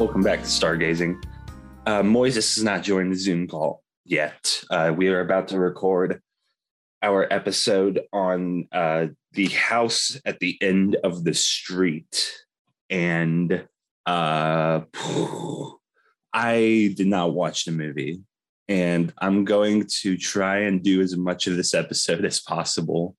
Welcome 0.00 0.22
back 0.22 0.40
to 0.40 0.46
Stargazing. 0.46 1.22
Uh, 1.84 2.00
Moises 2.00 2.54
has 2.54 2.64
not 2.64 2.82
joined 2.82 3.12
the 3.12 3.16
Zoom 3.16 3.46
call 3.46 3.82
yet. 4.06 4.64
Uh, 4.70 4.94
we 4.96 5.08
are 5.08 5.20
about 5.20 5.48
to 5.48 5.58
record 5.58 6.22
our 7.02 7.30
episode 7.30 8.00
on 8.10 8.66
uh, 8.72 9.08
the 9.32 9.48
house 9.48 10.18
at 10.24 10.38
the 10.38 10.56
end 10.62 10.96
of 11.04 11.22
the 11.22 11.34
street. 11.34 12.32
And 12.88 13.68
uh, 14.06 14.80
I 16.32 16.94
did 16.96 17.06
not 17.06 17.34
watch 17.34 17.66
the 17.66 17.72
movie. 17.72 18.22
And 18.70 19.12
I'm 19.18 19.44
going 19.44 19.86
to 20.00 20.16
try 20.16 20.60
and 20.60 20.82
do 20.82 21.02
as 21.02 21.14
much 21.14 21.46
of 21.46 21.56
this 21.56 21.74
episode 21.74 22.24
as 22.24 22.40
possible 22.40 23.16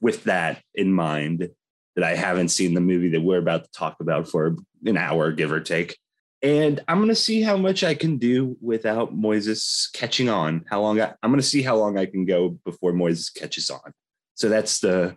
with 0.00 0.24
that 0.24 0.62
in 0.74 0.90
mind 0.90 1.50
that 1.96 2.04
I 2.04 2.14
haven't 2.14 2.48
seen 2.48 2.72
the 2.72 2.80
movie 2.80 3.10
that 3.10 3.20
we're 3.20 3.38
about 3.38 3.64
to 3.64 3.70
talk 3.72 3.96
about 4.00 4.26
for 4.26 4.56
an 4.86 4.96
hour, 4.96 5.30
give 5.30 5.52
or 5.52 5.60
take. 5.60 5.98
And 6.44 6.84
I'm 6.86 6.98
to 7.08 7.14
see 7.14 7.40
how 7.40 7.56
much 7.56 7.82
I 7.82 7.94
can 7.94 8.18
do 8.18 8.54
without 8.60 9.16
Moises 9.16 9.90
catching 9.94 10.28
on. 10.28 10.62
How 10.68 10.82
long 10.82 11.00
I, 11.00 11.14
I'm 11.22 11.34
to 11.34 11.42
see 11.42 11.62
how 11.62 11.76
long 11.76 11.96
I 11.96 12.04
can 12.04 12.26
go 12.26 12.50
before 12.66 12.92
Moises 12.92 13.34
catches 13.34 13.70
on. 13.70 13.94
So 14.34 14.50
that's 14.50 14.78
the 14.80 15.16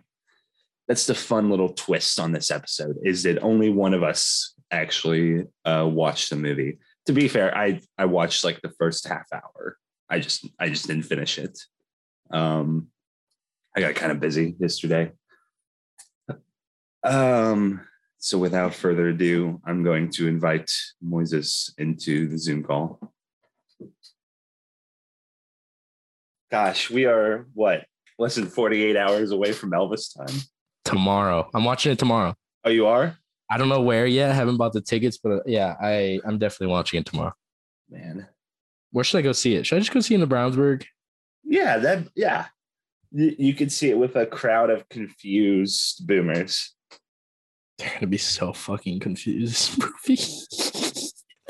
that's 0.88 1.06
the 1.06 1.14
fun 1.14 1.50
little 1.50 1.68
twist 1.68 2.18
on 2.18 2.32
this 2.32 2.50
episode 2.50 2.96
is 3.04 3.24
that 3.24 3.42
only 3.42 3.68
one 3.68 3.92
of 3.92 4.02
us 4.02 4.54
actually 4.70 5.44
uh, 5.66 5.86
watched 5.86 6.30
the 6.30 6.36
movie. 6.36 6.78
To 7.04 7.12
be 7.12 7.28
fair, 7.28 7.54
I 7.54 7.82
I 7.98 8.06
watched 8.06 8.42
like 8.42 8.62
the 8.62 8.72
first 8.78 9.06
half 9.06 9.26
hour. 9.30 9.76
I 10.08 10.20
just 10.20 10.48
I 10.58 10.70
just 10.70 10.86
didn't 10.86 11.02
finish 11.02 11.36
it. 11.36 11.58
Um, 12.30 12.86
I 13.76 13.80
got 13.80 13.96
kind 13.96 14.12
of 14.12 14.20
busy 14.20 14.56
yesterday. 14.58 15.12
Um, 17.04 17.86
so 18.18 18.38
without 18.38 18.74
further 18.74 19.08
ado, 19.08 19.60
I'm 19.64 19.84
going 19.84 20.10
to 20.10 20.26
invite 20.26 20.74
Moises 21.04 21.72
into 21.78 22.28
the 22.28 22.36
Zoom 22.36 22.64
call. 22.64 22.98
Gosh, 26.50 26.90
we 26.90 27.04
are 27.04 27.46
what 27.54 27.86
less 28.18 28.34
than 28.34 28.46
48 28.46 28.96
hours 28.96 29.30
away 29.30 29.52
from 29.52 29.70
Elvis 29.70 30.16
time. 30.16 30.36
Tomorrow. 30.84 31.48
I'm 31.54 31.64
watching 31.64 31.92
it 31.92 31.98
tomorrow. 31.98 32.34
Oh, 32.64 32.70
you 32.70 32.86
are? 32.86 33.16
I 33.50 33.56
don't 33.56 33.68
know 33.68 33.82
where 33.82 34.06
yet. 34.06 34.30
I 34.30 34.34
haven't 34.34 34.56
bought 34.56 34.72
the 34.72 34.80
tickets, 34.80 35.18
but 35.18 35.32
uh, 35.32 35.40
yeah, 35.46 35.76
I, 35.80 36.20
I'm 36.24 36.38
definitely 36.38 36.72
watching 36.72 37.00
it 37.00 37.06
tomorrow. 37.06 37.34
Man. 37.88 38.26
Where 38.90 39.04
should 39.04 39.18
I 39.18 39.22
go 39.22 39.32
see 39.32 39.54
it? 39.54 39.66
Should 39.66 39.76
I 39.76 39.78
just 39.80 39.92
go 39.92 40.00
see 40.00 40.14
it 40.14 40.20
in 40.20 40.28
the 40.28 40.34
Brownsburg? 40.34 40.84
Yeah, 41.44 41.78
that 41.78 42.08
yeah. 42.16 42.46
You, 43.10 43.34
you 43.38 43.54
could 43.54 43.70
see 43.70 43.90
it 43.90 43.98
with 43.98 44.16
a 44.16 44.26
crowd 44.26 44.70
of 44.70 44.88
confused 44.88 46.06
boomers. 46.06 46.74
They're 47.78 47.92
gonna 47.94 48.08
be 48.08 48.18
so 48.18 48.52
fucking 48.52 49.00
confused. 49.00 49.78
Movie. 50.08 50.22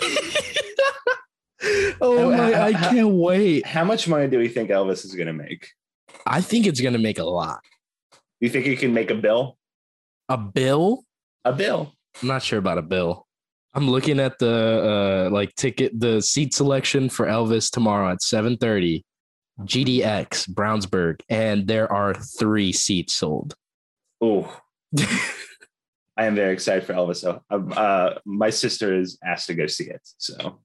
oh 2.00 2.30
my! 2.30 2.62
I 2.62 2.72
can't 2.72 3.14
wait. 3.14 3.66
How 3.66 3.84
much 3.84 4.06
money 4.06 4.28
do 4.28 4.38
we 4.38 4.48
think 4.48 4.70
Elvis 4.70 5.04
is 5.04 5.14
going 5.14 5.26
to 5.26 5.32
make? 5.32 5.68
I 6.26 6.40
think 6.40 6.66
it's 6.66 6.80
gonna 6.80 6.98
make 6.98 7.18
a 7.18 7.24
lot. 7.24 7.60
You 8.40 8.48
think 8.48 8.66
he 8.66 8.76
can 8.76 8.92
make 8.92 9.10
a 9.10 9.14
bill? 9.14 9.56
A 10.28 10.36
bill? 10.36 11.04
A 11.44 11.52
bill. 11.52 11.94
I'm 12.20 12.28
not 12.28 12.42
sure 12.42 12.58
about 12.58 12.78
a 12.78 12.82
bill. 12.82 13.26
I'm 13.74 13.88
looking 13.88 14.20
at 14.20 14.38
the 14.38 15.28
uh 15.28 15.30
like 15.32 15.54
ticket 15.54 15.98
the 15.98 16.20
seat 16.20 16.54
selection 16.54 17.08
for 17.08 17.26
Elvis 17.26 17.70
tomorrow 17.70 18.10
at 18.10 18.20
7:30. 18.20 19.02
GDX 19.62 20.48
Brownsburg 20.48 21.20
and 21.28 21.66
there 21.66 21.92
are 21.92 22.14
3 22.14 22.72
seats 22.72 23.14
sold. 23.14 23.54
Oh. 24.20 24.60
I 26.18 26.26
am 26.26 26.34
very 26.34 26.52
excited 26.52 26.84
for 26.84 26.92
Elvis. 26.92 27.16
So, 27.16 27.42
um, 27.48 27.72
uh, 27.74 28.14
my 28.26 28.50
sister 28.50 28.98
is 28.98 29.18
asked 29.24 29.46
to 29.46 29.54
go 29.54 29.66
see 29.66 29.84
it. 29.84 30.06
So, 30.18 30.58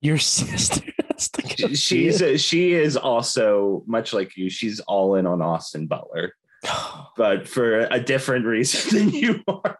your 0.00 0.18
sister 0.18 0.94
she, 1.18 1.74
she's 1.74 2.22
a, 2.22 2.38
she 2.38 2.72
is 2.72 2.96
also 2.96 3.82
much 3.86 4.12
like 4.12 4.36
you. 4.36 4.50
She's 4.50 4.80
all 4.80 5.16
in 5.16 5.26
on 5.26 5.42
Austin 5.42 5.86
Butler, 5.86 6.34
but 7.16 7.48
for 7.48 7.80
a 7.80 8.00
different 8.00 8.46
reason 8.46 8.98
than 9.10 9.10
you 9.10 9.42
are. 9.48 9.78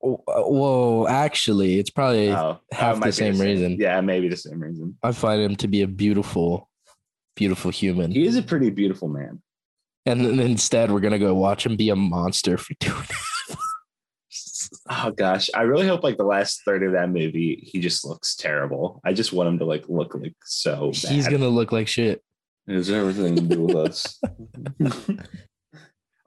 Whoa, 0.00 1.06
actually, 1.08 1.78
it's 1.78 1.88
probably 1.88 2.30
oh, 2.30 2.60
half 2.72 3.00
the 3.00 3.10
same, 3.10 3.32
the 3.32 3.38
same 3.38 3.46
reason. 3.46 3.76
Yeah, 3.80 4.00
maybe 4.02 4.28
the 4.28 4.36
same 4.36 4.60
reason. 4.60 4.98
I 5.02 5.12
find 5.12 5.40
him 5.40 5.56
to 5.56 5.68
be 5.68 5.80
a 5.80 5.88
beautiful, 5.88 6.68
beautiful 7.36 7.70
human. 7.70 8.10
He 8.10 8.26
is 8.26 8.36
a 8.36 8.42
pretty 8.42 8.68
beautiful 8.68 9.08
man. 9.08 9.40
And 10.04 10.20
then 10.20 10.40
instead, 10.40 10.90
we're 10.90 11.00
gonna 11.00 11.18
go 11.18 11.34
watch 11.34 11.64
him 11.64 11.76
be 11.76 11.88
a 11.88 11.96
monster 11.96 12.58
for 12.58 12.74
two 12.74 12.92
and 12.94 13.10
a 13.10 13.14
half 13.14 13.33
oh 14.88 15.10
gosh, 15.10 15.50
I 15.54 15.62
really 15.62 15.86
hope 15.86 16.02
like 16.02 16.16
the 16.16 16.24
last 16.24 16.62
third 16.64 16.82
of 16.82 16.92
that 16.92 17.10
movie, 17.10 17.60
he 17.62 17.80
just 17.80 18.04
looks 18.04 18.36
terrible. 18.36 19.00
I 19.04 19.12
just 19.12 19.32
want 19.32 19.48
him 19.48 19.58
to 19.58 19.64
like 19.64 19.84
look 19.88 20.14
like 20.14 20.34
so. 20.44 20.92
Bad. 20.92 21.12
He's 21.12 21.28
gonna 21.28 21.48
look 21.48 21.72
like 21.72 21.88
shit. 21.88 22.22
Is 22.66 22.90
everything 22.90 23.36
to 23.36 23.42
do 23.42 23.62
with 23.62 23.76
us? 23.76 24.20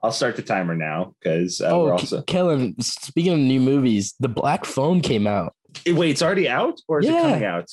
I'll 0.02 0.12
start 0.12 0.36
the 0.36 0.42
timer 0.42 0.76
now 0.76 1.14
because 1.20 1.60
uh, 1.60 1.70
oh, 1.70 1.84
we're 1.84 1.92
also 1.92 2.22
Kellen. 2.22 2.80
Speaking 2.80 3.32
of 3.32 3.38
new 3.40 3.60
movies, 3.60 4.14
the 4.20 4.28
Black 4.28 4.64
Phone 4.64 5.00
came 5.00 5.26
out. 5.26 5.54
Wait, 5.86 6.10
it's 6.10 6.22
already 6.22 6.48
out 6.48 6.80
or 6.86 7.00
is 7.00 7.06
yeah. 7.06 7.18
it 7.18 7.22
coming 7.22 7.44
out? 7.44 7.68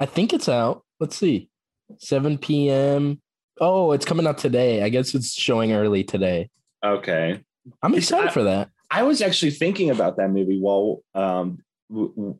I 0.00 0.06
think 0.06 0.32
it's 0.32 0.48
out. 0.48 0.84
Let's 0.98 1.16
see, 1.16 1.50
7 1.98 2.38
p.m. 2.38 3.20
Oh, 3.60 3.92
it's 3.92 4.06
coming 4.06 4.26
out 4.26 4.38
today. 4.38 4.82
I 4.82 4.88
guess 4.88 5.14
it's 5.14 5.32
showing 5.32 5.72
early 5.72 6.04
today. 6.04 6.48
Okay, 6.84 7.40
I'm 7.82 7.94
excited 7.94 8.30
I, 8.30 8.32
for 8.32 8.44
that. 8.44 8.70
I 8.90 9.02
was 9.02 9.20
actually 9.22 9.50
thinking 9.50 9.90
about 9.90 10.16
that 10.16 10.30
movie 10.30 10.58
while 10.58 11.02
um 11.14 11.58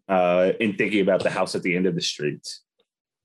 uh 0.09 0.53
in 0.61 0.77
thinking 0.77 1.01
about 1.01 1.23
the 1.23 1.31
house 1.31 1.55
at 1.55 1.63
the 1.63 1.77
end 1.77 1.87
of 1.87 1.95
the 1.95 2.01
street. 2.01 2.47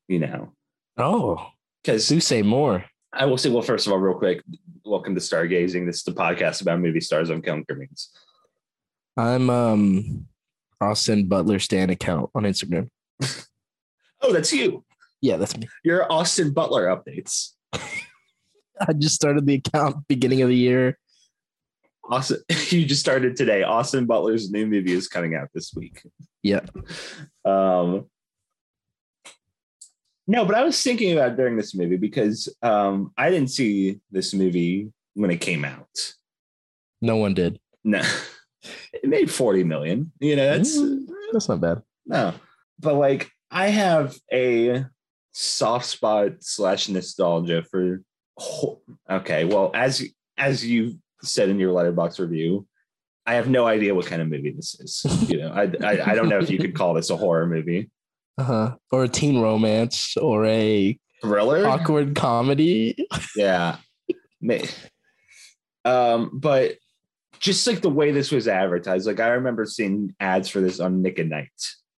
You 0.07 0.19
know. 0.19 0.53
Oh. 0.97 1.47
Because 1.83 2.07
do 2.07 2.19
say 2.19 2.41
more. 2.41 2.85
I 3.13 3.25
will 3.25 3.37
say, 3.37 3.49
well, 3.49 3.61
first 3.61 3.87
of 3.87 3.93
all, 3.93 3.99
real 3.99 4.17
quick, 4.17 4.41
welcome 4.85 5.15
to 5.15 5.21
Stargazing. 5.21 5.85
This 5.85 5.97
is 5.97 6.03
the 6.03 6.11
podcast 6.11 6.61
about 6.61 6.79
movie 6.79 7.01
stars. 7.01 7.29
I'm 7.29 7.41
Kellen. 7.41 7.65
I'm 9.17 9.49
um 9.49 10.27
Austin 10.79 11.27
Butler 11.27 11.59
Stan 11.59 11.89
account 11.89 12.29
on 12.33 12.43
Instagram. 12.43 12.89
oh, 14.21 14.33
that's 14.33 14.53
you. 14.53 14.83
Yeah, 15.21 15.37
that's 15.37 15.55
me. 15.55 15.67
Your 15.83 16.11
Austin 16.11 16.51
Butler 16.51 16.87
updates. 16.87 17.51
I 17.73 18.93
just 18.97 19.15
started 19.15 19.45
the 19.45 19.55
account 19.55 20.07
beginning 20.07 20.41
of 20.41 20.49
the 20.49 20.55
year. 20.55 20.97
Austin, 22.11 22.39
you 22.69 22.85
just 22.85 22.99
started 22.99 23.35
today. 23.35 23.63
Austin 23.63 24.05
Butler's 24.05 24.51
new 24.51 24.67
movie 24.67 24.91
is 24.91 25.07
coming 25.07 25.33
out 25.33 25.47
this 25.53 25.73
week. 25.73 26.03
Yeah. 26.43 26.59
Um, 27.45 28.07
no, 30.27 30.45
but 30.45 30.55
I 30.55 30.63
was 30.63 30.81
thinking 30.81 31.13
about 31.13 31.37
during 31.37 31.55
this 31.55 31.73
movie 31.73 31.97
because 31.97 32.53
um, 32.61 33.11
I 33.17 33.29
didn't 33.29 33.49
see 33.49 33.99
this 34.11 34.33
movie 34.33 34.91
when 35.13 35.31
it 35.31 35.39
came 35.39 35.63
out. 35.63 36.13
No 37.01 37.15
one 37.15 37.33
did. 37.33 37.59
No, 37.83 38.01
it 38.93 39.09
made 39.09 39.31
forty 39.31 39.63
million. 39.63 40.11
You 40.19 40.35
know, 40.35 40.45
that's 40.45 40.77
mm, 40.77 41.07
that's 41.33 41.49
not 41.49 41.61
bad. 41.61 41.81
No, 42.05 42.33
but 42.79 42.95
like 42.95 43.31
I 43.49 43.69
have 43.69 44.15
a 44.31 44.85
soft 45.31 45.85
spot 45.85 46.33
slash 46.41 46.89
nostalgia 46.89 47.63
for. 47.63 48.03
Okay, 49.09 49.45
well, 49.45 49.71
as 49.73 50.07
as 50.37 50.65
you 50.65 50.97
said 51.23 51.49
in 51.49 51.59
your 51.59 51.73
Letterboxd 51.73 52.19
review, 52.19 52.67
I 53.25 53.35
have 53.35 53.49
no 53.49 53.67
idea 53.67 53.93
what 53.93 54.05
kind 54.07 54.21
of 54.21 54.27
movie 54.29 54.51
this 54.51 54.79
is. 54.79 55.29
You 55.29 55.39
know, 55.39 55.51
I, 55.51 55.63
I, 55.83 56.11
I 56.11 56.15
don't 56.15 56.29
know 56.29 56.39
if 56.39 56.49
you 56.49 56.57
could 56.57 56.75
call 56.75 56.93
this 56.93 57.09
a 57.09 57.17
horror 57.17 57.47
movie, 57.47 57.89
uh 58.37 58.43
huh, 58.43 58.75
or 58.91 59.03
a 59.03 59.07
teen 59.07 59.39
romance, 59.39 60.17
or 60.17 60.45
a 60.45 60.97
thriller, 61.21 61.65
awkward 61.67 62.15
comedy. 62.15 63.07
Yeah, 63.35 63.77
um, 65.85 66.31
but 66.33 66.77
just 67.39 67.65
like 67.67 67.81
the 67.81 67.89
way 67.89 68.11
this 68.11 68.31
was 68.31 68.47
advertised, 68.47 69.07
like 69.07 69.19
I 69.19 69.29
remember 69.29 69.65
seeing 69.65 70.15
ads 70.19 70.49
for 70.49 70.61
this 70.61 70.79
on 70.79 71.01
Nick 71.01 71.19
at 71.19 71.27
Nite. 71.27 71.49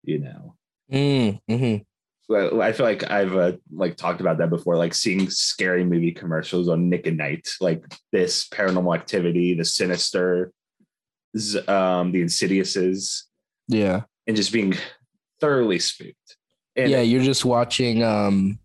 You 0.04 0.20
know, 0.20 0.56
mm, 0.92 1.40
mm-hmm. 1.50 1.84
I 2.32 2.72
feel 2.72 2.86
like 2.86 3.10
I've 3.12 3.36
uh, 3.36 3.54
like 3.72 3.98
talked 3.98 4.22
about 4.22 4.38
that 4.38 4.50
before, 4.50 4.78
like 4.78 4.94
seeing 4.94 5.30
scary 5.30 5.84
movie 5.84 6.12
commercials 6.12 6.70
on 6.70 6.90
Nick 6.90 7.06
at 7.06 7.16
Nite, 7.16 7.50
like 7.60 7.84
this 8.12 8.48
Paranormal 8.48 8.96
Activity, 8.96 9.54
the 9.54 9.66
Sinister, 9.66 10.54
um, 11.68 12.12
the 12.12 12.24
Insidiouses, 12.24 13.24
yeah, 13.68 14.04
and 14.26 14.38
just 14.38 14.54
being 14.54 14.74
thoroughly 15.42 15.80
spooked. 15.80 16.38
And 16.76 16.90
yeah, 16.90 17.02
you're 17.02 17.24
just 17.24 17.44
watching, 17.44 18.04
um, 18.04 18.58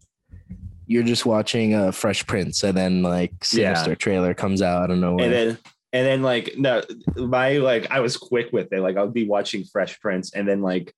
you're 0.86 1.02
just 1.02 1.26
watching 1.26 1.74
uh, 1.74 1.90
Fresh 1.90 2.26
Prince, 2.26 2.62
and 2.62 2.76
then 2.76 3.02
like 3.02 3.32
Sinister 3.42 3.90
yeah. 3.90 3.96
trailer 3.96 4.34
comes 4.34 4.62
out. 4.62 4.84
I 4.84 4.86
don't 4.86 5.00
know, 5.00 5.18
and 5.18 5.32
then 5.32 5.58
and 5.92 6.06
then 6.06 6.22
like 6.22 6.54
no, 6.56 6.82
my 7.16 7.56
like 7.58 7.90
I 7.90 8.00
was 8.00 8.16
quick 8.16 8.52
with 8.52 8.72
it. 8.72 8.80
Like 8.80 8.96
I'll 8.96 9.10
be 9.10 9.26
watching 9.26 9.64
Fresh 9.64 10.00
Prince, 10.00 10.32
and 10.32 10.46
then 10.46 10.62
like 10.62 10.94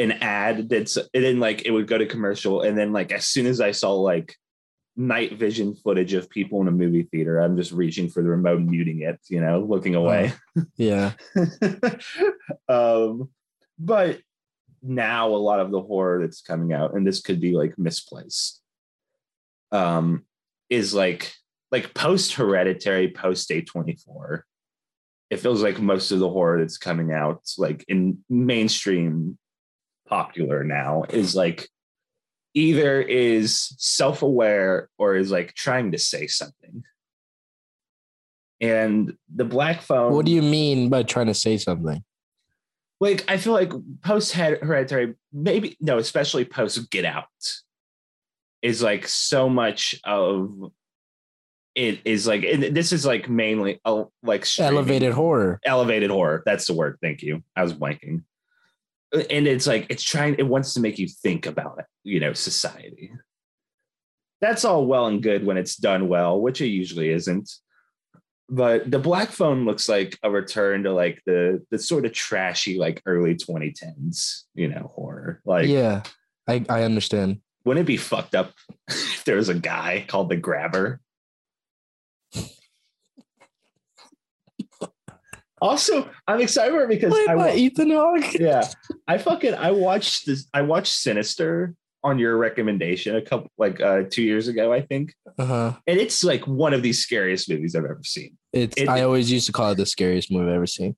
an 0.00 0.12
ad 0.12 0.68
that's 0.68 0.96
and 0.96 1.24
then 1.24 1.38
like 1.38 1.66
it 1.66 1.70
would 1.70 1.86
go 1.86 1.98
to 1.98 2.06
commercial 2.06 2.62
and 2.62 2.76
then 2.76 2.92
like 2.92 3.12
as 3.12 3.26
soon 3.26 3.46
as 3.46 3.60
I 3.60 3.72
saw 3.72 3.92
like 3.92 4.34
night 4.96 5.34
vision 5.34 5.74
footage 5.74 6.14
of 6.14 6.30
people 6.30 6.60
in 6.60 6.68
a 6.68 6.72
movie 6.72 7.04
theater, 7.04 7.38
I'm 7.38 7.56
just 7.56 7.72
reaching 7.72 8.08
for 8.08 8.22
the 8.22 8.28
remote, 8.28 8.60
muting 8.60 9.02
it, 9.02 9.18
you 9.28 9.40
know, 9.40 9.60
looking 9.60 9.94
away. 9.94 10.32
Uh, 10.58 10.62
yeah. 10.76 11.12
um, 12.68 13.28
but 13.78 14.20
now 14.82 15.28
a 15.28 15.36
lot 15.36 15.60
of 15.60 15.70
the 15.70 15.80
horror 15.80 16.20
that's 16.20 16.42
coming 16.42 16.72
out, 16.72 16.94
and 16.94 17.06
this 17.06 17.20
could 17.20 17.40
be 17.40 17.52
like 17.52 17.78
misplaced, 17.78 18.60
um, 19.72 20.24
is 20.68 20.94
like 20.94 21.32
like 21.70 21.94
post 21.94 22.34
hereditary, 22.34 23.10
post 23.10 23.50
A24. 23.50 24.42
It 25.30 25.38
feels 25.38 25.62
like 25.62 25.80
most 25.80 26.10
of 26.10 26.18
the 26.18 26.28
horror 26.28 26.58
that's 26.58 26.78
coming 26.78 27.12
out, 27.12 27.42
like 27.56 27.84
in 27.86 28.18
mainstream 28.28 29.38
popular 30.10 30.62
now, 30.64 31.04
is 31.08 31.34
like 31.34 31.68
either 32.52 33.00
is 33.00 33.74
self-aware 33.78 34.90
or 34.98 35.16
is 35.16 35.30
like 35.30 35.54
trying 35.54 35.92
to 35.92 35.98
say 35.98 36.26
something. 36.26 36.82
And 38.60 39.14
the 39.34 39.46
black 39.46 39.80
phone. 39.80 40.12
What 40.12 40.26
do 40.26 40.32
you 40.32 40.42
mean 40.42 40.90
by 40.90 41.04
trying 41.04 41.28
to 41.28 41.34
say 41.34 41.56
something? 41.56 42.04
like 43.00 43.24
I 43.28 43.38
feel 43.38 43.54
like 43.54 43.72
post 44.02 44.32
hereditary, 44.32 45.14
maybe 45.32 45.76
no, 45.80 45.98
especially 45.98 46.44
post 46.44 46.90
Get 46.90 47.04
Out, 47.04 47.26
is 48.62 48.82
like 48.82 49.08
so 49.08 49.48
much 49.48 49.94
of 50.04 50.70
it 51.74 52.00
is 52.04 52.26
like 52.26 52.42
this 52.42 52.92
is 52.92 53.06
like 53.06 53.28
mainly 53.28 53.80
uh, 53.84 54.04
like 54.22 54.44
streaming. 54.44 54.74
Elevated 54.74 55.12
horror. 55.12 55.60
elevated 55.64 56.10
horror. 56.10 56.42
That's 56.44 56.66
the 56.66 56.74
word. 56.74 56.98
Thank 57.02 57.22
you. 57.22 57.42
I 57.56 57.62
was 57.62 57.72
blanking. 57.72 58.24
And 59.12 59.46
it's 59.46 59.66
like 59.66 59.86
it's 59.88 60.02
trying. 60.02 60.36
It 60.38 60.46
wants 60.46 60.74
to 60.74 60.80
make 60.80 60.98
you 60.98 61.08
think 61.08 61.46
about 61.46 61.78
it. 61.78 61.86
You 62.04 62.20
know, 62.20 62.32
society. 62.32 63.12
That's 64.40 64.64
all 64.64 64.86
well 64.86 65.06
and 65.06 65.22
good 65.22 65.44
when 65.44 65.58
it's 65.58 65.76
done 65.76 66.08
well, 66.08 66.40
which 66.40 66.60
it 66.60 66.68
usually 66.68 67.10
isn't 67.10 67.50
but 68.50 68.90
the 68.90 68.98
black 68.98 69.30
phone 69.30 69.64
looks 69.64 69.88
like 69.88 70.18
a 70.22 70.30
return 70.30 70.82
to 70.82 70.92
like 70.92 71.22
the 71.24 71.64
the 71.70 71.78
sort 71.78 72.04
of 72.04 72.12
trashy 72.12 72.76
like 72.76 73.00
early 73.06 73.34
2010s 73.34 74.42
you 74.54 74.68
know 74.68 74.90
horror 74.94 75.40
like 75.44 75.68
yeah 75.68 76.02
i 76.48 76.64
i 76.68 76.82
understand 76.82 77.40
wouldn't 77.64 77.84
it 77.84 77.86
be 77.86 77.96
fucked 77.96 78.34
up 78.34 78.52
if 78.88 79.24
there 79.24 79.36
was 79.36 79.48
a 79.48 79.54
guy 79.54 80.04
called 80.06 80.28
the 80.28 80.36
grabber 80.36 81.00
also 85.60 86.08
i'm 86.26 86.40
excited 86.40 86.72
for 86.72 86.82
it 86.84 86.88
because 86.88 87.12
Played 87.12 87.28
I, 87.28 87.34
by 87.34 87.46
wa- 87.48 87.54
ethan 87.54 87.90
hawke 87.90 88.32
yeah 88.40 88.66
i 89.08 89.18
fucking 89.18 89.54
i 89.54 89.70
watched 89.70 90.26
this 90.26 90.46
i 90.54 90.62
watched 90.62 90.92
sinister 90.92 91.74
on 92.02 92.18
your 92.18 92.38
recommendation 92.38 93.16
a 93.16 93.22
couple 93.22 93.50
like 93.58 93.80
uh 93.80 94.02
two 94.10 94.22
years 94.22 94.48
ago 94.48 94.72
i 94.72 94.80
think 94.80 95.12
uh-huh 95.38 95.74
and 95.86 96.00
it's 96.00 96.24
like 96.24 96.46
one 96.46 96.72
of 96.72 96.82
the 96.82 96.92
scariest 96.92 97.48
movies 97.50 97.74
i've 97.76 97.84
ever 97.84 98.00
seen 98.02 98.36
It's 98.52 98.76
It- 98.76 98.88
I 98.88 99.02
always 99.02 99.30
used 99.30 99.46
to 99.46 99.52
call 99.52 99.70
it 99.72 99.76
the 99.76 99.86
scariest 99.86 100.30
movie 100.32 100.48
I've 100.50 100.56
ever 100.56 100.66
seen. 100.66 100.96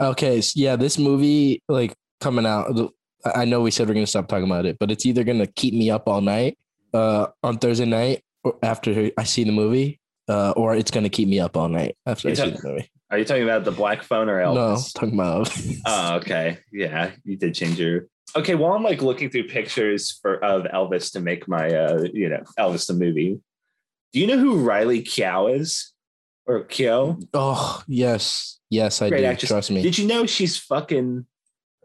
Okay, 0.00 0.40
so 0.40 0.52
yeah, 0.56 0.76
this 0.76 0.98
movie 0.98 1.62
like 1.68 1.94
coming 2.20 2.46
out. 2.46 2.74
the- 2.74 2.88
I 3.24 3.42
I 3.42 3.44
know 3.44 3.60
we 3.62 3.70
said 3.70 3.86
we're 3.88 3.94
gonna 3.94 4.06
stop 4.06 4.28
talking 4.28 4.44
about 4.50 4.66
it, 4.66 4.76
but 4.80 4.90
it's 4.90 5.06
either 5.06 5.24
gonna 5.24 5.46
keep 5.46 5.72
me 5.74 5.90
up 5.90 6.08
all 6.08 6.20
night 6.20 6.58
uh, 6.92 7.26
on 7.42 7.58
Thursday 7.58 7.84
night 7.86 8.22
or 8.44 8.56
after 8.62 9.10
I 9.16 9.24
see 9.24 9.44
the 9.44 9.52
movie, 9.52 10.00
uh, 10.28 10.52
or 10.56 10.74
it's 10.74 10.90
gonna 10.90 11.08
keep 11.08 11.28
me 11.28 11.38
up 11.40 11.56
all 11.56 11.68
night 11.68 11.96
after 12.06 12.28
I 12.30 12.34
see 12.34 12.42
a- 12.42 12.50
the 12.50 12.68
movie. 12.68 12.88
Are 13.14 13.18
you 13.18 13.24
talking 13.24 13.42
about 13.44 13.64
the 13.64 13.70
black 13.72 14.02
phone 14.02 14.28
or 14.28 14.38
elvis 14.40 14.54
No, 14.54 14.78
talking 15.00 15.14
about 15.14 15.50
Oh, 15.86 16.16
okay. 16.16 16.58
Yeah, 16.72 17.12
you 17.24 17.36
did 17.36 17.54
change 17.54 17.78
your. 17.78 18.08
Okay, 18.36 18.54
while 18.56 18.72
I'm 18.72 18.82
like 18.82 19.00
looking 19.02 19.30
through 19.30 19.48
pictures 19.48 20.18
for 20.20 20.42
of 20.44 20.64
Elvis 20.64 21.12
to 21.12 21.20
make 21.20 21.46
my 21.46 21.68
uh, 21.72 22.06
you 22.12 22.28
know, 22.28 22.42
Elvis 22.58 22.86
the 22.88 22.94
movie. 22.94 23.38
Do 24.12 24.20
you 24.20 24.26
know 24.26 24.38
who 24.38 24.58
Riley 24.58 25.02
Keough 25.02 25.58
is? 25.60 25.92
Or 26.46 26.64
Kyo? 26.64 27.18
oh 27.32 27.82
yes, 27.86 28.58
yes 28.70 29.00
I 29.00 29.08
Great 29.08 29.20
do. 29.20 29.26
actress. 29.26 29.50
Trust 29.50 29.70
me, 29.70 29.82
Did 29.82 29.96
you 29.96 30.06
know 30.08 30.26
she's 30.26 30.58
fucking 30.58 31.26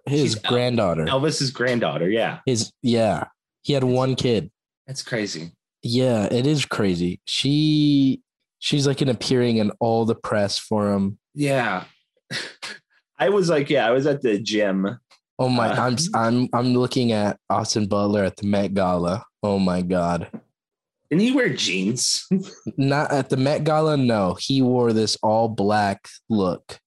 his 0.07 0.21
she's 0.21 0.35
granddaughter. 0.35 1.05
Elvis's 1.05 1.51
granddaughter? 1.51 2.09
Yeah. 2.09 2.39
His 2.45 2.71
yeah, 2.81 3.25
he 3.61 3.73
had 3.73 3.83
one 3.83 4.15
kid. 4.15 4.49
That's 4.87 5.03
crazy. 5.03 5.51
Yeah, 5.83 6.25
it 6.31 6.47
is 6.47 6.65
crazy. 6.65 7.21
She 7.25 8.21
she's 8.57 8.85
like 8.87 9.01
an 9.01 9.09
appearing 9.09 9.57
in 9.57 9.71
all 9.79 10.05
the 10.05 10.15
press 10.15 10.57
for 10.57 10.91
him. 10.93 11.18
Yeah. 11.33 11.85
I 13.17 13.29
was 13.29 13.49
like, 13.49 13.69
yeah, 13.69 13.85
I 13.87 13.91
was 13.91 14.05
at 14.07 14.21
the 14.21 14.39
gym. 14.39 14.99
Oh 15.37 15.49
my! 15.49 15.69
Uh, 15.69 15.81
I'm 15.87 15.95
I'm 16.13 16.49
I'm 16.53 16.73
looking 16.73 17.11
at 17.13 17.37
Austin 17.49 17.87
Butler 17.87 18.23
at 18.25 18.35
the 18.37 18.45
Met 18.45 18.73
Gala. 18.73 19.23
Oh 19.41 19.57
my 19.57 19.81
God! 19.81 20.29
Didn't 21.09 21.21
he 21.21 21.31
wear 21.31 21.49
jeans? 21.49 22.27
Not 22.77 23.11
at 23.11 23.29
the 23.29 23.37
Met 23.37 23.63
Gala. 23.63 23.95
No, 23.97 24.35
he 24.39 24.61
wore 24.61 24.91
this 24.93 25.17
all 25.23 25.47
black 25.47 26.07
look. 26.29 26.79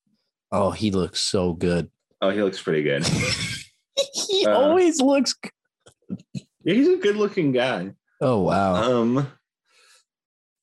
Oh, 0.51 0.71
he 0.71 0.91
looks 0.91 1.21
so 1.21 1.55
good. 1.55 1.91
Oh, 2.21 2.29
he 2.31 2.43
looks 2.43 2.61
pretty 2.63 2.83
good. 2.83 3.07
he 4.29 4.47
Uh, 4.47 4.51
always 4.53 5.01
looks. 5.01 5.35
g- 5.43 6.47
Yeah, 6.63 6.75
he's 6.75 6.89
a 6.89 6.97
good 6.97 7.17
looking 7.17 7.53
guy. 7.53 7.93
Oh 8.21 8.43
wow! 8.43 8.75
Um, 9.01 9.29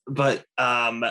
but 0.08 0.46
um, 0.60 1.04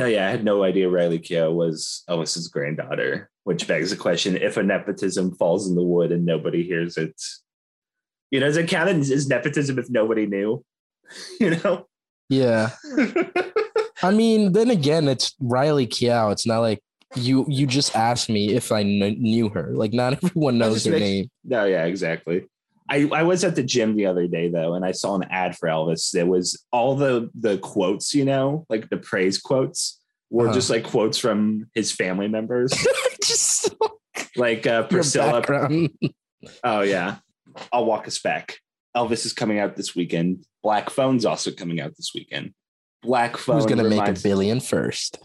no, 0.00 0.06
yeah, 0.06 0.26
I 0.26 0.30
had 0.30 0.44
no 0.44 0.62
idea 0.64 0.88
Riley 0.88 1.18
Keough 1.18 1.52
was 1.54 2.02
Elvis's 2.08 2.48
granddaughter, 2.48 3.28
which 3.44 3.68
begs 3.68 3.90
the 3.90 3.96
question: 3.96 4.34
if 4.36 4.56
a 4.56 4.62
nepotism 4.62 5.34
falls 5.36 5.68
in 5.68 5.74
the 5.76 5.82
wood 5.82 6.10
and 6.10 6.24
nobody 6.24 6.62
hears 6.62 6.96
it, 6.96 7.14
you 8.30 8.40
know, 8.40 8.46
does 8.46 8.56
it 8.56 8.68
count 8.68 8.88
as 8.88 9.28
nepotism 9.28 9.78
if 9.78 9.90
nobody 9.90 10.26
knew? 10.26 10.64
You 11.40 11.50
know, 11.56 11.86
yeah. 12.28 12.70
I 14.02 14.12
mean, 14.12 14.52
then 14.52 14.70
again, 14.70 15.08
it's 15.08 15.34
Riley 15.40 15.86
Keough. 15.86 16.32
It's 16.32 16.46
not 16.46 16.60
like 16.60 16.80
you 17.16 17.44
you 17.48 17.66
just 17.66 17.94
asked 17.96 18.30
me 18.30 18.54
if 18.54 18.70
I 18.72 18.82
kn- 18.84 19.20
knew 19.20 19.48
her. 19.50 19.72
Like 19.74 19.92
not 19.92 20.12
everyone 20.24 20.56
knows 20.58 20.84
her 20.84 20.92
makes- 20.92 21.00
name. 21.00 21.30
no, 21.44 21.64
yeah, 21.66 21.84
exactly. 21.84 22.46
I, 22.90 23.08
I 23.12 23.22
was 23.22 23.44
at 23.44 23.54
the 23.54 23.62
gym 23.62 23.94
the 23.96 24.06
other 24.06 24.26
day 24.26 24.48
though, 24.48 24.74
and 24.74 24.84
I 24.84 24.90
saw 24.92 25.14
an 25.14 25.24
ad 25.30 25.56
for 25.56 25.68
Elvis. 25.68 26.10
There 26.10 26.26
was 26.26 26.60
all 26.72 26.96
the 26.96 27.30
the 27.38 27.56
quotes, 27.58 28.14
you 28.14 28.24
know, 28.24 28.66
like 28.68 28.90
the 28.90 28.96
praise 28.96 29.38
quotes, 29.38 30.00
were 30.28 30.46
Uh-huh. 30.46 30.54
just 30.54 30.70
like 30.70 30.84
quotes 30.84 31.16
from 31.16 31.70
his 31.74 31.92
family 31.92 32.26
members, 32.28 32.72
just 33.24 33.74
like 34.36 34.66
uh, 34.66 34.82
Priscilla. 34.84 35.42
Oh 36.64 36.80
yeah, 36.80 37.16
I'll 37.70 37.84
walk 37.84 38.08
us 38.08 38.18
back. 38.18 38.56
Elvis 38.96 39.26
is 39.26 39.34
coming 39.34 39.58
out 39.58 39.76
this 39.76 39.94
weekend. 39.94 40.44
Black 40.62 40.88
Phone's 40.90 41.26
also 41.26 41.50
coming 41.52 41.80
out 41.82 41.94
this 41.96 42.12
weekend. 42.14 42.54
Black 43.02 43.36
Phone. 43.36 43.56
Who's 43.56 43.66
gonna 43.66 43.84
make 43.88 44.08
a 44.08 44.14
billion 44.14 44.58
first? 44.60 45.18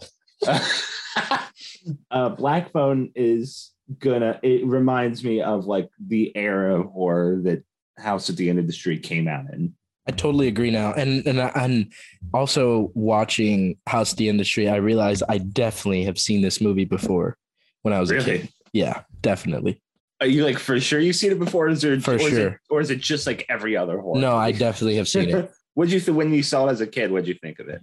uh, 2.10 2.28
Black 2.30 2.70
Phone 2.72 3.10
is 3.14 3.72
gonna. 3.98 4.38
It 4.42 4.64
reminds 4.66 5.24
me 5.24 5.40
of 5.42 5.66
like 5.66 5.88
the 6.04 6.32
era 6.36 6.80
of 6.80 6.86
horror 6.86 7.40
that 7.44 7.64
House 7.98 8.28
at 8.30 8.36
the 8.36 8.48
End 8.50 8.58
of 8.58 8.66
the 8.66 8.72
Street 8.72 9.02
came 9.02 9.28
out 9.28 9.46
in. 9.52 9.74
I 10.08 10.12
totally 10.12 10.46
agree 10.48 10.70
now. 10.70 10.92
And 10.92 11.26
and 11.26 11.40
and 11.40 11.92
also 12.32 12.90
watching 12.94 13.76
House 13.86 14.12
of 14.12 14.18
the 14.18 14.28
Industry, 14.28 14.68
I 14.68 14.76
realized 14.76 15.22
I 15.28 15.38
definitely 15.38 16.04
have 16.04 16.18
seen 16.18 16.42
this 16.42 16.60
movie 16.60 16.84
before 16.84 17.36
when 17.82 17.92
I 17.92 18.00
was 18.00 18.10
a 18.10 18.20
kid. 18.22 18.48
Yeah, 18.72 19.02
definitely. 19.20 19.80
Are 20.20 20.26
you 20.26 20.44
like 20.44 20.58
for 20.58 20.78
sure 20.80 20.98
you've 21.00 21.16
seen 21.16 21.32
it 21.32 21.38
before? 21.38 21.68
Is 21.68 21.82
there 21.82 21.98
For 22.00 22.12
or 22.12 22.16
is 22.18 22.26
it- 22.26 22.30
sure. 22.36 22.60
or 22.70 22.80
is 22.80 22.90
it 22.90 23.00
just 23.00 23.26
like 23.26 23.44
every 23.48 23.76
other 23.76 23.98
horror? 23.98 24.20
No, 24.20 24.36
I 24.36 24.52
definitely 24.52 24.96
have 24.96 25.08
seen 25.08 25.28
it. 25.30 25.50
What'd 25.74 25.92
you 25.92 26.00
think 26.00 26.16
when 26.16 26.32
you 26.32 26.42
saw 26.42 26.66
it 26.68 26.70
as 26.72 26.80
a 26.80 26.86
kid? 26.86 27.10
What'd 27.10 27.28
you 27.28 27.34
think 27.34 27.58
of 27.58 27.68
it? 27.68 27.82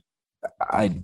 I 0.59 0.95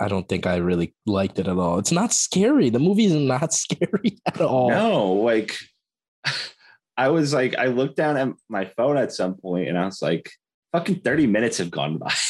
I 0.00 0.08
don't 0.08 0.28
think 0.28 0.46
I 0.46 0.56
really 0.56 0.94
liked 1.06 1.38
it 1.38 1.48
at 1.48 1.56
all. 1.56 1.78
It's 1.78 1.92
not 1.92 2.12
scary. 2.12 2.70
The 2.70 2.78
movie 2.78 3.06
is 3.06 3.14
not 3.14 3.52
scary 3.62 4.18
at 4.26 4.40
all. 4.40 4.70
No, 4.70 5.12
like 5.14 5.56
I 6.96 7.08
was 7.08 7.32
like, 7.32 7.56
I 7.56 7.66
looked 7.66 7.96
down 7.96 8.16
at 8.16 8.28
my 8.48 8.66
phone 8.76 8.96
at 8.96 9.12
some 9.12 9.34
point 9.34 9.68
and 9.68 9.78
I 9.78 9.84
was 9.86 10.00
like, 10.02 10.30
fucking 10.72 11.00
30 11.00 11.26
minutes 11.26 11.58
have 11.58 11.70
gone 11.70 11.98
by. 11.98 12.12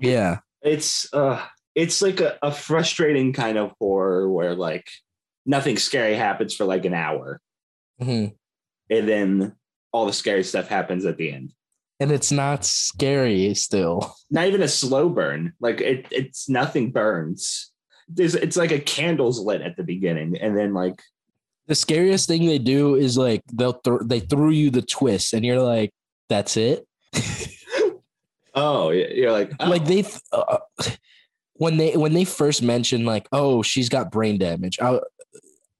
Yeah. 0.00 0.38
It's 0.60 1.12
uh 1.12 1.40
it's 1.76 2.02
like 2.02 2.20
a, 2.20 2.36
a 2.42 2.50
frustrating 2.50 3.32
kind 3.32 3.56
of 3.56 3.72
horror 3.78 4.28
where 4.28 4.56
like 4.56 4.88
nothing 5.46 5.76
scary 5.76 6.16
happens 6.16 6.52
for 6.54 6.64
like 6.64 6.84
an 6.84 6.94
hour. 6.94 7.40
Mhm. 8.02 8.34
And 8.90 9.08
then 9.08 9.54
all 9.92 10.06
the 10.06 10.12
scary 10.12 10.42
stuff 10.42 10.66
happens 10.66 11.04
at 11.04 11.16
the 11.16 11.32
end. 11.32 11.52
And 12.00 12.10
it's 12.10 12.32
not 12.32 12.64
scary 12.64 13.54
still. 13.54 14.14
Not 14.30 14.46
even 14.46 14.62
a 14.62 14.68
slow 14.68 15.08
burn. 15.08 15.52
Like 15.60 15.80
it 15.80 16.06
it's 16.10 16.48
nothing 16.48 16.90
burns. 16.90 17.70
There's 18.08 18.34
it's 18.34 18.56
like 18.56 18.72
a 18.72 18.80
candle's 18.80 19.40
lit 19.40 19.62
at 19.62 19.76
the 19.76 19.84
beginning, 19.84 20.36
and 20.38 20.56
then 20.56 20.74
like 20.74 21.00
The 21.66 21.74
scariest 21.74 22.28
thing 22.28 22.46
they 22.46 22.58
do 22.58 22.96
is 22.96 23.16
like 23.16 23.42
they'll 23.52 23.74
th- 23.74 24.02
they 24.04 24.20
threw 24.20 24.50
you 24.50 24.70
the 24.70 24.82
twist 24.82 25.32
and 25.32 25.44
you're 25.44 25.62
like, 25.62 25.92
that's 26.28 26.56
it. 26.56 26.86
oh, 28.54 28.90
you're 28.90 29.32
like 29.32 29.52
oh. 29.60 29.68
like 29.68 29.84
they 29.84 30.02
th- 30.02 30.20
uh, 30.32 30.58
when 31.54 31.76
they 31.76 31.96
when 31.96 32.12
they 32.12 32.24
first 32.24 32.62
mentioned 32.62 33.06
like 33.06 33.26
oh 33.32 33.62
she's 33.62 33.88
got 33.88 34.10
brain 34.10 34.38
damage 34.38 34.78
i 34.80 34.98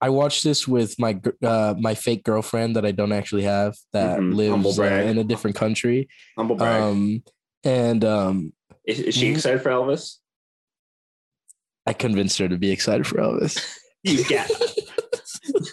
i 0.01 0.09
watched 0.09 0.45
this 0.45 0.67
with 0.69 0.99
my 0.99 1.21
uh 1.43 1.75
my 1.79 1.95
fake 1.95 2.25
girlfriend 2.25 2.77
that 2.77 2.85
i 2.87 2.91
don't 2.93 3.13
actually 3.13 3.43
have 3.45 3.75
that 3.93 4.19
Mhm. 4.19 4.35
Lives 4.35 4.79
uh, 4.79 4.83
in 4.85 5.19
a 5.19 5.25
different 5.25 5.57
country 5.57 6.09
humble 6.37 6.57
brag. 6.57 6.83
um 6.83 7.23
and 7.65 8.05
um 8.05 8.53
is, 8.87 9.01
is 9.01 9.15
she 9.15 9.29
excited 9.29 9.63
for 9.63 9.71
Elvis? 9.71 10.17
i 11.87 11.93
convinced 11.93 12.39
her 12.39 12.49
to 12.49 12.57
be 12.59 12.71
excited 12.71 13.07
for 13.07 13.19
elvis 13.19 13.59
You 14.07 14.23
get. 14.25 14.51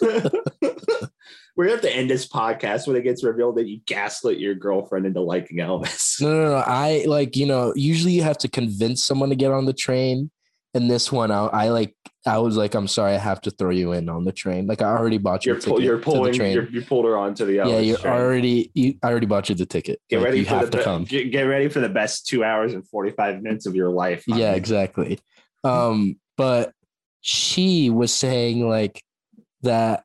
we're 0.00 1.64
gonna 1.66 1.70
have 1.72 1.80
to 1.82 1.94
end 1.94 2.08
this 2.10 2.26
podcast 2.26 2.86
when 2.86 2.96
it 2.96 3.02
gets 3.02 3.22
revealed 3.22 3.56
that 3.56 3.66
you 3.68 3.80
gaslit 3.86 4.38
your 4.38 4.54
girlfriend 4.54 5.04
into 5.04 5.20
liking 5.20 5.58
Elvis. 5.58 6.20
No, 6.20 6.28
no, 6.32 6.44
no. 6.52 6.54
I 6.66 7.04
like, 7.06 7.36
you 7.36 7.44
know, 7.46 7.72
usually 7.76 8.12
you 8.12 8.22
have 8.22 8.38
to 8.38 8.48
convince 8.48 9.04
someone 9.04 9.28
to 9.28 9.36
get 9.36 9.50
on 9.52 9.66
the 9.66 9.72
train. 9.74 10.30
And 10.74 10.90
this 10.90 11.12
one, 11.12 11.30
I, 11.30 11.44
I 11.44 11.68
like, 11.68 11.94
I 12.24 12.38
was 12.38 12.56
like, 12.56 12.74
I'm 12.74 12.86
sorry, 12.86 13.14
I 13.14 13.18
have 13.18 13.40
to 13.42 13.50
throw 13.50 13.70
you 13.70 13.92
in 13.92 14.08
on 14.08 14.24
the 14.24 14.30
train. 14.32 14.66
Like, 14.68 14.80
I 14.80 14.86
already 14.86 15.18
bought 15.18 15.44
you 15.44 15.54
You're, 15.54 15.60
pull, 15.62 15.82
you're 15.82 15.98
pulling. 15.98 16.34
You're, 16.34 16.68
you 16.70 16.82
pulled 16.82 17.04
her 17.04 17.16
onto 17.18 17.44
the 17.44 17.54
yeah, 17.54 17.78
you're 17.80 17.98
train. 17.98 18.12
already. 18.14 18.70
You, 18.74 18.94
I 19.02 19.08
already 19.08 19.26
bought 19.26 19.48
you 19.48 19.56
the 19.56 19.66
ticket. 19.66 20.00
Get 20.08 20.18
Like, 20.18 20.26
ready 20.26 20.38
you 20.38 20.44
for 20.44 20.50
have 20.50 20.70
the 20.70 20.78
to 20.78 20.84
come. 20.84 21.04
get 21.04 21.42
ready 21.42 21.68
for 21.68 21.80
the 21.80 21.88
best 21.88 22.26
two 22.26 22.44
hours 22.44 22.74
and 22.74 22.86
forty 22.88 23.10
five 23.10 23.42
minutes 23.42 23.66
of 23.66 23.74
your 23.74 23.90
life. 23.90 24.24
Yeah, 24.26 24.52
exactly. 24.52 25.18
Um, 25.64 26.16
but 26.36 26.72
she 27.20 27.88
was 27.88 28.12
saying 28.12 28.68
like 28.68 29.00
that, 29.62 30.02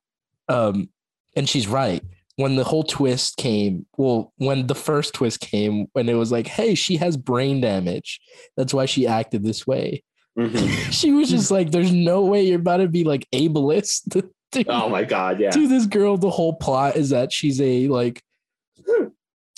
um, 0.49 0.89
and 1.35 1.49
she's 1.49 1.67
right. 1.67 2.03
When 2.35 2.55
the 2.57 2.63
whole 2.63 2.83
twist 2.83 3.37
came, 3.37 3.87
well, 3.97 4.33
when 4.37 4.67
the 4.67 4.75
first 4.75 5.15
twist 5.15 5.39
came, 5.39 5.87
when 5.93 6.09
it 6.09 6.13
was 6.13 6.31
like, 6.31 6.45
hey, 6.45 6.75
she 6.75 6.97
has 6.97 7.17
brain 7.17 7.59
damage. 7.59 8.19
That's 8.55 8.71
why 8.71 8.85
she 8.85 9.07
acted 9.07 9.43
this 9.43 9.65
way. 9.65 10.03
Mhm. 10.37 10.91
She 10.91 11.11
was 11.11 11.29
just 11.29 11.49
like, 11.51 11.71
there's 11.71 11.91
no 11.91 12.23
way 12.25 12.43
you're 12.45 12.59
about 12.59 12.77
to 12.77 12.87
be 12.87 13.03
like 13.03 13.27
ableist 13.33 14.11
to, 14.51 14.65
Oh 14.67 14.87
my 14.89 15.03
god, 15.03 15.39
yeah. 15.39 15.49
to 15.51 15.67
this 15.67 15.85
girl. 15.87 16.17
The 16.17 16.29
whole 16.29 16.53
plot 16.55 16.95
is 16.95 17.09
that 17.09 17.33
she's 17.33 17.59
a 17.59 17.87
like 17.87 18.21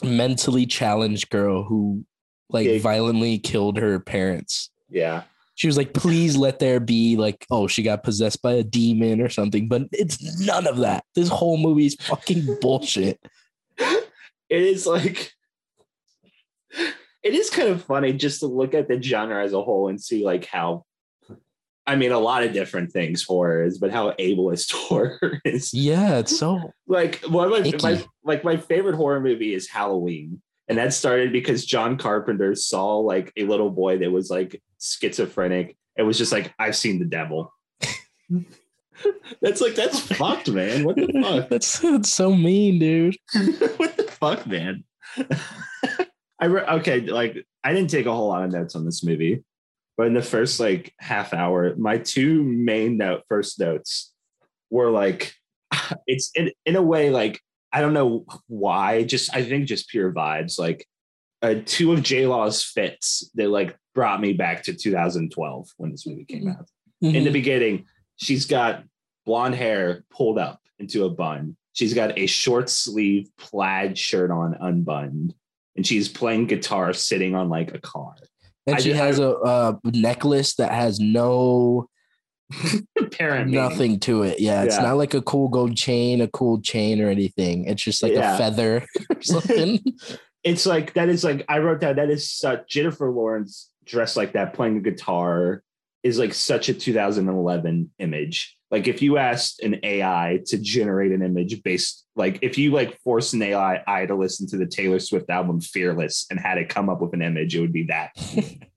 mentally 0.03 0.65
challenged 0.65 1.29
girl 1.29 1.63
who 1.63 2.05
like 2.50 2.65
Yeah. 2.67 2.79
violently 2.79 3.38
killed 3.39 3.77
her 3.77 4.00
parents. 4.00 4.69
Yeah. 4.89 5.24
She 5.55 5.67
was 5.67 5.75
like, 5.75 5.93
please 5.93 6.38
let 6.38 6.59
there 6.59 6.79
be 6.79 7.17
like, 7.17 7.45
oh, 7.51 7.67
she 7.67 7.83
got 7.83 8.01
possessed 8.03 8.41
by 8.41 8.53
a 8.53 8.63
demon 8.63 9.19
or 9.19 9.27
something. 9.27 9.67
But 9.67 9.83
it's 9.91 10.39
none 10.39 10.65
of 10.65 10.77
that. 10.77 11.03
This 11.15 11.27
whole 11.27 11.57
movie 11.57 11.86
is 11.88 11.95
fucking 11.95 12.57
bullshit. 12.62 13.19
It 14.50 14.63
is 14.63 14.88
like 14.88 15.31
it 17.24 17.34
is 17.34 17.50
kind 17.50 17.70
of 17.70 17.84
funny 17.84 18.14
just 18.14 18.40
to 18.40 18.48
look 18.48 18.74
at 18.74 18.88
the 18.88 19.02
genre 19.02 19.44
as 19.44 19.54
a 19.54 19.62
whole 19.62 19.88
and 19.88 20.02
see 20.02 20.24
like 20.24 20.46
how 20.46 20.86
I 21.86 21.96
mean 21.96 22.12
a 22.12 22.20
lot 22.20 22.44
of 22.44 22.54
different 22.54 22.92
things 22.92 23.24
horror 23.24 23.64
is, 23.64 23.80
but 23.80 23.92
how 23.92 24.12
ableist 24.12 24.72
horror 24.88 25.42
is. 25.44 25.74
Yeah, 25.74 26.20
it's 26.20 26.38
so 26.38 26.72
Like 26.88 27.22
one 27.26 27.52
of 27.52 27.52
my, 27.52 27.74
my 27.82 28.04
like 28.24 28.44
my 28.44 28.58
favorite 28.58 28.96
horror 28.96 29.20
movie 29.20 29.54
is 29.54 29.68
Halloween. 29.68 30.42
And 30.68 30.78
that 30.78 30.94
started 30.94 31.32
because 31.34 31.66
John 31.66 31.98
Carpenter 31.98 32.54
saw 32.54 33.00
like 33.00 33.34
a 33.36 33.44
little 33.44 33.72
boy 33.72 33.98
that 33.98 34.12
was 34.12 34.30
like 34.30 34.62
schizophrenic. 34.80 35.76
It 35.98 36.04
was 36.04 36.16
just 36.16 36.32
like, 36.32 36.54
I've 36.60 36.76
seen 36.76 37.00
the 37.00 37.06
devil. 37.06 37.52
that's 39.42 39.62
like 39.62 39.74
that's 39.74 40.00
fucked, 40.00 40.48
man. 40.48 40.84
What 40.84 40.96
the 40.96 41.08
fuck? 41.24 41.50
that's, 41.50 41.80
that's 41.80 42.14
so 42.14 42.36
mean, 42.36 42.78
dude. 42.78 43.18
what 43.78 43.98
the 43.98 44.04
fuck, 44.04 44.46
man? 44.46 44.84
I 46.39 46.46
re- 46.46 46.62
okay, 46.62 47.01
like 47.01 47.46
I 47.63 47.74
didn't 47.74 47.89
take 47.89 48.05
a 48.05 48.13
whole 48.13 48.29
lot 48.29 48.43
of 48.43 48.51
notes 48.51 48.75
on 48.75 48.86
this 48.86 49.03
movie, 49.03 49.43
but 49.98 50.08
in 50.08 50.13
the 50.13 50.22
first 50.22 50.60
like 50.60 50.93
half 51.00 51.34
hour, 51.34 51.75
my 51.75 51.98
two 51.98 52.43
main 52.43 52.98
note 52.98 53.24
first 53.27 53.60
notes 53.60 54.13
were 54.69 54.89
like, 54.89 55.34
it's 56.08 56.31
in 56.36 56.51
in 56.65 56.75
a 56.75 56.81
way 56.81 57.10
like 57.10 57.39
I 57.72 57.81
don't 57.81 57.93
know 57.93 58.25
why, 58.48 59.03
just 59.03 59.34
I 59.36 59.43
think 59.43 59.67
just 59.67 59.89
pure 59.89 60.12
vibes. 60.12 60.58
Like 60.58 60.86
uh, 61.41 61.55
two 61.65 61.91
of 61.93 62.03
J 62.03 62.25
Law's 62.25 62.63
fits 62.63 63.29
that 63.36 63.50
like 63.50 63.77
brought 63.93 64.22
me 64.22 64.34
back 64.34 64.63
to 64.63 64.74
2012 64.74 65.69
when 65.77 65.91
this 65.91 66.05
movie 66.08 66.25
came 66.25 66.48
out 66.50 66.67
in 67.01 67.12
Mm-hmm. 67.13 67.24
the 67.24 67.31
beginning, 67.31 67.86
she's 68.17 68.46
got 68.46 68.84
blonde 69.25 69.55
hair 69.55 70.03
pulled 70.10 70.38
up 70.38 70.60
into 70.79 71.05
a 71.05 71.10
bun. 71.10 71.55
She's 71.72 71.93
got 71.93 72.17
a 72.19 72.25
short 72.25 72.69
sleeve 72.69 73.29
plaid 73.38 73.98
shirt 73.98 74.31
on, 74.31 74.58
unbuttoned, 74.60 75.34
and 75.79 75.88
she's 75.88 76.09
playing 76.09 76.45
guitar 76.45 76.91
sitting 76.91 77.36
on 77.36 77.48
like 77.48 77.74
a 77.74 77.79
car. 77.79 78.13
and 78.67 78.75
I 78.75 78.79
she 78.79 78.89
ju- 78.89 78.95
has 78.95 79.17
a, 79.17 79.29
a 79.29 79.79
necklace 79.86 80.55
that 80.55 80.74
has 80.74 81.00
no 81.00 81.88
Apparent 83.00 83.50
nothing 83.50 83.98
to 84.01 84.24
it. 84.24 84.41
Yeah, 84.41 84.63
it's 84.63 84.75
Yeah. 84.75 84.81
not 84.83 84.98
like 84.98 85.13
a 85.13 85.21
cool 85.21 85.48
gold 85.48 85.77
chain, 85.77 86.19
a 86.19 86.27
cool 86.27 86.59
chain, 86.62 87.00
or 87.01 87.07
anything. 87.07 87.63
It's 87.65 87.81
just 87.81 88.03
like 88.03 88.12
Yeah. 88.12 88.36
a 88.36 88.38
feather 88.38 88.86
or 89.15 89.21
something. 89.21 89.79
It's 90.43 90.65
like 90.65 90.93
that 90.95 91.07
is 91.07 91.24
like 91.24 91.45
I 91.48 91.59
wrote 91.59 91.79
down 91.79 91.95
that 91.95 92.09
is 92.09 92.29
such 92.29 92.67
Jennifer 92.67 93.09
Lawrence 93.09 93.69
dressed 93.86 94.17
like 94.17 94.33
that 94.33 94.53
playing 94.53 94.75
a 94.75 94.81
guitar 94.81 95.63
is 96.03 96.19
like 96.19 96.33
such 96.33 96.67
a 96.67 96.74
2011 96.74 97.91
image. 98.00 98.57
Like 98.72 98.88
if 98.88 99.02
you 99.02 99.18
asked 99.18 99.62
an 99.62 99.80
AI 99.84 100.42
to 100.48 100.58
generate 100.58 101.12
an 101.12 101.24
image 101.24 101.64
based 101.64 102.06
like 102.16 102.40
if 102.42 102.58
you 102.58 102.72
like 102.72 103.00
forced 103.02 103.34
an 103.34 103.42
AI 103.42 103.84
I 103.88 104.06
to 104.06 104.16
listen 104.16 104.48
to 104.50 104.58
the 104.58 104.68
Taylor 104.68 105.00
Swift 105.00 105.30
album 105.30 105.60
Fearless 105.60 106.28
and 106.30 106.40
had 106.40 106.58
it 106.58 106.70
come 106.70 106.90
up 106.90 107.02
with 107.02 107.14
an 107.14 107.22
image, 107.22 107.56
it 107.56 107.62
would 107.62 107.74
be 107.74 107.84
that. 107.86 108.12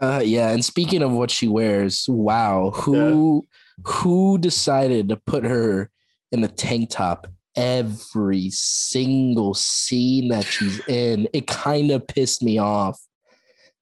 Uh, 0.00 0.22
yeah, 0.24 0.48
and 0.48 0.64
speaking 0.64 1.02
of 1.02 1.12
what 1.12 1.30
she 1.30 1.46
wears, 1.46 2.06
wow, 2.08 2.70
who 2.70 3.46
who 3.84 4.38
decided 4.38 5.10
to 5.10 5.16
put 5.16 5.44
her 5.44 5.90
in 6.32 6.42
a 6.42 6.48
tank 6.48 6.88
top 6.88 7.26
every 7.54 8.48
single 8.50 9.52
scene 9.52 10.28
that 10.28 10.46
she's 10.46 10.80
in? 10.86 11.28
It 11.34 11.46
kind 11.46 11.90
of 11.90 12.06
pissed 12.06 12.42
me 12.42 12.56
off. 12.56 12.98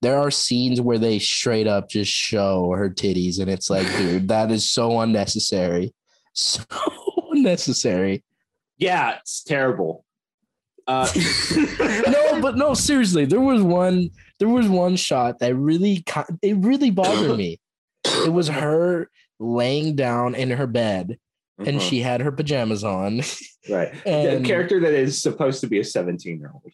There 0.01 0.19
are 0.19 0.31
scenes 0.31 0.81
where 0.81 0.99
they 0.99 1.19
straight 1.19 1.67
up 1.67 1.89
just 1.89 2.13
show 2.13 2.73
her 2.77 2.89
titties, 2.89 3.41
and 3.41 3.51
it's 3.51 3.69
like, 3.69 3.87
dude, 3.97 4.29
that 4.29 4.51
is 4.51 4.71
so 4.71 5.01
unnecessary, 5.01 5.93
so 6.35 6.63
unnecessary. 7.33 8.23
Yeah, 8.77 9.17
it's 9.21 9.43
terrible. 9.43 10.05
Uh, 10.87 11.09
no, 12.09 12.41
but 12.41 12.57
no, 12.57 12.75
seriously, 12.75 13.25
there 13.25 13.41
was 13.41 13.61
one 13.63 14.11
there 14.39 14.49
was 14.49 14.69
one 14.69 14.97
shot 14.97 15.41
that 15.41 15.55
really 15.57 16.05
it 16.43 16.57
really 16.59 16.91
bothered 16.91 17.37
me. 17.37 17.61
It 18.05 18.33
was 18.33 18.49
her 18.49 19.11
laying 19.41 19.97
down 19.97 20.35
in 20.35 20.51
her 20.51 20.67
bed 20.67 21.19
and 21.59 21.69
Uh-huh. 21.77 21.81
she 21.81 22.01
had 22.01 22.21
her 22.21 22.31
pajamas 22.33 22.85
on. 22.85 23.23
right. 23.69 23.93
And 24.07 24.45
a 24.45 24.49
character 24.49 24.81
that 24.81 24.95
is 24.95 25.21
supposed 25.21 25.61
to 25.63 25.67
be 25.67 25.81
a 25.81 25.85
17 25.85 26.39
year 26.39 26.53
old. 26.55 26.73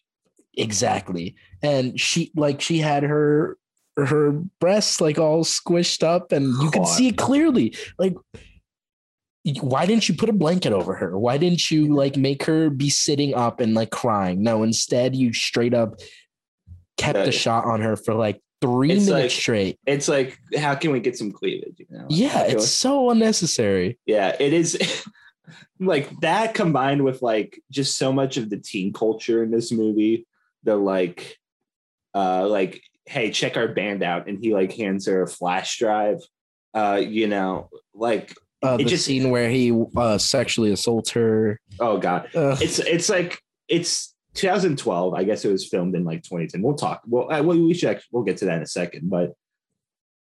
Exactly. 0.57 1.35
And 1.63 1.99
she 2.01 2.31
like 2.35 2.61
she 2.61 2.79
had 2.79 3.03
her 3.03 3.57
her 3.97 4.33
breasts 4.61 5.01
like 5.01 5.19
all 5.19 5.45
squished 5.45 6.03
up 6.03 6.33
and 6.33 6.47
you 6.63 6.71
could 6.71 6.87
see 6.87 7.09
it 7.09 7.17
clearly. 7.17 7.77
Like 7.99 8.15
why 9.61 9.85
didn't 9.85 10.09
you 10.09 10.15
put 10.15 10.31
a 10.31 10.33
blanket 10.33 10.73
over 10.73 10.95
her? 10.95 11.19
Why 11.19 11.37
didn't 11.37 11.71
you 11.71 11.95
like 11.95 12.17
make 12.17 12.45
her 12.45 12.71
be 12.71 12.89
sitting 12.89 13.35
up 13.35 13.61
and 13.61 13.75
like 13.75 13.91
crying? 13.91 14.43
No, 14.43 14.63
instead 14.63 15.15
you 15.15 15.33
straight 15.35 15.75
up 15.75 16.01
kept 16.97 17.25
the 17.25 17.33
shot 17.33 17.65
on 17.67 17.83
her 17.83 17.97
for 17.97 18.15
like 18.15 18.41
three 18.63 18.93
It's 18.93 19.07
minutes 19.07 19.23
like- 19.25 19.31
straight. 19.31 19.79
It's 19.87 20.09
like, 20.09 20.39
how 20.57 20.75
can 20.75 20.93
we 20.93 21.01
get 21.01 21.19
some 21.19 21.31
cleavage? 21.31 21.75
You 21.79 21.87
know? 21.91 22.07
Yeah, 22.09 22.45
it's 22.45 22.71
so 22.71 23.11
unnecessary. 23.11 23.99
yeah 24.07 24.35
it 24.41 24.53
is 24.55 24.79
like 25.79 26.09
that 26.21 26.55
combined 26.55 27.05
with 27.05 27.21
like 27.21 27.61
just 27.71 27.99
so 27.99 28.13
much 28.13 28.39
of 28.39 28.49
the 28.49 28.57
teen 28.57 28.93
culture 28.95 29.43
in 29.43 29.51
this 29.51 29.71
movie 29.71 30.27
the 30.65 30.77
like 30.77 31.37
uh 32.15 32.47
like 32.49 32.83
hey 33.07 33.31
check 33.31 33.57
our 33.57 33.69
band 33.69 34.03
out. 34.03 34.29
And 34.29 34.39
he 34.39 34.53
like 34.55 34.73
hands 34.73 35.07
her 35.07 35.23
a 35.23 35.27
flash 35.29 35.79
drive 35.79 36.19
uh 36.75 37.01
you 37.07 37.29
know 37.29 37.69
like 37.95 38.35
Uh, 38.63 38.79
It 38.81 38.87
just- 38.89 39.05
scene 39.05 39.31
where 39.31 39.49
he 39.51 39.71
uh, 39.97 40.17
sexually 40.19 40.73
assaults 40.73 41.11
her. 41.11 41.61
oh 41.81 41.99
god. 41.99 42.29
Uh, 42.35 42.57
it's 42.61 42.79
it's 42.79 43.09
like 43.09 43.41
it's 43.69 44.15
2012 44.35 45.15
i 45.15 45.23
guess 45.23 45.45
it 45.45 45.53
was 45.53 45.69
filmed 45.69 45.95
in 45.95 46.03
like 46.05 46.23
2010 46.25 46.61
we'll 46.63 46.75
talk. 46.75 47.03
Well 47.07 47.29
I, 47.31 47.41
we 47.41 47.73
should 47.75 47.91
actually, 47.91 48.09
we'll 48.13 48.25
get 48.25 48.39
to 48.39 48.47
that 48.47 48.57
in 48.57 48.63
a 48.63 48.67
second. 48.67 49.09
But 49.11 49.33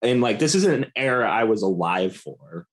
and 0.01 0.22
like 0.22 0.38
this 0.39 0.53
isn't 0.56 0.84
an 0.84 0.91
era 0.96 1.29
i 1.29 1.44
was 1.44 1.62
alive 1.63 2.15
for 2.15 2.67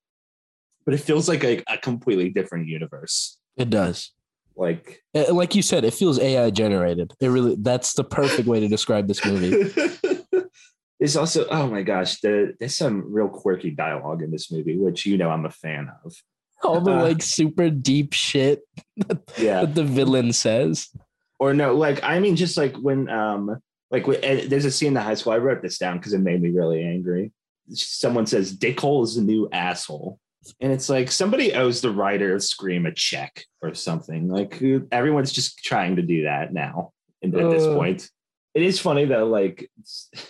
but 0.85 0.93
it 0.95 0.99
feels 1.01 1.29
like 1.31 1.43
a, 1.43 1.63
a 1.67 1.79
completely 1.79 2.29
different 2.29 2.69
universe. 2.69 3.39
It 3.57 3.71
does. 3.71 4.11
Like 4.57 5.03
Uh, 5.15 5.33
Like 5.35 5.55
you 5.55 5.63
said, 5.63 5.85
it 5.85 5.95
feels 5.95 6.19
AI 6.19 6.51
generated. 6.51 7.13
It 7.21 7.29
really 7.29 7.57
that's 7.59 7.95
the 7.95 8.05
perfect 8.05 8.47
way 8.49 8.61
to 8.61 8.69
describe 8.69 9.09
this 9.09 9.25
movie. 9.25 9.73
There's 11.01 11.17
also, 11.17 11.47
oh 11.51 11.67
my 11.67 11.83
gosh, 11.83 12.21
the, 12.21 12.55
there's 12.61 12.77
some 12.77 13.13
real 13.13 13.29
quirky 13.29 13.71
dialogue 13.71 14.23
in 14.23 14.31
this 14.31 14.51
movie, 14.51 14.79
which 14.79 15.05
you 15.05 15.19
know 15.19 15.29
I'm 15.29 15.45
a 15.45 15.51
fan 15.51 15.91
of. 16.05 16.15
All 16.63 16.81
the 16.81 16.93
Uh, 16.93 17.03
like 17.03 17.21
super 17.21 17.69
deep 17.69 18.13
shit 18.15 18.63
Yeah. 19.37 19.63
that 19.63 19.75
the 19.75 19.85
villain 19.85 20.33
says. 20.33 20.89
Or 21.41 21.53
no, 21.53 21.75
like, 21.75 22.03
I 22.05 22.21
mean, 22.21 22.37
just 22.37 22.57
like 22.57 22.77
when, 22.77 23.11
um, 23.11 23.61
like, 23.91 24.07
there's 24.07 24.65
a 24.65 24.71
scene 24.71 24.89
in 24.89 24.95
the 24.95 25.03
high 25.03 25.15
school. 25.15 25.33
I 25.35 25.39
wrote 25.39 25.61
this 25.63 25.79
down 25.79 25.99
because 25.99 26.15
it 26.15 26.21
made 26.21 26.41
me 26.41 26.51
really 26.51 26.83
angry. 26.83 27.33
Someone 27.71 28.25
says, 28.27 28.57
Dickhole 28.57 29.05
is 29.05 29.17
the 29.17 29.23
new 29.23 29.49
asshole. 29.53 30.19
And 30.61 30.73
it's 30.73 30.89
like 30.89 31.11
somebody 31.11 31.53
owes 31.55 31.81
the 31.81 31.91
writer 31.91 32.35
of 32.35 32.43
Scream 32.43 32.87
a 32.87 32.93
check 32.93 33.45
or 33.63 33.75
something. 33.75 34.29
Like, 34.29 34.61
everyone's 34.93 35.33
just 35.33 35.59
trying 35.65 35.97
to 35.97 36.03
do 36.03 36.25
that 36.25 36.53
now. 36.53 36.93
And 37.23 37.35
at 37.35 37.51
this 37.51 37.65
Uh. 37.67 37.75
point, 37.75 38.11
it 38.55 38.63
is 38.63 38.79
funny 38.81 39.05
though, 39.05 39.27
like, 39.27 39.71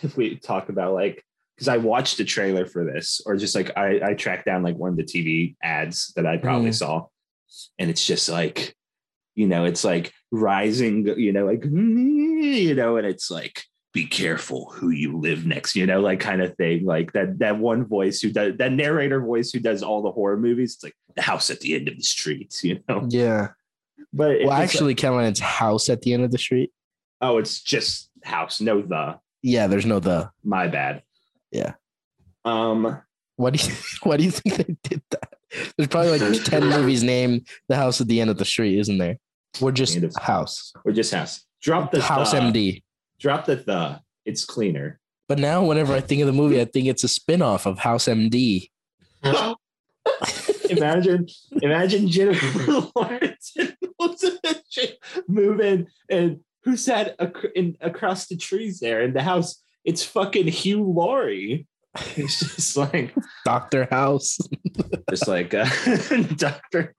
if 0.02 0.16
we 0.16 0.36
talk 0.36 0.68
about 0.68 0.94
like, 0.94 1.22
because 1.56 1.68
I 1.68 1.76
watched 1.76 2.16
the 2.18 2.24
trailer 2.24 2.66
for 2.66 2.84
this, 2.84 3.20
or 3.26 3.36
just 3.36 3.54
like 3.54 3.76
I, 3.76 4.00
I 4.10 4.14
tracked 4.14 4.44
down 4.46 4.62
like 4.62 4.76
one 4.76 4.90
of 4.90 4.96
the 4.96 5.04
TV 5.04 5.54
ads 5.62 6.12
that 6.16 6.26
I 6.26 6.36
probably 6.36 6.70
Mhm. 6.70 6.74
saw. 6.74 7.06
and 7.78 7.88
it's 7.90 8.04
just 8.04 8.28
like, 8.28 8.74
you 9.36 9.46
know, 9.46 9.64
it's 9.64 9.84
like 9.84 10.12
rising, 10.32 11.06
you 11.18 11.32
know, 11.32 11.44
like 11.46 11.64
you 11.64 12.74
know, 12.74 12.96
and 12.96 13.06
it's 13.06 13.30
like 13.30 13.62
be 13.94 14.04
careful 14.04 14.70
who 14.72 14.90
you 14.90 15.16
live 15.16 15.46
next, 15.46 15.76
you 15.76 15.86
know, 15.86 16.00
like 16.00 16.20
kind 16.20 16.42
of 16.42 16.54
thing. 16.56 16.84
Like 16.84 17.12
that 17.12 17.38
that 17.38 17.58
one 17.58 17.86
voice 17.86 18.20
who 18.20 18.30
does 18.30 18.58
that 18.58 18.72
narrator 18.72 19.20
voice 19.20 19.52
who 19.52 19.60
does 19.60 19.82
all 19.82 20.02
the 20.02 20.10
horror 20.10 20.36
movies. 20.36 20.74
It's 20.74 20.84
like 20.84 20.96
the 21.16 21.22
house 21.22 21.48
at 21.48 21.60
the 21.60 21.76
end 21.76 21.88
of 21.88 21.96
the 21.96 22.02
street, 22.02 22.58
you 22.62 22.80
know. 22.88 23.06
Yeah. 23.08 23.50
But 24.12 24.40
Well, 24.44 24.60
it's 24.60 24.74
actually, 24.74 24.94
Caroline's 24.94 25.40
house 25.40 25.88
at 25.88 26.02
the 26.02 26.12
end 26.12 26.24
of 26.24 26.30
the 26.30 26.38
street. 26.38 26.72
oh, 27.20 27.38
it's 27.38 27.62
just 27.62 28.10
house, 28.22 28.60
no 28.60 28.82
the. 28.82 29.18
Yeah, 29.42 29.66
there's 29.68 29.86
no 29.86 30.00
the. 30.00 30.30
My 30.42 30.68
bad. 30.68 31.02
Yeah. 31.50 31.74
Um. 32.44 33.00
What 33.36 33.54
do 33.54 33.66
you 33.66 33.74
Why 34.02 34.16
do 34.16 34.24
you 34.24 34.30
think 34.30 34.56
they 34.56 34.76
did 34.82 35.02
that? 35.10 35.34
There's 35.76 35.88
probably 35.88 36.18
like 36.18 36.44
ten 36.44 36.68
movies 36.68 37.02
named 37.02 37.46
"The 37.68 37.76
House 37.76 38.00
at 38.00 38.08
the 38.08 38.20
End 38.20 38.30
of 38.30 38.38
the 38.38 38.44
Street," 38.44 38.78
isn't 38.78 38.98
there? 38.98 39.18
We're 39.60 39.72
just 39.72 39.98
house. 40.18 40.72
We're 40.84 40.92
just 40.92 41.14
house. 41.14 41.44
Drop 41.62 41.92
the 41.92 42.02
house 42.02 42.32
the. 42.32 42.38
MD. 42.38 42.82
Drop 43.18 43.46
the 43.46 43.56
the. 43.56 44.00
It's 44.24 44.44
cleaner. 44.44 45.00
But 45.28 45.38
now, 45.38 45.64
whenever 45.64 45.94
I 45.94 46.00
think 46.00 46.20
of 46.20 46.26
the 46.26 46.32
movie, 46.32 46.60
I 46.60 46.64
think 46.66 46.86
it's 46.86 47.04
a 47.04 47.08
spin-off 47.08 47.66
of 47.66 47.78
House 47.78 48.06
MD. 48.06 48.68
imagine, 50.68 51.26
imagine 51.62 52.08
Jennifer 52.08 52.88
Lawrence 52.96 53.52
and 53.58 53.76
Elizabeth 53.98 54.62
in, 55.60 55.86
and 56.10 56.40
who 56.62 56.76
sat 56.76 57.14
ac- 57.20 57.48
in, 57.54 57.76
across 57.80 58.26
the 58.26 58.36
trees 58.36 58.80
there 58.80 59.02
in 59.02 59.12
the 59.12 59.22
house? 59.22 59.62
It's 59.84 60.04
fucking 60.04 60.48
Hugh 60.48 60.84
Laurie. 60.84 61.66
It's 62.16 62.40
just 62.40 62.76
like, 62.76 63.14
Doctor 63.44 63.86
House. 63.90 64.38
just 65.10 65.28
like 65.28 65.54
uh, 65.54 65.66
Doctor. 66.36 66.94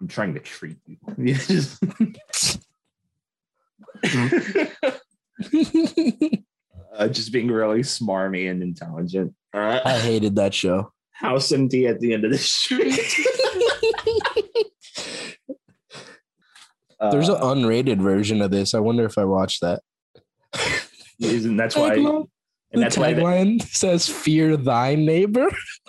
I'm 0.00 0.08
trying 0.08 0.34
to 0.34 0.40
treat 0.40 0.76
you. 0.86 0.96
You 4.12 4.28
just- 5.64 6.42
uh, 6.96 7.08
just 7.08 7.32
being 7.32 7.48
really 7.48 7.80
smarmy 7.80 8.50
and 8.50 8.62
intelligent. 8.62 9.34
All 9.52 9.60
right. 9.60 9.82
I 9.84 9.98
hated 9.98 10.36
that 10.36 10.54
show. 10.54 10.92
House 11.12 11.50
empty 11.52 11.86
at 11.86 12.00
the 12.00 12.12
end 12.14 12.24
of 12.24 12.30
the 12.30 12.38
street. 12.38 12.94
There's 17.10 17.28
an 17.28 17.36
Uh, 17.36 17.54
unrated 17.54 18.00
version 18.00 18.40
of 18.40 18.50
this. 18.50 18.74
I 18.74 18.78
wonder 18.80 19.04
if 19.04 19.18
I 19.18 19.24
watched 19.24 19.60
that. 19.60 19.82
and 21.20 21.58
that's 21.58 21.76
why 21.76 21.90
Tagline- 21.96 22.28
and 22.72 22.80
the 22.80 22.80
that's 22.80 22.96
why 22.98 23.12
the, 23.12 23.20
tagline 23.22 23.62
says 23.62 24.08
"Fear 24.08 24.56
thy 24.56 24.94
neighbor." 24.94 25.48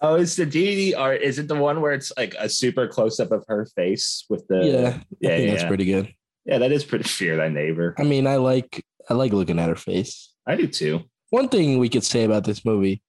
oh 0.00 0.14
it's 0.14 0.36
the 0.36 0.46
DVR 0.46 1.18
is 1.20 1.38
it 1.38 1.48
the 1.48 1.54
one 1.56 1.80
where 1.80 1.92
it's 1.92 2.12
like 2.16 2.34
a 2.38 2.48
super 2.48 2.86
close 2.86 3.18
up 3.20 3.30
of 3.32 3.44
her 3.48 3.66
face 3.76 4.24
with 4.30 4.46
the 4.48 4.56
yeah, 4.58 4.62
I 4.62 4.70
yeah 4.72 4.90
think 4.90 5.04
yeah, 5.20 5.50
that's 5.50 5.62
yeah. 5.62 5.68
pretty 5.68 5.84
good. 5.86 6.12
Yeah 6.46 6.58
that 6.58 6.72
is 6.72 6.84
pretty 6.84 7.04
fear 7.18 7.36
thy 7.36 7.48
neighbor 7.48 7.94
I 7.98 8.02
mean, 8.04 8.26
I 8.26 8.36
like 8.36 8.84
I 9.10 9.14
like 9.14 9.32
looking 9.32 9.58
at 9.58 9.68
her 9.68 9.76
face. 9.76 10.32
I 10.46 10.56
do 10.56 10.66
too 10.66 11.02
One 11.30 11.48
thing 11.48 11.78
we 11.78 11.88
could 11.88 12.04
say 12.04 12.24
about 12.24 12.44
this 12.44 12.64
movie, 12.64 13.02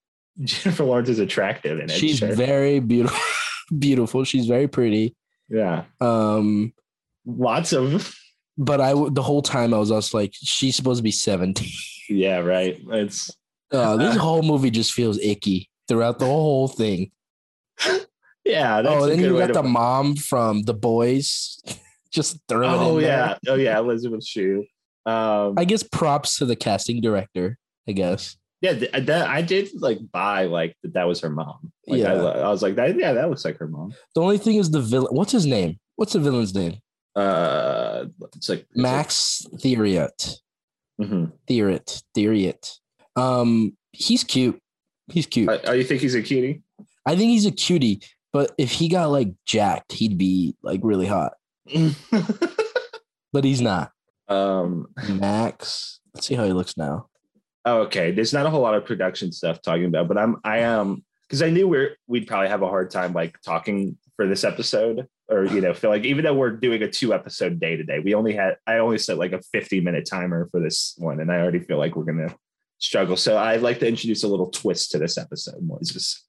Jennifer 0.44 0.84
Lawrence 0.84 1.10
is 1.10 1.20
attractive 1.20 1.80
in 1.80 1.86
it 1.86 1.92
she's 1.92 2.18
sure. 2.20 2.34
very 2.36 2.80
beautiful. 2.80 3.18
beautiful. 3.80 4.24
She's 4.24 4.46
very 4.48 4.68
pretty. 4.68 5.16
yeah 5.50 5.86
Um, 6.02 6.74
lots 7.26 7.74
of 7.74 8.14
but 8.58 8.82
I 8.82 8.94
the 9.12 9.22
whole 9.22 9.42
time 9.44 9.74
I 9.74 9.78
was 9.78 9.92
also 9.92 10.18
like, 10.18 10.34
she's 10.34 10.76
supposed 10.76 11.00
to 11.00 11.04
be 11.04 11.12
17. 11.12 11.68
yeah 12.10 12.40
right 12.40 12.78
it's 12.90 13.32
Uh, 13.72 13.98
this 14.04 14.16
whole 14.16 14.42
movie 14.44 14.72
just 14.72 14.94
feels 14.94 15.20
icky 15.20 15.70
throughout 15.88 16.18
the 16.20 16.26
whole 16.26 16.68
thing. 16.68 17.12
yeah 18.46 18.82
that's 18.82 18.96
oh, 18.96 19.04
a 19.06 19.08
then 19.10 19.20
you 19.20 19.38
got 19.38 19.48
to 19.48 19.54
the 19.54 19.64
mom 19.64 20.16
from 20.16 20.64
The 20.64 20.74
Boys, 20.74 21.60
just 22.12 22.40
throwing. 22.48 22.70
oh 22.80 22.98
in 22.98 23.04
there. 23.04 23.12
yeah 23.12 23.38
oh 23.52 23.56
yeah 23.56 23.78
Elizabeth 23.80 24.26
Shue 24.26 24.66
um 25.06 25.56
I 25.58 25.66
guess 25.66 25.84
props 25.84 26.38
to 26.40 26.46
the 26.46 26.56
casting 26.56 27.02
director. 27.02 27.58
I 27.88 27.94
guess. 27.94 28.36
yeah 28.62 28.74
th- 28.74 28.92
that 29.06 29.30
I 29.30 29.42
did 29.42 29.70
like 29.80 30.00
buy 30.12 30.46
like 30.46 30.76
that 30.84 30.94
that 30.94 31.08
was 31.08 31.22
her 31.22 31.30
mom 31.30 31.72
like, 31.88 32.02
Yeah. 32.02 32.14
I, 32.14 32.40
I 32.40 32.50
was 32.50 32.62
like 32.62 32.76
that 32.76 32.98
yeah 32.98 33.14
that 33.14 33.30
looks 33.30 33.46
like 33.46 33.58
her 33.60 33.68
mom 33.68 33.94
The 34.16 34.22
only 34.22 34.38
thing 34.38 34.56
is 34.58 34.72
the 34.72 34.82
villain. 34.82 35.14
What's 35.16 35.32
his 35.32 35.46
name? 35.46 35.80
What's 35.96 36.14
the 36.14 36.20
villain's 36.20 36.54
name? 36.56 36.78
uh 37.16 38.06
it's 38.36 38.50
like 38.50 38.60
it's 38.60 38.76
Max 38.76 39.46
Thieriot. 39.56 40.38
like- 41.00 41.10
Mhm. 41.10 41.32
Thieriot. 41.48 42.04
Thieriot. 42.16 42.80
Um, 43.16 43.78
he's 43.92 44.24
cute. 44.24 44.60
He's 45.12 45.26
cute. 45.28 45.48
Uh, 45.48 45.60
oh, 45.66 45.72
you 45.74 45.84
think 45.84 46.02
he's 46.02 46.16
a 46.16 46.22
cutie? 46.24 46.64
I 47.06 47.16
think 47.16 47.30
he's 47.32 47.46
a 47.46 47.52
cutie, 47.52 48.02
but 48.34 48.52
if 48.58 48.72
he 48.72 48.90
got 48.90 49.12
like 49.12 49.30
jacked, 49.46 49.92
he'd 49.94 50.18
be 50.18 50.56
like 50.64 50.80
really 50.84 51.06
hot. 51.06 51.34
But 53.34 53.44
he's 53.44 53.62
not. 53.62 53.92
um. 54.30 54.88
Max. 55.10 56.00
Let's 56.14 56.28
see 56.28 56.36
how 56.36 56.46
he 56.46 56.54
looks 56.54 56.78
now. 56.78 57.08
oh, 57.66 57.82
okay. 57.82 58.12
There's 58.12 58.34
not 58.34 58.46
a 58.46 58.50
whole 58.50 58.62
lot 58.62 58.74
of 58.74 58.86
production 58.86 59.32
stuff 59.32 59.62
talking 59.62 59.86
about, 59.86 60.08
but 60.08 60.18
I'm 60.18 60.38
I 60.44 60.60
am 60.60 61.04
because 61.28 61.42
I 61.42 61.50
knew 61.50 61.68
we're 61.68 61.98
we'd 62.08 62.26
probably 62.28 62.48
have 62.48 62.62
a 62.62 62.68
hard 62.68 62.90
time 62.90 63.14
like 63.14 63.40
talking 63.42 63.98
for 64.16 64.26
this 64.26 64.44
episode, 64.44 65.08
or 65.28 65.46
you 65.46 65.62
know, 65.62 65.74
feel 65.74 65.90
like 65.90 66.06
even 66.06 66.24
though 66.24 66.34
we're 66.34 66.52
doing 66.52 66.82
a 66.82 66.90
two 66.90 67.14
episode 67.14 67.60
day 67.60 67.76
today, 67.76 68.00
we 68.00 68.16
only 68.16 68.34
had 68.34 68.56
I 68.66 68.80
only 68.80 68.98
set 68.98 69.18
like 69.18 69.34
a 69.34 69.42
50 69.42 69.82
minute 69.82 70.08
timer 70.10 70.48
for 70.50 70.60
this 70.60 70.96
one, 70.98 71.20
and 71.20 71.32
I 71.32 71.40
already 71.40 71.60
feel 71.60 71.78
like 71.78 71.96
we're 71.96 72.06
gonna 72.06 72.34
struggle. 72.80 73.18
So 73.18 73.38
I'd 73.38 73.62
like 73.62 73.80
to 73.80 73.88
introduce 73.88 74.24
a 74.24 74.28
little 74.28 74.50
twist 74.50 74.92
to 74.92 75.00
this 75.00 75.18
episode, 75.18 75.62
Moses. 75.62 76.27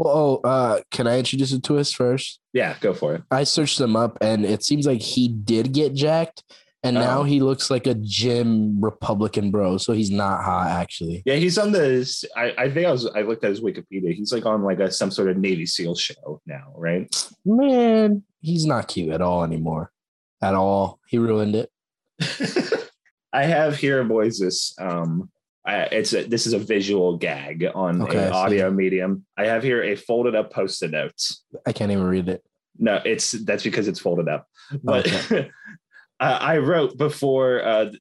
Well, 0.00 0.40
oh, 0.42 0.48
uh, 0.48 0.80
can 0.90 1.06
I 1.06 1.18
introduce 1.18 1.52
a 1.52 1.60
twist 1.60 1.94
first? 1.94 2.40
Yeah, 2.54 2.74
go 2.80 2.94
for 2.94 3.16
it. 3.16 3.22
I 3.30 3.44
searched 3.44 3.78
him 3.78 3.96
up, 3.96 4.16
and 4.22 4.46
it 4.46 4.64
seems 4.64 4.86
like 4.86 5.02
he 5.02 5.28
did 5.28 5.74
get 5.74 5.92
jacked, 5.92 6.42
and 6.82 6.96
Oh. 6.96 7.00
now 7.02 7.22
he 7.22 7.40
looks 7.40 7.70
like 7.70 7.86
a 7.86 7.92
gym 7.96 8.80
Republican 8.80 9.50
bro. 9.50 9.76
So 9.76 9.92
he's 9.92 10.10
not 10.10 10.42
hot, 10.42 10.68
actually. 10.68 11.22
Yeah, 11.26 11.34
he's 11.34 11.58
on 11.58 11.72
the. 11.72 12.26
I, 12.34 12.54
I 12.56 12.70
think 12.70 12.86
I 12.86 12.92
was. 12.92 13.04
I 13.08 13.20
looked 13.20 13.44
at 13.44 13.50
his 13.50 13.60
Wikipedia. 13.60 14.14
He's 14.14 14.32
like 14.32 14.46
on 14.46 14.62
like 14.62 14.80
a 14.80 14.90
some 14.90 15.10
sort 15.10 15.28
of 15.28 15.36
Navy 15.36 15.66
SEAL 15.66 15.96
show 15.96 16.40
now, 16.46 16.72
right? 16.74 17.14
Man, 17.44 18.22
he's 18.40 18.64
not 18.64 18.88
cute 18.88 19.10
at 19.12 19.20
all 19.20 19.44
anymore. 19.44 19.92
At 20.40 20.54
all. 20.54 20.98
He 21.08 21.18
ruined 21.18 21.54
it. 21.56 21.70
I 23.34 23.44
have 23.44 23.76
here, 23.76 24.02
boys. 24.02 24.38
This 24.38 24.74
um, 24.80 25.30
I, 25.64 25.82
it's 25.92 26.12
a, 26.14 26.24
this 26.24 26.46
is 26.46 26.52
a 26.52 26.58
visual 26.58 27.16
gag 27.16 27.66
on 27.74 28.02
Okay, 28.02 28.26
an 28.26 28.32
audio 28.32 28.70
medium. 28.70 29.26
I 29.36 29.46
have 29.46 29.62
here 29.62 29.82
a 29.82 29.94
folded 29.94 30.34
up 30.34 30.52
post-it 30.52 30.90
notes. 30.90 31.44
I 31.66 31.72
can't 31.72 31.92
even 31.92 32.04
read 32.04 32.28
it. 32.28 32.42
No, 32.78 33.00
it's 33.04 33.32
that's 33.32 33.62
because 33.62 33.88
it's 33.88 34.00
folded 34.00 34.28
up. 34.28 34.46
But 34.82 35.06
Okay. 35.06 35.50
uh, 36.20 36.38
I 36.40 36.58
wrote 36.58 36.96
before 36.96 37.62
uh, 37.62 37.92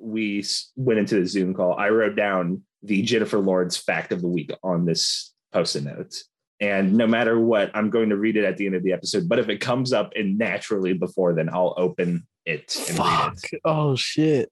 we 0.00 0.44
went 0.74 0.98
into 0.98 1.20
the 1.20 1.26
Zoom 1.26 1.54
call. 1.54 1.74
I 1.74 1.90
wrote 1.90 2.16
down 2.16 2.62
the 2.82 3.02
Jennifer 3.02 3.38
Lawrence 3.38 3.76
fact 3.76 4.12
of 4.12 4.20
the 4.20 4.28
week 4.28 4.50
on 4.62 4.84
this 4.84 5.32
post-it 5.52 5.84
note. 5.84 6.14
And 6.60 6.94
no 6.94 7.06
matter 7.06 7.38
what, 7.38 7.70
I'm 7.74 7.90
going 7.90 8.10
to 8.10 8.16
read 8.16 8.36
it 8.36 8.44
at 8.44 8.56
the 8.56 8.66
end 8.66 8.74
of 8.74 8.82
the 8.82 8.92
episode. 8.92 9.28
But 9.28 9.38
if 9.38 9.48
it 9.48 9.58
comes 9.58 9.92
up 9.92 10.12
and 10.16 10.38
naturally 10.38 10.92
before, 10.92 11.34
then 11.34 11.48
I'll 11.48 11.74
open 11.76 12.26
it 12.46 12.74
and 12.88 12.96
Fuck. 12.96 13.38
Oh 13.64 13.96
shit. 13.96 14.50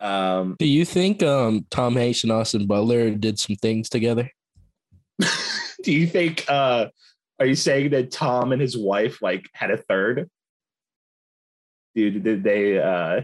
Um, 0.00 0.56
Do 0.58 0.66
you 0.66 0.84
think 0.84 1.22
um 1.22 1.66
Tom 1.70 1.94
Hanks 1.96 2.24
and 2.24 2.32
Austin 2.32 2.66
Butler 2.66 3.10
did 3.10 3.38
some 3.38 3.56
things 3.56 3.88
together? 3.88 4.30
do 5.82 5.92
you 5.92 6.06
think 6.06 6.44
uh 6.48 6.86
are 7.40 7.46
you 7.46 7.54
saying 7.54 7.90
that 7.90 8.10
Tom 8.10 8.52
and 8.52 8.60
his 8.60 8.76
wife 8.76 9.22
like 9.22 9.48
had 9.54 9.70
a 9.70 9.76
third? 9.76 10.28
Dude, 11.94 12.22
did 12.24 12.42
they 12.42 12.78
uh 12.78 13.22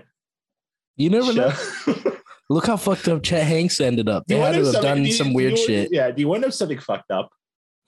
You 0.97 1.11
never 1.11 1.33
know. 1.33 1.53
Look 2.51 2.67
how 2.67 2.77
fucked 2.77 3.07
up 3.09 3.23
Chet 3.23 3.45
Hanks 3.47 3.81
ended 3.81 4.09
up. 4.09 4.25
They 4.27 4.37
had 4.37 4.57
wanna 4.57 4.65
have 4.73 4.83
done 4.83 5.03
do 5.03 5.09
you- 5.09 5.13
some 5.15 5.33
weird 5.35 5.53
you- 5.53 5.67
shit. 5.67 5.89
Yeah, 5.93 6.11
do 6.11 6.21
you 6.21 6.29
want 6.29 6.43
to 6.43 6.49
know 6.49 6.51
something 6.51 6.79
fucked 6.79 7.11
up? 7.11 7.31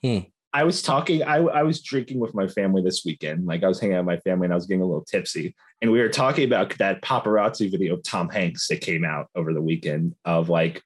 Hmm. 0.03 0.19
I 0.55 0.63
was 0.63 0.81
talking, 0.83 1.23
I, 1.23 1.37
I 1.37 1.63
was 1.63 1.81
drinking 1.81 2.19
with 2.19 2.35
my 2.35 2.47
family 2.47 2.83
this 2.83 3.03
weekend. 3.03 3.47
Like 3.47 3.63
I 3.63 3.67
was 3.67 3.79
hanging 3.79 3.95
out 3.95 4.05
with 4.05 4.15
my 4.15 4.19
family 4.19 4.45
and 4.45 4.53
I 4.53 4.55
was 4.55 4.67
getting 4.67 4.83
a 4.83 4.85
little 4.85 5.03
tipsy. 5.05 5.55
And 5.81 5.91
we 5.91 5.99
were 5.99 6.09
talking 6.09 6.45
about 6.45 6.77
that 6.77 7.01
paparazzi 7.01 7.71
video 7.71 7.95
of 7.95 8.03
Tom 8.03 8.29
Hanks 8.29 8.67
that 8.67 8.81
came 8.81 9.03
out 9.03 9.27
over 9.35 9.51
the 9.53 9.61
weekend 9.61 10.13
of 10.25 10.49
like 10.49 10.81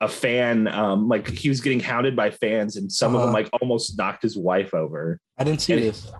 a 0.00 0.08
fan, 0.08 0.66
um, 0.68 1.06
like 1.08 1.28
he 1.28 1.50
was 1.50 1.60
getting 1.60 1.80
hounded 1.80 2.16
by 2.16 2.30
fans 2.30 2.76
and 2.76 2.90
some 2.90 3.14
of 3.14 3.20
them 3.20 3.28
Uh-huh. 3.30 3.38
like 3.38 3.50
almost 3.60 3.98
knocked 3.98 4.22
his 4.22 4.38
wife 4.38 4.72
over. 4.72 5.20
I 5.36 5.44
didn't 5.44 5.60
see 5.60 5.74
And- 5.74 5.82
this. 5.82 6.10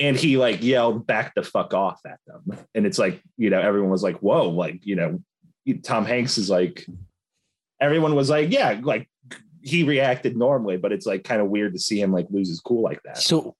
and 0.00 0.16
he 0.16 0.36
like 0.36 0.64
yelled 0.64 1.06
back 1.06 1.34
the 1.36 1.44
fuck 1.44 1.74
off 1.74 2.00
at 2.04 2.18
them 2.26 2.58
and 2.74 2.86
it's 2.86 2.98
like 2.98 3.22
you 3.36 3.50
know 3.50 3.60
everyone 3.60 3.90
was 3.90 4.02
like 4.02 4.18
whoa 4.20 4.48
like 4.48 4.84
you 4.86 4.96
know 4.96 5.20
tom 5.82 6.04
hanks 6.06 6.38
is 6.38 6.48
like 6.50 6.84
everyone 7.80 8.14
was 8.14 8.30
like 8.30 8.50
yeah 8.50 8.80
like 8.82 9.06
he 9.62 9.82
reacted 9.84 10.36
normally 10.36 10.76
but 10.76 10.92
it's 10.92 11.06
like 11.06 11.24
kind 11.24 11.40
of 11.40 11.48
weird 11.48 11.72
to 11.72 11.78
see 11.78 12.00
him 12.00 12.12
like 12.12 12.26
lose 12.30 12.48
his 12.48 12.60
cool 12.60 12.82
like 12.82 13.00
that 13.04 13.18
So 13.18 13.54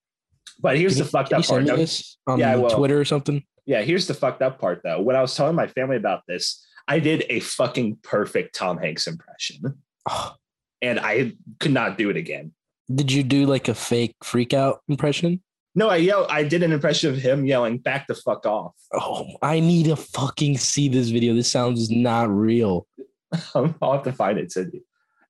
but 0.61 0.77
here's 0.79 0.97
the 0.97 1.05
you- 1.05 1.11
fucked 1.11 1.33
up 1.33 1.45
part 1.45 1.47
send 1.47 1.67
Now- 1.67 1.77
this 1.77 2.19
on 2.27 2.39
Yeah, 2.39 2.53
I 2.53 2.57
will. 2.57 2.71
Twitter 2.71 2.99
or 3.01 3.05
something? 3.05 3.43
yeah 3.67 3.83
here's 3.83 4.07
the 4.07 4.15
fucked 4.15 4.43
up 4.43 4.59
part 4.59 4.81
though 4.83 5.01
when 5.01 5.15
i 5.17 5.21
was 5.21 5.35
telling 5.37 5.55
my 5.55 5.67
family 5.69 5.97
about 5.97 6.23
this 6.27 6.67
i 6.89 6.99
did 6.99 7.25
a 7.31 7.39
fucking 7.41 7.99
perfect 8.03 8.55
tom 8.55 8.79
hanks 8.79 9.07
impression 9.07 9.63
Oh, 10.11 10.35
and 10.81 10.99
i 10.99 11.33
could 11.61 11.73
not 11.73 11.97
do 11.97 12.11
it 12.11 12.17
again 12.17 12.53
Did 12.93 13.13
you 13.13 13.23
do 13.23 13.47
like 13.47 13.69
a 13.69 13.75
fake 13.75 14.17
freak 14.25 14.53
out 14.53 14.81
impression? 14.89 15.41
No, 15.75 15.89
I 15.89 15.97
yell. 15.97 16.27
I 16.29 16.43
did 16.45 16.63
an 16.63 16.71
impression 16.73 17.09
of 17.15 17.17
him 17.17 17.47
yelling 17.47 17.79
"back 17.79 18.07
the 18.07 18.15
fuck 18.15 18.45
off." 18.45 18.75
Oh, 18.93 19.25
I 19.41 19.59
need 19.61 19.87
to 19.87 19.97
fucking 19.97 20.59
see 20.59 20.87
this 20.91 21.09
video. 21.09 21.33
This 21.33 21.51
sounds 21.51 21.89
not 21.89 22.29
real. 22.29 22.87
I'll 23.55 23.93
have 23.95 24.03
to 24.03 24.13
find 24.13 24.37
it. 24.39 24.53
Cindy. 24.53 24.83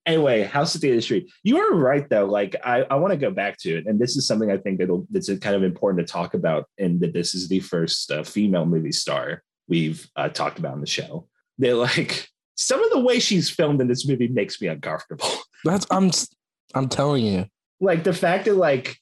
Anyway, 0.04 0.42
House 0.42 0.74
of 0.74 0.80
the 0.80 0.88
Industry. 0.88 1.32
You 1.44 1.58
are 1.58 1.74
right 1.74 2.08
though. 2.08 2.26
Like 2.26 2.56
I, 2.64 2.82
I 2.90 2.96
want 2.96 3.12
to 3.12 3.16
go 3.16 3.30
back 3.30 3.58
to 3.58 3.76
it, 3.76 3.86
and 3.86 4.00
this 4.00 4.16
is 4.16 4.26
something 4.26 4.50
I 4.50 4.56
think 4.56 4.78
that'll 4.78 5.06
that's 5.10 5.28
kind 5.38 5.54
of 5.54 5.62
important 5.62 6.06
to 6.06 6.12
talk 6.12 6.34
about. 6.34 6.66
And 6.78 7.00
that 7.00 7.12
this 7.12 7.34
is 7.34 7.48
the 7.48 7.60
first 7.60 8.10
uh, 8.10 8.24
female 8.24 8.66
movie 8.66 8.92
star 8.92 9.42
we've 9.68 10.10
uh, 10.16 10.28
talked 10.28 10.58
about 10.58 10.74
in 10.74 10.80
the 10.80 10.86
show. 10.86 11.28
They're 11.58 11.74
like 11.74 12.28
some 12.56 12.82
of 12.82 12.90
the 12.90 13.00
way 13.00 13.20
she's 13.20 13.48
filmed 13.48 13.80
in 13.80 13.88
this 13.88 14.06
movie 14.06 14.28
makes 14.28 14.60
me 14.60 14.68
uncomfortable. 14.68 15.28
That's 15.64 15.86
I'm 15.90 16.10
I'm 16.74 16.88
telling 16.88 17.24
you. 17.24 17.46
Like 17.80 18.04
the 18.04 18.12
fact 18.12 18.46
that 18.46 18.54
like 18.54 18.98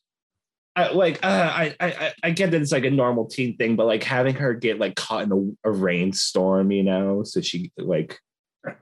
I, 0.76 0.92
like 0.92 1.18
uh, 1.22 1.50
I, 1.52 1.74
I 1.80 2.12
I 2.22 2.30
get 2.30 2.50
that 2.52 2.60
it's 2.60 2.72
like 2.72 2.84
a 2.84 2.90
normal 2.90 3.26
teen 3.26 3.56
thing, 3.56 3.76
but 3.76 3.86
like 3.86 4.04
having 4.04 4.34
her 4.36 4.54
get 4.54 4.78
like 4.78 4.96
caught 4.96 5.24
in 5.24 5.32
a, 5.64 5.68
a 5.68 5.72
rainstorm, 5.72 6.70
you 6.70 6.82
know, 6.82 7.22
so 7.24 7.40
she 7.40 7.72
like, 7.76 8.18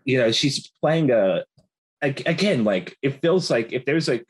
you 0.04 0.18
know, 0.18 0.30
she's 0.30 0.70
playing 0.80 1.10
a 1.10 1.44
again 2.00 2.64
like 2.64 2.96
it 3.02 3.20
feels 3.20 3.50
like 3.50 3.72
if 3.72 3.84
there's 3.84 4.08
like 4.08 4.24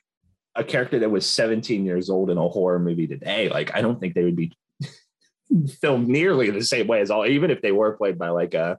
a 0.55 0.65
character 0.65 0.99
that 0.99 1.11
was 1.11 1.27
17 1.27 1.85
years 1.85 2.11
old 2.11 2.31
in 2.31 2.39
a 2.39 2.49
horror 2.49 2.79
movie 2.79 3.07
today, 3.07 3.49
like 3.49 3.75
I 3.75 3.81
don't 3.81 4.01
think 4.01 4.15
they 4.15 4.25
would 4.25 4.37
be 4.37 4.57
filmed 5.81 6.09
nearly 6.09 6.51
the 6.51 6.65
same 6.65 6.87
way 6.87 7.01
as 7.01 7.11
all, 7.11 7.25
even 7.27 7.51
if 7.51 7.63
they 7.63 7.73
were 7.73 7.97
played 7.97 8.19
by 8.19 8.31
like 8.31 8.55
a 8.55 8.79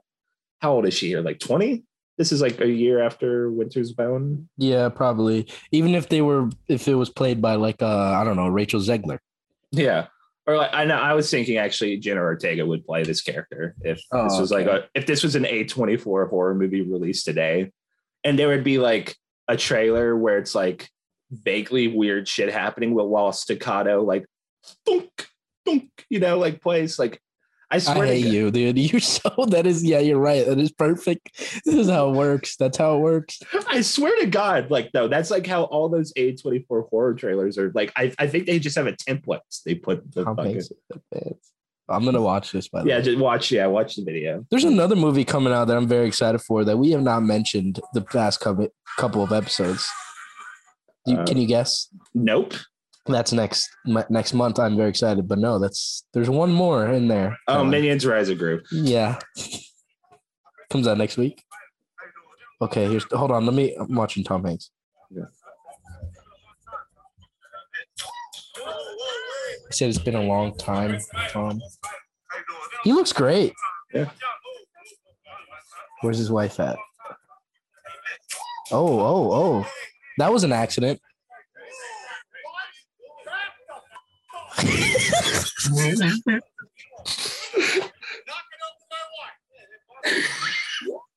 how 0.60 0.72
old 0.72 0.86
is 0.86 0.94
she 0.94 1.08
here? 1.08 1.22
Like 1.22 1.40
20? 1.40 1.82
This 2.18 2.32
is 2.32 2.42
like 2.42 2.60
a 2.60 2.68
year 2.68 3.02
after 3.02 3.50
Winter's 3.50 3.92
Bone. 3.92 4.46
Yeah, 4.58 4.90
probably. 4.90 5.48
Even 5.72 5.94
if 5.94 6.10
they 6.10 6.20
were, 6.20 6.50
if 6.68 6.86
it 6.86 6.94
was 6.94 7.08
played 7.08 7.40
by 7.40 7.54
like, 7.54 7.80
uh, 7.80 8.12
I 8.12 8.24
don't 8.24 8.36
know, 8.36 8.48
Rachel 8.48 8.80
Zegler. 8.80 9.18
Yeah. 9.72 10.08
Or 10.46 10.58
like, 10.58 10.70
I 10.74 10.84
know 10.84 10.96
I 10.96 11.14
was 11.14 11.30
thinking 11.30 11.56
actually 11.56 11.96
Jenna 11.96 12.20
Ortega 12.20 12.66
would 12.66 12.84
play 12.84 13.04
this 13.04 13.22
character 13.22 13.74
if 13.80 14.02
oh, 14.12 14.24
this 14.24 14.38
was 14.38 14.52
okay. 14.52 14.66
like 14.66 14.82
a, 14.82 14.88
if 14.94 15.06
this 15.06 15.22
was 15.22 15.34
an 15.34 15.44
A24 15.44 16.28
horror 16.28 16.54
movie 16.54 16.82
released 16.82 17.24
today 17.24 17.72
and 18.24 18.38
there 18.38 18.48
would 18.48 18.64
be 18.64 18.78
like 18.78 19.16
a 19.48 19.56
trailer 19.56 20.16
where 20.16 20.38
it's 20.38 20.54
like 20.54 20.88
vaguely 21.30 21.88
weird 21.88 22.26
shit 22.26 22.52
happening 22.52 22.94
while 22.94 23.32
staccato 23.32 24.02
like 24.02 24.26
thunk, 24.84 25.28
thunk, 25.64 25.90
you 26.08 26.20
know, 26.20 26.38
like 26.38 26.60
plays 26.60 26.98
like 26.98 27.20
I 27.72 27.78
swear 27.78 28.04
I 28.04 28.06
hate 28.08 28.26
you, 28.26 28.50
dude. 28.50 28.78
You're 28.78 29.00
so 29.00 29.30
that 29.48 29.66
is 29.66 29.84
yeah, 29.84 30.00
you're 30.00 30.18
right. 30.18 30.44
That 30.44 30.58
is 30.58 30.72
perfect. 30.72 31.38
This 31.64 31.74
is 31.74 31.88
how 31.88 32.10
it 32.10 32.16
works. 32.16 32.56
That's 32.56 32.76
how 32.76 32.96
it 32.96 33.00
works. 33.00 33.40
I 33.68 33.80
swear 33.82 34.18
to 34.20 34.26
God, 34.26 34.70
like 34.70 34.90
though, 34.92 35.06
that's 35.06 35.30
like 35.30 35.46
how 35.46 35.64
all 35.64 35.88
those 35.88 36.12
A24 36.14 36.88
horror 36.88 37.14
trailers 37.14 37.58
are 37.58 37.70
like. 37.74 37.92
I, 37.94 38.12
I 38.18 38.26
think 38.26 38.46
they 38.46 38.58
just 38.58 38.76
have 38.76 38.88
a 38.88 38.92
template. 38.92 39.40
They 39.64 39.76
put 39.76 40.12
the 40.12 40.24
fucking... 40.24 40.60
I'm 41.90 42.04
gonna 42.04 42.22
watch 42.22 42.52
this 42.52 42.68
by 42.68 42.80
the 42.80 42.84
way. 42.84 42.90
yeah, 42.90 42.98
way. 42.98 43.04
just 43.04 43.18
watch, 43.18 43.50
yeah, 43.50 43.66
watch 43.66 43.96
the 43.96 44.04
video. 44.04 44.46
There's 44.50 44.64
another 44.64 44.96
movie 44.96 45.24
coming 45.24 45.52
out 45.52 45.66
that 45.66 45.76
I'm 45.76 45.88
very 45.88 46.06
excited 46.06 46.40
for 46.40 46.64
that 46.64 46.76
we 46.76 46.90
have 46.92 47.02
not 47.02 47.22
mentioned 47.22 47.80
the 47.94 48.02
past 48.02 48.40
couple 48.40 49.22
of 49.22 49.32
episodes. 49.32 49.88
You, 51.06 51.16
uh, 51.16 51.26
can 51.26 51.38
you 51.38 51.46
guess? 51.46 51.88
Nope 52.14 52.54
that's 53.06 53.32
next 53.32 53.68
next 53.84 54.34
month. 54.34 54.58
I'm 54.58 54.76
very 54.76 54.90
excited, 54.90 55.28
but 55.28 55.38
no, 55.38 55.58
that's 55.58 56.04
there's 56.12 56.30
one 56.30 56.52
more 56.52 56.86
in 56.88 57.08
there. 57.08 57.36
Oh, 57.48 57.60
um, 57.60 57.70
Minions 57.70 58.06
Rise 58.06 58.28
of 58.28 58.38
Gru. 58.38 58.60
Yeah, 58.70 59.18
comes 60.70 60.86
out 60.86 60.98
next 60.98 61.16
week. 61.16 61.42
Okay, 62.62 62.88
here's 62.88 63.04
hold 63.12 63.30
on. 63.30 63.46
Let 63.46 63.54
me. 63.54 63.74
I'm 63.74 63.94
watching 63.94 64.24
Tom 64.24 64.44
Hanks. 64.44 64.70
Yeah. 65.10 65.24
He 69.70 69.76
said 69.76 69.88
it's 69.88 69.98
been 69.98 70.16
a 70.16 70.22
long 70.22 70.56
time, 70.56 70.98
Tom. 71.28 71.62
He 72.82 72.92
looks 72.92 73.12
great. 73.12 73.52
Yeah. 73.94 74.10
Where's 76.00 76.18
his 76.18 76.28
wife 76.28 76.58
at? 76.58 76.76
Oh, 78.72 78.98
oh, 79.00 79.32
oh. 79.32 79.66
That 80.18 80.32
was 80.32 80.42
an 80.42 80.52
accident. 80.52 81.00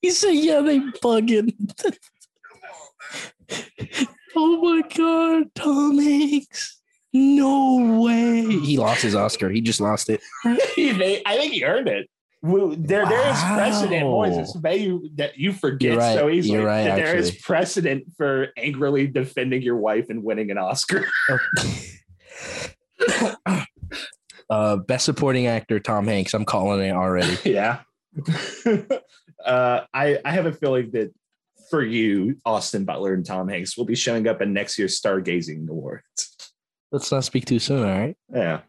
he 0.01 0.11
said, 0.11 0.35
"Yeah, 0.35 0.61
they 0.61 0.79
bugging." 1.01 1.53
oh 4.35 4.61
my 4.61 4.87
god, 4.95 5.55
Tom 5.55 5.97
Hanks! 5.97 6.82
No 7.13 8.01
way. 8.01 8.41
He 8.41 8.77
lost 8.77 9.03
his 9.03 9.15
Oscar. 9.15 9.49
He 9.49 9.61
just 9.61 9.79
lost 9.79 10.09
it. 10.09 10.21
I 10.45 10.57
think 10.57 11.53
he 11.53 11.63
earned 11.63 11.87
it. 11.87 12.09
There, 12.41 13.03
wow. 13.03 13.09
there 13.09 13.29
is 13.29 13.39
precedent, 13.39 14.03
boys. 14.03 14.37
It's 14.37 14.53
you 14.77 15.09
that 15.15 15.37
you 15.37 15.53
forget 15.53 15.97
right. 15.97 16.17
so 16.17 16.29
easily. 16.29 16.57
You're 16.57 16.67
right, 16.67 16.83
that 16.83 16.97
there 16.97 17.15
is 17.15 17.31
precedent 17.31 18.03
for 18.17 18.49
angrily 18.57 19.07
defending 19.07 19.61
your 19.61 19.77
wife 19.77 20.09
and 20.09 20.23
winning 20.23 20.51
an 20.51 20.57
Oscar. 20.57 21.07
Uh, 24.49 24.75
best 24.75 25.05
supporting 25.05 25.47
actor 25.47 25.79
Tom 25.79 26.05
Hanks. 26.05 26.33
I'm 26.33 26.45
calling 26.45 26.81
it 26.81 26.91
already. 26.91 27.37
yeah. 27.49 27.79
uh, 29.43 29.81
I 29.91 30.19
I 30.23 30.31
have 30.31 30.45
a 30.45 30.51
feeling 30.51 30.91
that 30.91 31.11
for 31.71 31.83
you, 31.83 32.37
Austin 32.45 32.85
Butler 32.85 33.13
and 33.13 33.25
Tom 33.25 33.47
Hanks 33.47 33.75
will 33.75 33.85
be 33.85 33.95
showing 33.95 34.27
up 34.27 34.41
in 34.41 34.53
next 34.53 34.77
year's 34.77 35.01
Stargazing 35.01 35.67
Awards. 35.69 36.32
Let's 36.93 37.11
not 37.11 37.25
speak 37.25 37.45
too 37.45 37.59
soon. 37.59 37.79
All 37.79 37.99
right. 37.99 38.15
Yeah. 38.33 38.61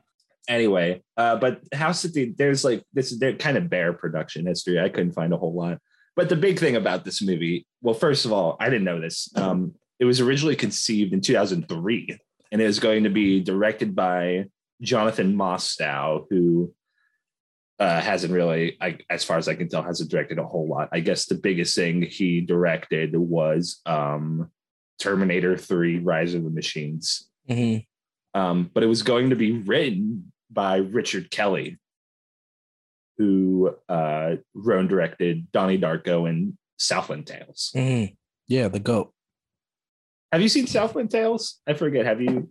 Anyway, 0.48 1.02
uh, 1.16 1.36
but 1.36 1.60
House 1.72 2.04
of 2.04 2.12
the 2.12 2.34
there's 2.36 2.64
like 2.64 2.82
this 2.92 3.16
they're 3.18 3.36
kind 3.36 3.56
of 3.56 3.70
bare 3.70 3.92
production 3.92 4.46
history. 4.46 4.80
I 4.80 4.88
couldn't 4.88 5.12
find 5.12 5.32
a 5.32 5.36
whole 5.36 5.54
lot. 5.54 5.78
But 6.16 6.28
the 6.28 6.36
big 6.36 6.58
thing 6.58 6.76
about 6.76 7.04
this 7.04 7.22
movie, 7.22 7.66
well, 7.82 7.94
first 7.94 8.24
of 8.24 8.32
all, 8.32 8.56
I 8.58 8.70
didn't 8.70 8.84
know 8.84 9.00
this. 9.00 9.28
Um, 9.36 9.74
it 9.98 10.04
was 10.04 10.20
originally 10.20 10.56
conceived 10.56 11.12
in 11.12 11.20
2003 11.20 12.18
and 12.52 12.62
it 12.62 12.66
was 12.66 12.78
going 12.78 13.04
to 13.04 13.10
be 13.10 13.40
directed 13.40 13.96
by 13.96 14.44
Jonathan 14.80 15.34
Mostow, 15.34 16.26
who 16.30 16.72
uh, 17.80 18.00
hasn't 18.00 18.32
really, 18.32 18.76
I, 18.80 18.98
as 19.10 19.24
far 19.24 19.38
as 19.38 19.48
I 19.48 19.56
can 19.56 19.68
tell, 19.68 19.82
hasn't 19.82 20.10
directed 20.10 20.38
a 20.38 20.46
whole 20.46 20.68
lot. 20.68 20.88
I 20.92 21.00
guess 21.00 21.26
the 21.26 21.34
biggest 21.34 21.74
thing 21.74 22.02
he 22.02 22.40
directed 22.40 23.16
was 23.16 23.80
um, 23.86 24.50
Terminator 25.00 25.56
3 25.56 25.98
Rise 25.98 26.34
of 26.34 26.44
the 26.44 26.50
Machines. 26.50 27.28
Mm-hmm. 27.48 27.80
Um, 28.34 28.70
but 28.74 28.82
it 28.82 28.86
was 28.86 29.02
going 29.02 29.30
to 29.30 29.36
be 29.36 29.52
written 29.52 30.32
by 30.50 30.76
Richard 30.76 31.30
Kelly, 31.30 31.78
who 33.16 33.74
uh, 33.88 34.36
wrote 34.54 34.80
and 34.80 34.88
directed 34.88 35.50
Donnie 35.52 35.78
Darko 35.78 36.28
and 36.28 36.56
Southland 36.78 37.26
Tales. 37.26 37.72
Mm-hmm. 37.76 38.14
Yeah, 38.48 38.68
the 38.68 38.80
GOAT. 38.80 39.12
Have 40.32 40.42
you 40.42 40.48
seen 40.48 40.66
Southland 40.66 41.10
Tales? 41.10 41.60
I 41.66 41.74
forget. 41.74 42.06
Have 42.06 42.20
you? 42.20 42.50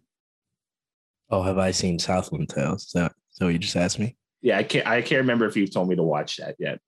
Oh, 1.29 1.41
have 1.41 1.57
I 1.57 1.71
seen 1.71 1.99
Southland 1.99 2.49
Tales? 2.49 2.85
Is 2.85 2.91
that 2.93 3.11
so? 3.31 3.49
You 3.49 3.59
just 3.59 3.75
asked 3.75 3.99
me. 3.99 4.15
Yeah, 4.41 4.57
I 4.57 4.63
can't. 4.63 4.87
I 4.87 5.01
can't 5.01 5.19
remember 5.19 5.45
if 5.45 5.57
you've 5.57 5.73
told 5.73 5.89
me 5.89 5.95
to 5.97 6.03
watch 6.03 6.37
that 6.37 6.55
yet. 6.59 6.79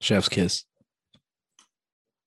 Chef's 0.00 0.28
Kiss. 0.28 0.64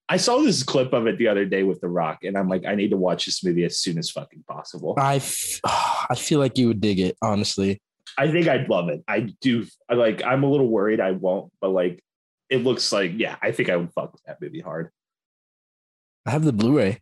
I 0.10 0.18
saw 0.18 0.40
this 0.40 0.64
clip 0.64 0.94
of 0.94 1.06
it 1.06 1.18
the 1.18 1.28
other 1.28 1.46
day 1.46 1.64
with 1.64 1.82
The 1.82 1.90
Rock, 1.90 2.24
and 2.24 2.38
I'm 2.38 2.48
like, 2.48 2.66
I 2.66 2.76
need 2.76 2.92
to 2.92 2.98
watch 2.98 3.26
this 3.26 3.44
movie 3.44 3.66
as 3.66 3.78
soon 3.78 3.98
as 3.98 4.10
fucking 4.10 4.44
possible. 4.48 4.96
I, 4.98 5.18
f- 5.18 5.60
I 5.66 6.16
feel 6.16 6.40
like 6.40 6.58
you 6.58 6.68
would 6.70 6.82
dig 6.82 7.00
it, 7.00 7.18
honestly. 7.22 7.82
I 8.18 8.32
think 8.32 8.48
I'd 8.48 8.70
love 8.70 8.90
it. 8.90 9.04
I 9.08 9.32
do. 9.42 9.66
I 9.90 9.94
like. 9.94 10.24
I'm 10.24 10.44
a 10.44 10.50
little 10.50 10.68
worried 10.68 11.00
I 11.00 11.12
won't, 11.12 11.52
but 11.62 11.70
like, 11.70 12.04
it 12.50 12.64
looks 12.64 12.92
like 12.92 13.12
yeah. 13.16 13.36
I 13.42 13.52
think 13.52 13.70
I 13.70 13.76
would 13.76 13.92
fuck 13.94 14.14
with 14.14 14.24
that 14.24 14.42
movie 14.42 14.62
hard. 14.62 14.92
I 16.26 16.32
have 16.32 16.44
the 16.44 16.54
Blu-ray. 16.54 17.00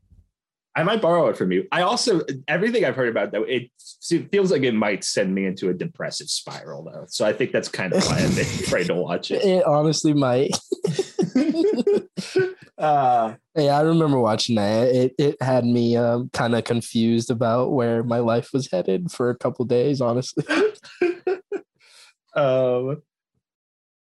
I 0.76 0.84
might 0.84 1.02
borrow 1.02 1.28
it 1.30 1.38
from 1.38 1.54
you. 1.54 1.68
I 1.72 1.84
also 1.84 2.22
everything 2.50 2.84
I've 2.84 2.98
heard 2.98 3.08
about 3.08 3.32
though 3.32 3.44
it, 3.44 3.72
it 4.12 4.30
feels 4.30 4.52
like 4.52 4.64
it 4.64 4.74
might 4.74 5.06
send 5.06 5.34
me 5.34 5.46
into 5.46 5.70
a 5.70 5.74
depressive 5.74 6.30
spiral 6.30 6.84
though. 6.84 7.06
So 7.08 7.26
I 7.26 7.32
think 7.32 7.54
that's 7.54 7.70
kind 7.70 7.94
of 7.94 8.06
why 8.06 8.18
I'm 8.20 8.38
afraid 8.38 8.88
to 8.88 8.96
watch 8.96 9.32
it. 9.32 9.44
It 9.46 9.66
honestly 9.66 10.14
might. 10.14 10.52
uh, 12.78 13.36
hey, 13.54 13.70
I 13.70 13.82
remember 13.82 14.20
watching 14.20 14.56
that. 14.56 14.88
It 14.90 15.16
it 15.18 15.42
had 15.42 15.66
me 15.66 15.96
um, 15.96 16.30
kind 16.34 16.56
of 16.56 16.64
confused 16.64 17.32
about 17.32 17.72
where 17.72 18.04
my 18.04 18.20
life 18.20 18.50
was 18.54 18.70
headed 18.72 19.12
for 19.12 19.30
a 19.30 19.38
couple 19.38 19.66
days. 19.66 20.02
Honestly, 20.02 20.46
um, 22.36 23.02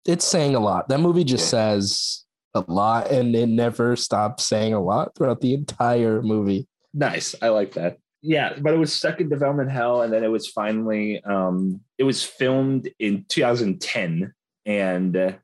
it's 0.06 0.26
saying 0.26 0.56
a 0.56 0.60
lot. 0.60 0.89
That 0.89 1.00
movie 1.00 1.24
just 1.24 1.45
yeah. 1.45 1.76
says 1.76 2.26
a 2.54 2.63
lot 2.67 3.12
and 3.12 3.36
it 3.36 3.48
never 3.48 3.95
stops 3.95 4.45
saying 4.45 4.74
a 4.74 4.82
lot 4.82 5.15
throughout 5.15 5.41
the 5.41 5.54
entire 5.54 6.22
movie. 6.22 6.67
Nice. 6.93 7.36
I 7.41 7.50
like 7.50 7.74
that. 7.74 7.98
Yeah, 8.22 8.54
but 8.60 8.74
it 8.74 8.78
was 8.78 8.91
stuck 8.91 9.22
in 9.22 9.30
development 9.30 9.72
hell 9.72 10.02
and 10.02 10.12
then 10.12 10.24
it 10.24 10.30
was 10.30 10.48
finally 10.48 11.22
um 11.24 11.82
it 11.98 12.04
was 12.04 12.24
filmed 12.24 12.89
in 13.00 13.26
2010 13.30 14.34
and 14.65 15.38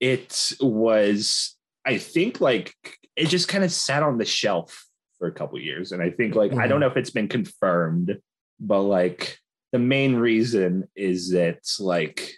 it 0.00 0.52
was 0.60 1.56
I 1.86 1.98
think 1.98 2.40
like 2.40 2.74
it 3.16 3.28
just 3.28 3.48
kind 3.48 3.64
of 3.64 3.72
sat 3.72 4.02
on 4.02 4.18
the 4.18 4.24
shelf 4.24 4.86
for 5.18 5.28
a 5.28 5.32
couple 5.32 5.58
years. 5.60 5.92
And 5.92 6.02
I 6.02 6.10
think 6.10 6.34
like 6.34 6.52
I 6.52 6.66
don't 6.66 6.68
mm-hmm. 6.68 6.80
know 6.80 6.86
if 6.88 6.96
it's 6.96 7.10
been 7.10 7.28
confirmed, 7.28 8.18
but 8.58 8.82
like 8.82 9.38
the 9.72 9.78
main 9.78 10.16
reason 10.16 10.88
is 10.96 11.30
that 11.30 11.60
like 11.78 12.32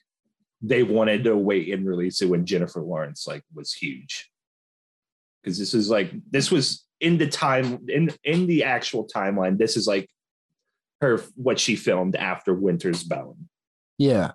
they 0.61 0.83
wanted 0.83 1.25
to 1.25 1.37
wait 1.37 1.73
and 1.73 1.87
release 1.87 2.21
it 2.23 2.29
when 2.29 2.45
Jennifer 2.45 2.83
Lawrence 2.83 3.27
like 3.27 3.43
was 3.55 3.73
huge. 3.73 4.31
Because 5.43 5.59
this 5.59 5.75
is 5.75 5.91
like 5.91 6.13
this 6.31 6.51
was 6.51 6.85
in 7.01 7.19
the 7.19 7.27
time 7.27 7.81
in 7.89 8.13
in 8.23 8.47
the 8.47 8.65
actual 8.65 9.09
timeline. 9.09 9.59
This 9.59 9.77
is 9.77 9.87
like 9.87 10.09
her 11.01 11.21
what 11.35 11.59
she 11.59 11.75
filmed 11.77 12.17
after 12.17 12.55
Winter's 12.55 13.03
Bone. 13.03 13.49
Yeah. 13.99 14.33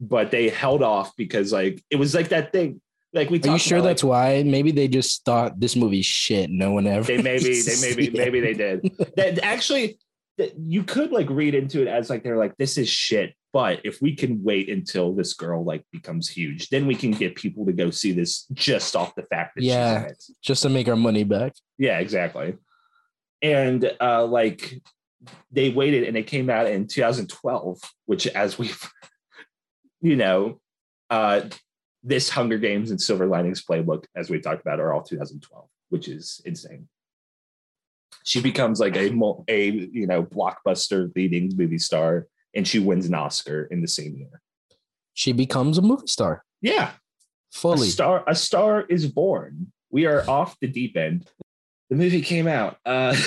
But 0.00 0.30
they 0.30 0.48
held 0.50 0.82
off 0.82 1.16
because 1.16 1.52
like 1.52 1.82
it 1.90 1.96
was 1.96 2.14
like 2.14 2.28
that 2.28 2.52
thing. 2.52 2.80
Like 3.14 3.30
we 3.30 3.40
Are 3.42 3.48
you 3.52 3.58
sure 3.58 3.78
about, 3.78 3.88
that's 3.88 4.04
why? 4.04 4.42
Maybe 4.42 4.72
they 4.72 4.88
just 4.88 5.24
thought 5.24 5.58
this 5.60 5.76
movie's 5.76 6.04
shit. 6.06 6.50
No 6.50 6.72
one 6.72 6.86
ever. 6.86 7.04
they 7.06 7.22
maybe 7.22 7.62
they 7.62 7.74
maybe 7.80 8.10
maybe 8.10 8.40
they 8.40 8.54
did 8.54 8.82
that 9.16 9.38
actually 9.44 9.98
that 10.36 10.58
you 10.58 10.82
could 10.82 11.12
like 11.12 11.30
read 11.30 11.54
into 11.54 11.80
it 11.80 11.86
as 11.86 12.10
like 12.10 12.24
they're 12.24 12.36
like 12.36 12.56
this 12.56 12.76
is 12.76 12.88
shit 12.88 13.34
but 13.52 13.80
if 13.84 14.02
we 14.02 14.16
can 14.16 14.42
wait 14.42 14.68
until 14.68 15.14
this 15.14 15.32
girl 15.34 15.62
like 15.64 15.84
becomes 15.92 16.28
huge 16.28 16.68
then 16.70 16.88
we 16.88 16.94
can 16.96 17.12
get 17.12 17.36
people 17.36 17.64
to 17.64 17.72
go 17.72 17.88
see 17.88 18.10
this 18.10 18.46
just 18.52 18.96
off 18.96 19.14
the 19.14 19.22
fact 19.22 19.54
that 19.54 19.62
Yeah. 19.62 19.98
she's 19.98 20.04
in 20.06 20.10
it 20.10 20.24
just 20.42 20.62
to 20.62 20.68
make 20.70 20.88
our 20.88 20.96
money 20.96 21.22
back. 21.22 21.52
yeah 21.78 22.00
exactly 22.00 22.54
and 23.42 23.92
uh 24.00 24.24
like 24.26 24.82
they 25.52 25.70
waited 25.70 26.02
and 26.02 26.16
it 26.16 26.26
came 26.26 26.50
out 26.50 26.66
in 26.66 26.88
2012 26.88 27.78
which 28.06 28.26
as 28.26 28.58
we've 28.58 28.90
you 30.00 30.16
know 30.16 30.60
uh 31.10 31.42
this 32.04 32.28
hunger 32.28 32.58
games 32.58 32.90
and 32.90 33.00
silver 33.00 33.26
linings 33.26 33.64
playbook 33.64 34.04
as 34.14 34.28
we 34.30 34.38
talked 34.38 34.60
about 34.60 34.78
are 34.78 34.92
all 34.92 35.02
2012 35.02 35.66
which 35.88 36.06
is 36.08 36.40
insane 36.44 36.86
she 38.24 38.40
becomes 38.40 38.78
like 38.78 38.96
a 38.96 39.10
a 39.48 39.70
you 39.70 40.06
know 40.06 40.22
blockbuster 40.22 41.10
leading 41.16 41.50
movie 41.56 41.78
star 41.78 42.26
and 42.54 42.68
she 42.68 42.78
wins 42.78 43.06
an 43.06 43.14
oscar 43.14 43.64
in 43.70 43.80
the 43.80 43.88
same 43.88 44.14
year 44.16 44.40
She 45.14 45.32
becomes 45.32 45.78
a 45.78 45.82
movie 45.82 46.06
star 46.06 46.44
yeah 46.60 46.90
a 46.92 47.56
fully. 47.56 47.88
star 47.88 48.22
a 48.26 48.34
star 48.34 48.82
is 48.82 49.06
born 49.10 49.72
we 49.90 50.06
are 50.06 50.28
off 50.28 50.56
the 50.60 50.68
deep 50.68 50.96
end 50.96 51.28
the 51.90 51.96
movie 51.96 52.22
came 52.22 52.46
out 52.46 52.76
uh 52.84 53.16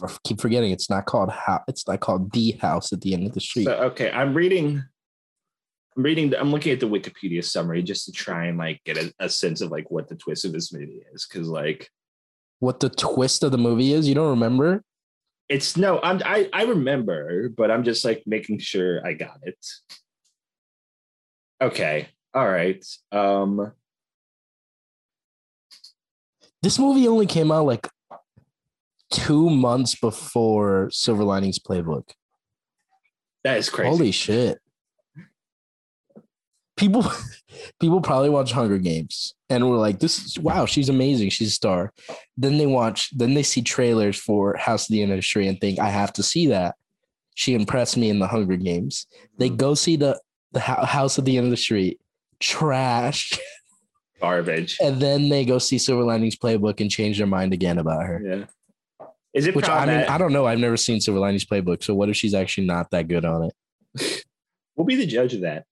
I 0.00 0.16
keep 0.24 0.40
forgetting 0.40 0.70
it's 0.70 0.88
not 0.90 1.06
called 1.06 1.30
how 1.30 1.62
it's 1.66 1.86
not 1.88 2.00
called 2.00 2.32
the 2.32 2.52
house 2.52 2.92
at 2.92 3.00
the 3.00 3.14
end 3.14 3.26
of 3.26 3.32
the 3.34 3.40
street. 3.40 3.64
So 3.64 3.72
okay, 3.90 4.10
I'm 4.10 4.32
reading. 4.34 4.84
I'm 5.98 6.04
reading. 6.04 6.34
I'm 6.34 6.50
looking 6.50 6.72
at 6.72 6.80
the 6.80 6.88
Wikipedia 6.88 7.44
summary 7.44 7.82
just 7.82 8.06
to 8.06 8.12
try 8.12 8.46
and 8.46 8.56
like 8.56 8.80
get 8.84 8.96
a, 8.96 9.12
a 9.18 9.28
sense 9.28 9.60
of 9.60 9.70
like 9.70 9.90
what 9.90 10.08
the 10.08 10.14
twist 10.14 10.44
of 10.44 10.52
this 10.52 10.72
movie 10.72 11.02
is, 11.12 11.26
because 11.26 11.48
like 11.48 11.90
what 12.60 12.80
the 12.80 12.88
twist 12.88 13.42
of 13.42 13.50
the 13.50 13.58
movie 13.58 13.92
is, 13.92 14.08
you 14.08 14.14
don't 14.14 14.30
remember? 14.30 14.82
it's 15.48 15.76
no. 15.76 16.00
I'm 16.02 16.20
I 16.24 16.48
I 16.52 16.64
remember, 16.64 17.48
but 17.48 17.70
I'm 17.70 17.82
just 17.82 18.04
like 18.04 18.22
making 18.26 18.58
sure 18.58 19.04
I 19.06 19.14
got 19.14 19.38
it. 19.42 19.58
Okay. 21.60 22.08
All 22.34 22.48
right. 22.48 22.84
Um. 23.10 23.72
This 26.62 26.78
movie 26.78 27.08
only 27.08 27.26
came 27.26 27.52
out 27.52 27.66
like 27.66 27.88
two 29.12 29.48
months 29.48 29.94
before 29.94 30.90
Silver 30.90 31.24
Linings 31.24 31.58
Playbook. 31.58 32.10
That 33.44 33.58
is 33.58 33.70
crazy. 33.70 33.88
Holy 33.88 34.12
shit. 34.12 34.58
People 36.78 37.04
people 37.80 38.00
probably 38.00 38.30
watch 38.30 38.52
Hunger 38.52 38.78
Games 38.78 39.34
and 39.50 39.68
we're 39.68 39.76
like, 39.76 39.98
this 39.98 40.24
is 40.24 40.38
wow, 40.38 40.66
she's 40.66 40.88
amazing. 40.88 41.30
She's 41.30 41.48
a 41.48 41.52
star. 41.52 41.92
Then 42.36 42.58
they 42.58 42.66
watch, 42.66 43.10
then 43.16 43.34
they 43.34 43.42
see 43.42 43.62
trailers 43.62 44.18
for 44.18 44.56
House 44.56 44.88
of 44.88 44.92
the 44.92 45.02
Industry 45.02 45.48
and 45.48 45.60
think, 45.60 45.78
I 45.78 45.90
have 45.90 46.12
to 46.14 46.22
see 46.22 46.48
that. 46.48 46.76
She 47.34 47.54
impressed 47.54 47.96
me 47.96 48.10
in 48.10 48.18
the 48.18 48.26
Hunger 48.26 48.56
Games. 48.56 49.06
They 49.38 49.48
hmm. 49.48 49.56
go 49.56 49.74
see 49.74 49.96
the 49.96 50.20
the 50.52 50.60
House 50.60 51.18
of 51.18 51.24
the 51.24 51.36
End 51.36 51.46
of 51.46 51.50
the 51.50 51.56
Street. 51.56 52.00
Trash. 52.40 53.38
Garbage. 54.20 54.78
And 54.80 55.00
then 55.00 55.28
they 55.28 55.44
go 55.44 55.58
see 55.58 55.78
Silver 55.78 56.02
Linings 56.02 56.36
Playbook 56.36 56.80
and 56.80 56.90
change 56.90 57.18
their 57.18 57.26
mind 57.26 57.52
again 57.52 57.78
about 57.78 58.04
her. 58.04 58.20
Yeah. 58.24 59.06
Is 59.32 59.46
it 59.46 59.54
Which 59.54 59.68
I 59.68 59.86
mean? 59.86 60.08
I 60.08 60.18
don't 60.18 60.32
know. 60.32 60.46
I've 60.46 60.58
never 60.58 60.76
seen 60.76 61.00
Silver 61.00 61.20
Linings 61.20 61.44
Playbook. 61.44 61.84
So 61.84 61.94
what 61.94 62.08
if 62.08 62.16
she's 62.16 62.34
actually 62.34 62.66
not 62.66 62.90
that 62.90 63.08
good 63.08 63.24
on 63.24 63.50
it? 63.94 64.24
We'll 64.76 64.86
be 64.86 64.94
the 64.94 65.06
judge 65.06 65.34
of 65.34 65.40
that. 65.40 65.64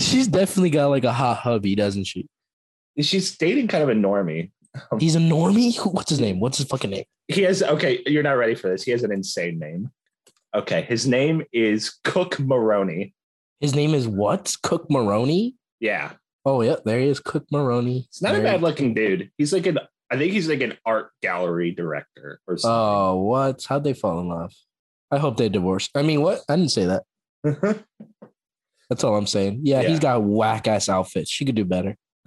She's 0.00 0.26
definitely 0.28 0.70
got 0.70 0.86
like 0.88 1.04
a 1.04 1.12
hot 1.12 1.38
hubby, 1.38 1.74
doesn't 1.74 2.04
she? 2.04 2.26
She's 3.00 3.36
dating 3.36 3.68
kind 3.68 3.82
of 3.82 3.88
a 3.88 3.94
normie. 3.94 4.50
He's 4.98 5.14
a 5.14 5.18
normie. 5.20 5.76
Who- 5.76 5.90
What's 5.90 6.10
his 6.10 6.20
name? 6.20 6.40
What's 6.40 6.58
his 6.58 6.66
fucking 6.66 6.90
name? 6.90 7.04
He 7.28 7.42
has 7.42 7.62
okay. 7.62 8.02
You're 8.06 8.22
not 8.22 8.32
ready 8.32 8.54
for 8.54 8.68
this. 8.68 8.82
He 8.82 8.90
has 8.90 9.02
an 9.02 9.12
insane 9.12 9.58
name. 9.58 9.90
Okay, 10.54 10.82
his 10.82 11.06
name 11.06 11.42
is 11.52 11.90
Cooke 12.04 12.40
Maroney. 12.40 13.14
His 13.60 13.74
name 13.74 13.94
is 13.94 14.08
what? 14.08 14.52
Cooke 14.62 14.90
Maroney. 14.90 15.54
Yeah, 15.80 16.12
Oh 16.44 16.62
yeah, 16.62 16.76
there 16.84 16.98
he 16.98 17.06
is, 17.06 17.20
Cooke 17.20 17.46
Maroney. 17.52 18.06
it's 18.08 18.22
not 18.22 18.34
a 18.34 18.40
bad 18.40 18.62
looking 18.62 18.94
dude. 18.94 19.30
He's 19.38 19.52
like 19.52 19.66
an. 19.66 19.78
I 20.10 20.16
think 20.16 20.32
he's 20.32 20.48
like 20.48 20.60
an 20.62 20.76
art 20.84 21.10
gallery 21.22 21.70
director 21.70 22.40
or 22.48 22.56
something. 22.58 22.74
Oh, 22.76 23.20
what? 23.22 23.62
How'd 23.68 23.84
they 23.84 23.92
fall 23.92 24.18
in 24.20 24.28
love? 24.28 24.52
I 25.10 25.18
hope 25.18 25.36
they 25.36 25.48
divorced. 25.48 25.90
I 25.94 26.02
mean, 26.02 26.22
what? 26.22 26.40
I 26.48 26.56
didn't 26.56 26.70
say 26.72 26.86
that. 26.86 27.04
That's 28.90 29.04
all 29.04 29.16
I'm 29.16 29.26
saying. 29.26 29.60
Yeah, 29.62 29.80
Yeah. 29.80 29.88
he's 29.88 30.00
got 30.00 30.22
whack 30.22 30.68
ass 30.68 30.88
outfits. 30.90 31.30
She 31.30 31.44
could 31.46 31.54
do 31.54 31.64
better. 31.64 31.96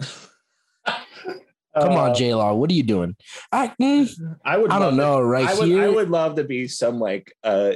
Come 0.86 1.92
Uh, 1.92 1.96
on, 2.02 2.14
J 2.14 2.32
Law. 2.34 2.54
What 2.54 2.70
are 2.70 2.74
you 2.74 2.84
doing? 2.84 3.16
I, 3.50 3.72
mm, 3.80 4.08
I 4.44 4.56
would. 4.56 4.70
I 4.70 4.78
don't 4.78 4.96
know. 4.96 5.18
to- 5.18 5.24
Right 5.24 5.46
I 5.48 5.54
would. 5.58 5.68
here, 5.68 5.82
I 5.84 5.88
would 5.88 6.08
love 6.10 6.36
to 6.36 6.44
be 6.44 6.68
some 6.68 7.00
like 7.00 7.32
uh 7.42 7.72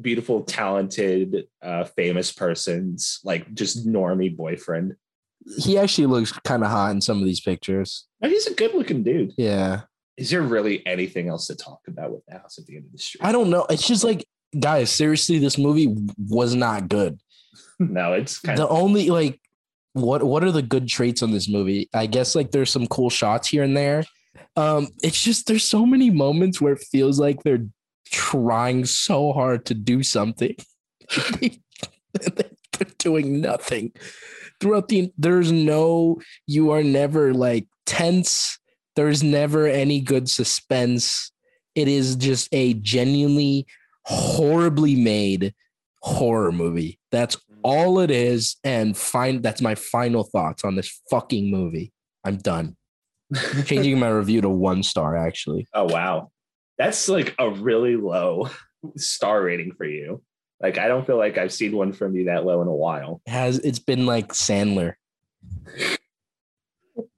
beautiful, 0.00 0.42
talented, 0.42 1.46
uh, 1.62 1.84
famous 1.84 2.32
person's 2.32 3.20
like 3.24 3.52
just 3.54 3.86
normie 3.86 4.34
boyfriend. 4.34 4.94
he 5.58 5.76
actually 5.76 6.06
looks 6.06 6.30
kind 6.32 6.62
of 6.62 6.70
hot 6.70 6.92
in 6.92 7.00
some 7.00 7.18
of 7.18 7.24
these 7.24 7.40
pictures. 7.40 8.06
He's 8.22 8.46
a 8.46 8.54
good 8.54 8.74
looking 8.74 9.02
dude. 9.02 9.32
Yeah. 9.36 9.82
Is 10.16 10.30
there 10.30 10.40
really 10.42 10.86
anything 10.86 11.28
else 11.28 11.46
to 11.48 11.56
talk 11.56 11.80
about 11.88 12.12
with 12.12 12.24
the 12.26 12.34
house 12.38 12.58
at 12.58 12.66
the 12.66 12.76
end 12.76 12.84
of 12.86 12.92
the 12.92 12.98
street? 12.98 13.24
I 13.24 13.32
don't 13.32 13.50
know. 13.50 13.66
It's 13.68 13.86
just 13.86 14.04
like, 14.04 14.24
guys, 14.58 14.90
seriously, 14.92 15.38
this 15.38 15.58
movie 15.58 15.94
was 16.28 16.54
not 16.54 16.88
good. 16.88 17.18
No, 17.78 18.12
it's 18.12 18.38
kind 18.38 18.58
the 18.58 18.66
of 18.66 18.76
only 18.76 19.10
like 19.10 19.40
what 19.92 20.22
what 20.22 20.44
are 20.44 20.52
the 20.52 20.62
good 20.62 20.88
traits 20.88 21.22
on 21.22 21.30
this 21.30 21.48
movie? 21.48 21.88
I 21.94 22.06
guess 22.06 22.34
like 22.34 22.50
there's 22.50 22.70
some 22.70 22.86
cool 22.86 23.10
shots 23.10 23.48
here 23.48 23.62
and 23.62 23.76
there. 23.76 24.04
Um 24.56 24.88
it's 25.02 25.22
just 25.22 25.46
there's 25.46 25.64
so 25.64 25.84
many 25.84 26.10
moments 26.10 26.60
where 26.60 26.72
it 26.72 26.84
feels 26.90 27.18
like 27.18 27.42
they're 27.42 27.66
trying 28.10 28.84
so 28.84 29.32
hard 29.32 29.66
to 29.66 29.74
do 29.74 30.02
something. 30.02 30.56
They're 32.12 32.88
doing 32.98 33.40
nothing. 33.40 33.92
Throughout 34.60 34.88
the 34.88 35.12
there's 35.18 35.50
no 35.50 36.20
you 36.46 36.70
are 36.70 36.82
never 36.82 37.34
like 37.34 37.66
tense. 37.86 38.58
There's 38.96 39.22
never 39.22 39.66
any 39.66 40.00
good 40.00 40.28
suspense. 40.28 41.32
It 41.74 41.88
is 41.88 42.16
just 42.16 42.48
a 42.52 42.74
genuinely 42.74 43.66
horribly 44.04 44.94
made 44.94 45.54
horror 46.02 46.52
movie 46.52 46.98
that's 47.10 47.36
mm. 47.36 47.40
all 47.62 48.00
it 48.00 48.10
is 48.10 48.56
and 48.64 48.96
find 48.96 49.42
that's 49.42 49.62
my 49.62 49.74
final 49.74 50.24
thoughts 50.24 50.64
on 50.64 50.74
this 50.74 51.00
fucking 51.10 51.50
movie 51.50 51.92
i'm 52.24 52.36
done 52.36 52.76
changing 53.64 53.98
my 53.98 54.08
review 54.08 54.40
to 54.40 54.48
one 54.48 54.82
star 54.82 55.16
actually 55.16 55.66
Oh 55.74 55.84
wow. 55.84 56.30
That's 56.78 57.08
like 57.08 57.34
a 57.38 57.50
really 57.50 57.96
low 57.96 58.50
star 58.96 59.42
rating 59.42 59.72
for 59.72 59.84
you. 59.84 60.22
Like 60.60 60.78
I 60.78 60.88
don't 60.88 61.06
feel 61.06 61.18
like 61.18 61.38
I've 61.38 61.52
seen 61.52 61.76
one 61.76 61.92
from 61.92 62.14
you 62.14 62.26
that 62.26 62.44
low 62.44 62.62
in 62.62 62.68
a 62.68 62.74
while. 62.74 63.20
It 63.26 63.30
has 63.30 63.58
it's 63.58 63.78
been 63.78 64.06
like 64.06 64.28
sandler 64.28 64.94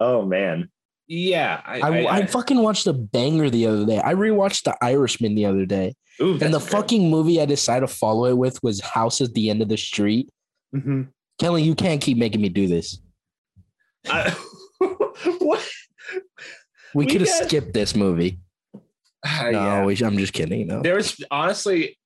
Oh 0.01 0.25
man. 0.25 0.70
Yeah. 1.07 1.61
I, 1.67 1.81
I, 1.81 2.17
I, 2.19 2.27
fucking 2.27 2.59
watched 2.62 2.87
a 2.87 2.93
banger 2.95 3.51
the 3.51 3.67
other 3.67 3.85
day 3.85 4.01
i 4.03 4.14
rewatched 4.14 4.62
the 4.64 4.75
irishman 4.83 5.35
the 5.35 5.45
other 5.47 5.67
day 5.67 5.95
ooh, 6.23 6.33
and 6.40 6.53
the 6.55 6.59
good. 6.59 6.62
fucking 6.71 7.11
movie 7.11 7.40
i 7.40 7.45
decided 7.45 7.87
to 7.87 7.93
follow 7.95 8.25
it 8.27 8.38
with 8.38 8.59
was 8.62 8.81
house 8.81 9.21
at 9.21 9.35
the 9.35 9.51
end 9.51 9.61
of 9.62 9.69
the 9.69 9.77
street 9.77 10.31
Mhm. 10.75 11.09
kelly 11.38 11.62
you 11.62 11.75
can't 11.75 12.01
keep 12.01 12.17
making 12.19 12.40
me 12.40 12.49
do 12.49 12.67
this 12.67 12.99
I- 14.09 14.31
what? 14.79 15.69
we, 16.95 17.05
We 17.05 17.07
could 17.07 17.21
have 17.21 17.29
got- 17.31 17.49
skipped 17.49 17.73
this 17.75 17.95
movie 17.95 18.38
Uh, 19.27 19.43
no 19.45 19.51
yeah. 19.51 19.85
we- 19.85 20.03
i'm 20.05 20.19
just 20.19 20.33
kidding 20.33 20.67
no 20.67 20.83
There 20.83 20.97
was 20.97 21.17
honestly 21.31 21.99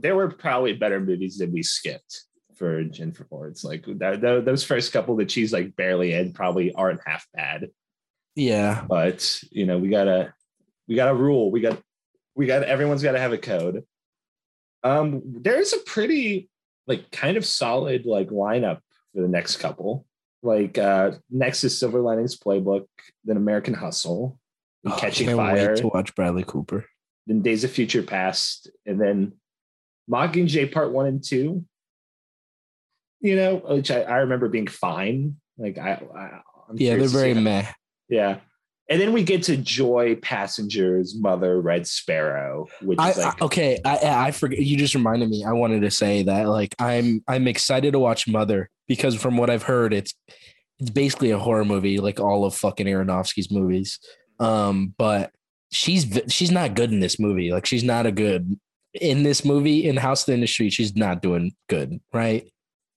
there 0.00 0.14
were 0.16 0.30
probably 0.30 0.72
better 0.72 1.00
movies 1.00 1.38
that 1.38 1.50
we 1.50 1.62
skipped 1.62 2.22
for 2.56 2.82
Jennifer 2.84 3.26
Lawrence. 3.30 3.62
Like 3.62 3.84
that, 3.98 4.22
tho- 4.22 4.40
those 4.40 4.64
first 4.64 4.90
couple 4.90 5.16
that 5.16 5.30
she's 5.30 5.52
like 5.52 5.76
barely 5.76 6.14
in 6.14 6.32
probably 6.32 6.72
aren't 6.72 7.00
half 7.06 7.26
bad. 7.34 7.68
Yeah 8.36 8.84
but 8.88 9.42
you 9.50 9.66
know 9.66 9.78
we 9.78 9.88
gotta 9.88 10.32
we 10.86 10.94
gotta 10.94 11.14
rule 11.14 11.50
we 11.50 11.60
got 11.60 11.80
we 12.36 12.46
got 12.46 12.62
everyone's 12.62 13.02
got 13.02 13.12
to 13.12 13.18
have 13.18 13.32
a 13.32 13.38
code 13.38 13.84
um 14.84 15.22
there's 15.24 15.72
a 15.72 15.78
pretty 15.78 16.48
like 16.86 17.10
kind 17.10 17.36
of 17.36 17.44
solid 17.44 18.06
like 18.06 18.28
lineup 18.28 18.78
for 19.12 19.22
the 19.22 19.28
next 19.28 19.56
couple 19.56 20.06
like 20.42 20.78
uh 20.78 21.12
next 21.28 21.64
is 21.64 21.76
Silver 21.76 22.00
Linings 22.00 22.38
Playbook, 22.38 22.86
then 23.24 23.36
American 23.36 23.74
Hustle, 23.74 24.38
then 24.84 24.92
Oh, 24.92 24.96
Catching 24.96 25.34
Fire, 25.34 25.76
to 25.76 25.88
watch 25.88 26.14
Bradley 26.14 26.44
Cooper. 26.46 26.86
then 27.26 27.42
Days 27.42 27.64
of 27.64 27.72
Future 27.72 28.02
Past, 28.02 28.70
and 28.86 29.00
then 29.00 29.32
Mockingjay 30.08 30.72
Part 30.72 30.92
One 30.92 31.06
and 31.06 31.24
Two. 31.24 31.64
You 33.20 33.34
know, 33.34 33.56
which 33.56 33.90
I, 33.90 34.02
I 34.02 34.16
remember 34.18 34.48
being 34.48 34.68
fine. 34.68 35.36
Like 35.58 35.78
I, 35.78 36.00
I 36.14 36.40
I'm 36.68 36.76
Yeah, 36.76 36.96
they're 36.96 37.08
curious 37.08 37.12
to 37.12 37.18
see 37.18 37.32
very 37.32 37.34
meh. 37.34 37.66
Yeah. 38.08 38.38
And 38.88 39.00
then 39.00 39.12
we 39.12 39.24
get 39.24 39.42
to 39.44 39.56
Joy 39.56 40.14
Passengers, 40.22 41.16
Mother, 41.18 41.60
Red 41.60 41.88
Sparrow, 41.88 42.68
which 42.82 43.00
I, 43.00 43.10
is 43.10 43.18
like, 43.18 43.42
I 43.42 43.44
okay, 43.46 43.78
I 43.84 43.98
I 44.28 44.30
forget. 44.30 44.60
You 44.60 44.76
just 44.76 44.94
reminded 44.94 45.28
me. 45.28 45.44
I 45.44 45.52
wanted 45.52 45.80
to 45.82 45.90
say 45.90 46.22
that 46.22 46.46
like 46.48 46.72
I'm 46.78 47.22
I'm 47.26 47.48
excited 47.48 47.92
to 47.92 47.98
watch 47.98 48.28
Mother 48.28 48.70
because 48.86 49.16
from 49.16 49.36
what 49.36 49.50
I've 49.50 49.64
heard, 49.64 49.92
it's 49.92 50.14
it's 50.78 50.90
basically 50.90 51.32
a 51.32 51.38
horror 51.38 51.64
movie, 51.64 51.98
like 51.98 52.20
all 52.20 52.44
of 52.44 52.54
fucking 52.54 52.86
Aronofsky's 52.86 53.50
movies. 53.50 53.98
Um, 54.38 54.94
but 54.96 55.32
she's 55.72 56.20
she's 56.28 56.52
not 56.52 56.74
good 56.74 56.92
in 56.92 57.00
this 57.00 57.18
movie. 57.18 57.50
Like 57.50 57.66
she's 57.66 57.82
not 57.82 58.06
a 58.06 58.12
good 58.12 58.56
in 58.94 59.24
this 59.24 59.44
movie 59.44 59.88
in 59.88 59.96
House 59.96 60.22
of 60.22 60.26
the 60.26 60.34
Industry. 60.34 60.70
She's 60.70 60.94
not 60.94 61.22
doing 61.22 61.56
good, 61.68 61.98
right? 62.12 62.48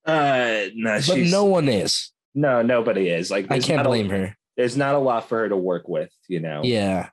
uh, 0.06 0.66
no, 0.76 0.94
But 0.96 1.04
she's, 1.04 1.32
no 1.32 1.46
one 1.46 1.68
is. 1.68 2.12
no, 2.36 2.62
nobody 2.62 3.10
is. 3.10 3.30
Like, 3.32 3.46
I 3.50 3.60
can't 3.60 3.78
not 3.78 3.86
a- 3.86 3.90
blame 3.90 4.10
her. 4.10 4.36
There's 4.60 4.76
not 4.76 4.94
a 4.94 5.00
lot 5.00 5.30
for 5.30 5.38
her 5.40 5.48
to 5.48 5.56
work 5.56 5.88
with, 5.88 6.12
you 6.28 6.42
know. 6.42 6.60
Yeah. 6.66 7.12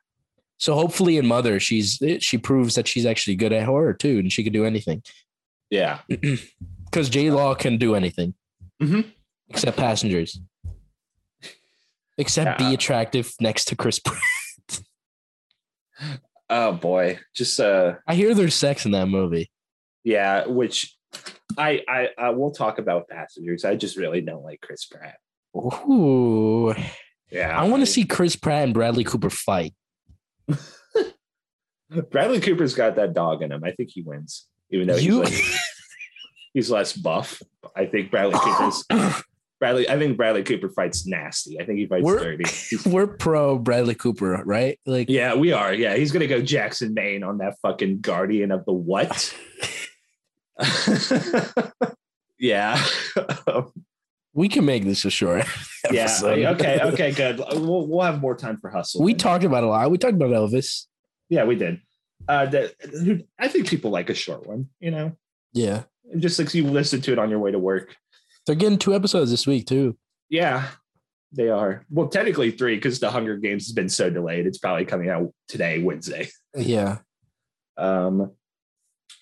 So 0.58 0.74
hopefully 0.74 1.16
in 1.16 1.28
Mother, 1.28 1.60
she's 1.60 2.02
she 2.18 2.38
proves 2.38 2.74
that 2.74 2.88
she's 2.88 3.06
actually 3.06 3.36
good 3.36 3.52
at 3.52 3.62
horror 3.66 3.92
too, 3.94 4.18
and 4.18 4.32
she 4.32 4.42
can 4.42 4.52
do 4.52 4.64
anything. 4.64 5.02
Yeah. 5.70 6.00
Because 6.86 7.08
J 7.08 7.30
Law 7.30 7.54
can 7.54 7.78
do 7.78 7.94
anything 7.94 8.34
Mhm. 8.82 9.12
except 9.48 9.76
passengers, 9.76 10.40
except 12.18 12.60
Yeah. 12.60 12.68
be 12.68 12.74
attractive 12.74 13.32
next 13.40 13.66
to 13.66 13.76
Chris. 13.76 13.98
Pratt. 14.00 14.20
Oh 16.48 16.72
boy, 16.72 17.18
just 17.34 17.58
uh, 17.58 17.94
I 18.06 18.14
hear 18.14 18.32
there's 18.34 18.54
sex 18.54 18.84
in 18.86 18.92
that 18.92 19.06
movie. 19.08 19.50
yeah. 20.04 20.46
Which 20.46 20.96
I, 21.58 21.82
I, 21.88 22.08
I 22.18 22.30
will 22.30 22.50
talk 22.52 22.78
about 22.78 23.08
passengers. 23.08 23.64
I 23.64 23.74
just 23.76 23.96
really 23.96 24.20
don't 24.20 24.44
like 24.44 24.60
Chris 24.60 24.84
Pratt. 24.84 25.16
Ooh, 25.56 26.74
Yeah, 27.30 27.58
I 27.58 27.64
want 27.68 27.82
to 27.82 27.86
see 27.86 28.04
Chris 28.04 28.36
Pratt 28.36 28.64
and 28.64 28.74
Bradley 28.74 29.04
Cooper 29.04 29.30
fight. 29.30 29.74
Bradley 32.10 32.40
Cooper's 32.40 32.74
got 32.74 32.96
that 32.96 33.14
dog 33.14 33.42
in 33.42 33.52
him. 33.52 33.62
I 33.64 33.72
think 33.72 33.90
he 33.92 34.02
wins, 34.02 34.46
even 34.70 34.86
though 34.88 34.96
You- 34.96 35.22
he's, 35.22 35.60
he's 36.54 36.70
less 36.70 36.92
buff. 36.92 37.42
I 37.74 37.86
think 37.86 38.10
Bradley 38.10 38.38
Cooper's 38.38 38.84
Bradley. 39.60 39.88
I 39.88 39.98
think 39.98 40.16
Bradley 40.16 40.42
Cooper 40.44 40.68
fights 40.68 41.06
nasty. 41.06 41.60
I 41.60 41.64
think 41.64 41.78
he 41.78 41.86
fights 41.86 42.04
We're- 42.04 42.36
dirty. 42.36 42.44
We're 42.90 43.06
pro 43.06 43.58
Bradley 43.58 43.94
Cooper, 43.94 44.42
right? 44.44 44.78
Like, 44.86 45.08
yeah, 45.08 45.34
we 45.34 45.52
are. 45.52 45.72
Yeah, 45.72 45.96
he's 45.96 46.12
gonna 46.12 46.26
go 46.26 46.40
Jackson 46.42 46.94
Maine 46.94 47.22
on 47.22 47.38
that 47.38 47.54
fucking 47.62 48.00
Guardian 48.00 48.50
of 48.52 48.64
the 48.64 48.72
what? 48.72 49.34
yeah. 52.38 52.84
we 54.32 54.48
can 54.48 54.64
make 54.64 54.84
this 54.84 55.04
a 55.04 55.10
short. 55.10 55.44
yeah. 55.92 56.50
Okay. 56.52 56.80
Okay. 56.82 57.12
Good. 57.12 57.38
We'll, 57.38 57.86
we'll 57.86 58.02
have 58.04 58.20
more 58.20 58.36
time 58.36 58.56
for 58.58 58.70
hustle. 58.70 59.02
We 59.02 59.12
then. 59.12 59.18
talked 59.18 59.44
about 59.44 59.64
a 59.64 59.66
lot. 59.66 59.90
We 59.90 59.98
talked 59.98 60.14
about 60.14 60.30
Elvis. 60.30 60.86
Yeah, 61.28 61.44
we 61.44 61.56
did. 61.56 61.80
Uh, 62.28 62.46
the, 62.46 63.24
I 63.38 63.48
think 63.48 63.68
people 63.68 63.90
like 63.90 64.10
a 64.10 64.14
short 64.14 64.46
one. 64.46 64.68
You 64.80 64.90
know, 64.90 65.12
Yeah, 65.52 65.82
just 66.18 66.38
like 66.38 66.52
you 66.54 66.64
listen 66.64 67.00
to 67.02 67.12
it 67.12 67.18
on 67.18 67.30
your 67.30 67.38
way 67.38 67.50
to 67.52 67.58
work. 67.58 67.96
they're 68.46 68.54
getting 68.54 68.78
two 68.78 68.94
episodes 68.94 69.30
this 69.30 69.46
week 69.46 69.66
too. 69.66 69.96
Yeah, 70.28 70.68
they 71.32 71.48
are. 71.48 71.84
Well, 71.90 72.08
technically 72.08 72.50
three 72.50 72.76
because 72.76 72.98
the 73.00 73.10
Hunger 73.10 73.36
Games 73.36 73.66
has 73.66 73.72
been 73.72 73.88
so 73.88 74.10
delayed. 74.10 74.46
It's 74.46 74.58
probably 74.58 74.84
coming 74.84 75.10
out 75.10 75.32
today, 75.48 75.82
Wednesday. 75.82 76.28
Yeah. 76.56 76.98
Um, 77.76 78.32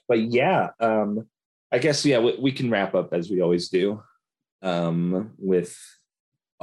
but 0.07 0.21
yeah, 0.21 0.69
um, 0.79 1.27
I 1.73 1.79
guess 1.79 2.07
yeah, 2.07 2.21
we, 2.21 2.37
we 2.39 2.53
can 2.53 2.71
wrap 2.71 2.95
up 2.95 3.13
as 3.13 3.29
we 3.29 3.41
always 3.41 3.69
do 3.69 4.01
um, 4.63 5.33
with 5.37 5.77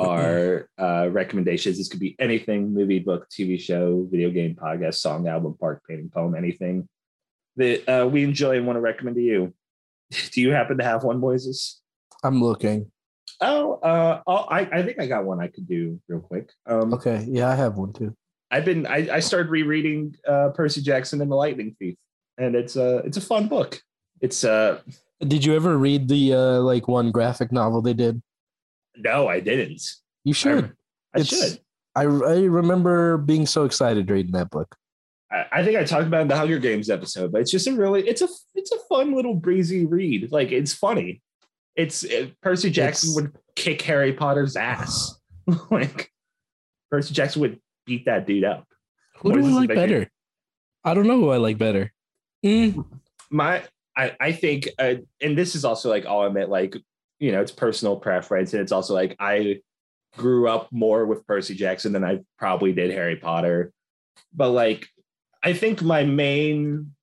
our 0.07 0.69
uh, 0.77 1.09
recommendations. 1.11 1.77
This 1.77 1.87
could 1.87 1.99
be 1.99 2.15
anything: 2.19 2.73
movie, 2.73 2.99
book, 2.99 3.27
TV 3.29 3.59
show, 3.59 4.07
video 4.11 4.29
game, 4.29 4.55
podcast, 4.55 4.95
song, 4.95 5.27
album, 5.27 5.55
park, 5.59 5.81
painting, 5.87 6.09
poem, 6.09 6.35
anything 6.35 6.87
that 7.57 7.87
uh, 7.87 8.07
we 8.07 8.23
enjoy 8.23 8.57
and 8.57 8.65
want 8.65 8.77
to 8.77 8.81
recommend 8.81 9.15
to 9.15 9.21
you. 9.21 9.53
Do 10.31 10.41
you 10.41 10.51
happen 10.51 10.77
to 10.77 10.83
have 10.83 11.03
one, 11.03 11.21
Moises? 11.21 11.75
I'm 12.23 12.41
looking. 12.41 12.91
Oh, 13.39 13.73
uh, 13.75 14.21
oh, 14.27 14.45
I, 14.49 14.61
I 14.71 14.83
think 14.83 14.99
I 14.99 15.07
got 15.07 15.25
one 15.25 15.39
I 15.39 15.47
could 15.47 15.67
do 15.67 15.99
real 16.07 16.19
quick. 16.19 16.51
Um, 16.67 16.93
Okay. 16.93 17.25
Yeah, 17.27 17.49
I 17.49 17.55
have 17.55 17.75
one 17.75 17.93
too. 17.93 18.15
I've 18.51 18.65
been 18.65 18.85
I, 18.85 19.07
I 19.11 19.19
started 19.19 19.49
rereading 19.49 20.15
uh, 20.27 20.49
Percy 20.49 20.81
Jackson 20.81 21.21
and 21.21 21.31
the 21.31 21.35
Lightning 21.35 21.75
Thief, 21.79 21.95
and 22.37 22.55
it's 22.55 22.75
a 22.75 22.97
it's 22.97 23.17
a 23.17 23.21
fun 23.21 23.47
book. 23.47 23.81
It's 24.19 24.43
uh 24.43 24.81
Did 25.25 25.45
you 25.45 25.55
ever 25.55 25.77
read 25.77 26.07
the 26.07 26.33
uh 26.33 26.59
like 26.59 26.87
one 26.87 27.11
graphic 27.11 27.51
novel 27.51 27.81
they 27.81 27.93
did? 27.93 28.21
No, 28.95 29.27
I 29.27 29.39
didn't. 29.39 29.81
You 30.23 30.33
should. 30.33 30.73
I 31.15 31.19
It's- 31.19 31.27
should. 31.27 31.59
I 31.95 32.03
I 32.03 32.43
remember 32.45 33.17
being 33.17 33.45
so 33.45 33.65
excited 33.65 34.09
reading 34.09 34.31
that 34.31 34.49
book. 34.49 34.75
I, 35.29 35.45
I 35.51 35.63
think 35.65 35.77
I 35.77 35.83
talked 35.83 36.07
about 36.07 36.21
in 36.21 36.27
the 36.29 36.37
Hunger 36.37 36.57
Games 36.57 36.89
episode, 36.89 37.31
but 37.33 37.41
it's 37.41 37.51
just 37.51 37.67
a 37.67 37.73
really 37.73 38.07
it's 38.07 38.21
a 38.21 38.29
it's 38.55 38.71
a 38.71 38.77
fun 38.89 39.13
little 39.13 39.33
breezy 39.33 39.85
read. 39.85 40.31
Like 40.31 40.51
it's 40.53 40.73
funny. 40.73 41.21
It's 41.75 42.03
it, 42.03 42.39
Percy 42.41 42.69
Jackson 42.69 43.09
It's- 43.11 43.15
would 43.23 43.37
kick 43.55 43.81
Harry 43.81 44.13
Potter's 44.13 44.55
ass. 44.55 45.19
like 45.71 46.09
Percy 46.89 47.13
Jackson 47.13 47.41
would 47.41 47.59
beat 47.85 48.05
that 48.05 48.25
dude 48.25 48.45
up. 48.45 48.65
Who 49.17 49.29
What 49.29 49.35
do 49.41 49.45
I 49.47 49.51
like 49.51 49.67
better? 49.69 50.09
I 50.85 50.93
don't 50.93 51.07
know 51.07 51.19
who 51.19 51.29
I 51.29 51.37
like 51.37 51.57
better. 51.57 51.91
Mm, 52.45 52.85
my 53.29 53.63
I, 53.97 54.15
I 54.19 54.31
think 54.31 54.69
uh, 54.79 54.95
and 55.21 55.37
this 55.37 55.55
is 55.55 55.65
also 55.65 55.89
like 55.89 56.05
all 56.05 56.21
I'll 56.21 56.27
admit 56.27 56.47
like 56.49 56.75
you 57.21 57.31
know 57.31 57.39
it's 57.39 57.51
personal 57.51 57.95
preference 57.95 58.51
and 58.51 58.61
it's 58.61 58.71
also 58.71 58.93
like 58.93 59.15
I 59.19 59.61
grew 60.17 60.49
up 60.49 60.67
more 60.71 61.05
with 61.05 61.25
Percy 61.25 61.55
Jackson 61.55 61.93
than 61.93 62.03
I 62.03 62.19
probably 62.37 62.73
did 62.73 62.91
Harry 62.91 63.15
Potter 63.15 63.71
but 64.33 64.49
like 64.49 64.87
I 65.41 65.53
think 65.53 65.81
my 65.81 66.03
main 66.03 66.93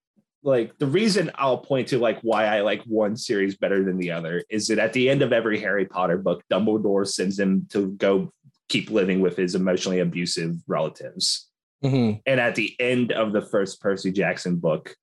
like 0.43 0.77
the 0.79 0.87
reason 0.87 1.31
I'll 1.37 1.59
point 1.59 1.89
to 1.89 1.99
like 1.99 2.21
why 2.21 2.47
I 2.47 2.61
like 2.61 2.83
one 2.83 3.17
series 3.17 3.57
better 3.57 3.85
than 3.85 3.97
the 3.97 4.11
other 4.11 4.45
is 4.51 4.69
that 4.69 4.79
at 4.79 4.93
the 4.93 5.09
end 5.09 5.23
of 5.23 5.33
every 5.33 5.61
Harry 5.61 5.87
Potter 5.87 6.19
book 6.19 6.43
Dumbledore 6.53 7.07
sends 7.07 7.39
him 7.39 7.67
to 7.71 7.93
go 7.93 8.33
keep 8.69 8.91
living 8.91 9.21
with 9.21 9.37
his 9.37 9.55
emotionally 9.55 10.01
abusive 10.01 10.57
relatives 10.67 11.49
mhm. 11.83 12.21
and 12.27 12.41
at 12.41 12.57
the 12.57 12.75
end 12.81 13.13
of 13.13 13.33
the 13.33 13.41
first 13.41 13.81
Percy 13.81 14.13
Jackson 14.13 14.57
book, 14.57 14.95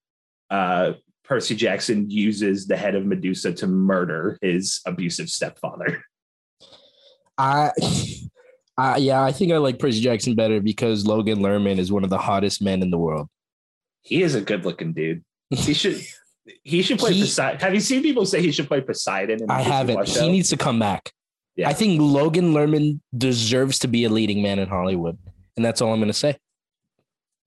uh, 0.50 0.94
Percy 1.28 1.56
Jackson 1.56 2.10
uses 2.10 2.68
the 2.68 2.78
head 2.78 2.96
of 2.96 3.06
Medusa 3.06 3.52
to 3.54 3.68
murder 3.68 4.38
his 4.42 4.82
abusive 4.86 5.30
stepfather. 5.30 6.04
I, 7.38 7.72
I 8.78 8.98
yeah, 8.98 9.24
I 9.24 9.32
think 9.32 9.52
I 9.52 9.58
like 9.58 9.80
Percy 9.80 10.02
Jackson 10.02 10.36
better 10.36 10.62
because 10.62 11.06
Logan 11.06 11.40
Lerman 11.40 11.80
is 11.80 11.92
one 11.92 12.04
of 12.04 12.10
the 12.10 12.18
hottest 12.18 12.62
men 12.62 12.82
in 12.82 12.92
the 12.92 12.98
world. 12.98 13.28
He 14.04 14.22
is 14.22 14.36
a 14.36 14.42
good-looking 14.42 14.94
dude. 14.94 15.24
He 15.50 15.74
should 15.82 16.02
he 16.64 16.84
should 16.84 17.00
play 17.00 17.14
He- 17.14 17.22
Poseidon. 17.22 17.60
Have 17.60 17.74
you 17.74 17.80
seen 17.80 18.04
people 18.04 18.26
say 18.26 18.42
he 18.42 18.52
should 18.52 18.68
play 18.68 18.82
Poseidon? 18.82 19.44
In 19.44 19.50
I 19.50 19.62
haven't. 19.62 20.08
He 20.08 20.32
needs 20.32 20.50
to 20.50 20.58
come 20.58 20.80
back. 20.80 21.12
Yeah. 21.56 21.70
I 21.70 21.74
think 21.74 22.00
Logan 22.02 22.54
Lerman 22.54 23.00
deserves 23.18 23.80
to 23.80 23.88
be 23.88 24.04
a 24.04 24.10
leading 24.10 24.44
man 24.44 24.60
in 24.60 24.68
Hollywood, 24.68 25.18
and 25.56 25.66
that's 25.66 25.82
all 25.82 25.94
I'm 25.94 26.00
going 26.00 26.08
to 26.08 26.14
say. 26.14 26.38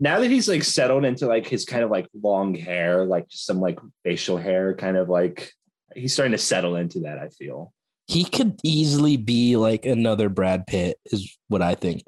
Now 0.01 0.21
that 0.21 0.31
he's 0.31 0.49
like 0.49 0.63
settled 0.63 1.05
into 1.05 1.27
like 1.27 1.47
his 1.47 1.65
kind 1.65 1.83
of 1.83 1.91
like 1.91 2.09
long 2.21 2.55
hair, 2.55 3.05
like 3.05 3.29
just 3.29 3.47
some 3.47 3.61
like 3.61 3.79
facial 4.05 4.37
hair, 4.37 4.75
kind 4.75 4.97
of 4.97 5.09
like 5.09 5.53
he's 5.95 6.13
starting 6.13 6.33
to 6.33 6.39
settle 6.39 6.77
into 6.77 7.01
that. 7.01 7.19
I 7.19 7.29
feel. 7.29 7.73
He 8.07 8.25
could 8.25 8.59
easily 8.63 9.17
be 9.17 9.57
like 9.57 9.85
another 9.85 10.29
Brad 10.29 10.67
Pitt, 10.67 10.99
is 11.07 11.37
what 11.49 11.61
I 11.63 11.75
think. 11.75 12.05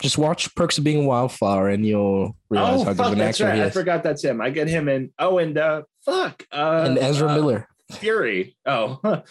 Just 0.00 0.16
watch 0.16 0.54
Perks 0.54 0.78
of 0.78 0.84
Being 0.84 1.04
a 1.04 1.08
Wallflower, 1.08 1.68
and 1.68 1.84
you'll 1.84 2.36
realize 2.48 2.80
oh 2.80 2.84
how 2.84 2.90
good 2.90 2.96
fuck, 2.96 3.06
of 3.06 3.12
an 3.12 3.18
that's 3.18 3.40
actor 3.40 3.50
right. 3.50 3.58
he 3.58 3.64
I 3.64 3.70
forgot 3.70 4.02
that's 4.02 4.24
him. 4.24 4.40
I 4.40 4.50
get 4.50 4.68
him 4.68 4.88
in. 4.88 5.12
Oh, 5.18 5.38
and 5.38 5.56
uh, 5.58 5.82
fuck. 6.04 6.44
Uh, 6.52 6.84
and 6.86 6.98
Ezra 6.98 7.30
uh, 7.30 7.34
Miller. 7.34 7.68
Fury. 7.92 8.56
Oh, 8.66 9.00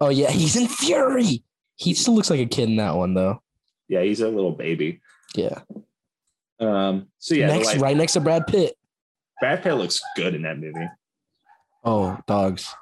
Oh 0.00 0.08
yeah, 0.08 0.30
he's 0.30 0.56
in 0.56 0.68
Fury. 0.68 1.44
He 1.76 1.94
still 1.94 2.14
looks 2.14 2.30
like 2.30 2.40
a 2.40 2.46
kid 2.46 2.68
in 2.68 2.76
that 2.76 2.96
one 2.96 3.14
though. 3.14 3.42
yeah, 3.88 4.02
he's 4.02 4.20
a 4.20 4.28
little 4.28 4.52
baby. 4.52 5.00
Yeah. 5.34 5.60
Um, 6.62 7.08
so 7.18 7.34
yeah, 7.34 7.48
next, 7.48 7.76
right 7.76 7.96
next 7.96 8.12
to 8.14 8.20
Brad 8.20 8.46
Pitt. 8.46 8.74
Brad 9.40 9.62
Pitt 9.62 9.74
looks 9.74 10.00
good 10.16 10.34
in 10.34 10.42
that 10.42 10.58
movie. 10.58 10.88
Oh, 11.84 12.18
dogs. 12.26 12.72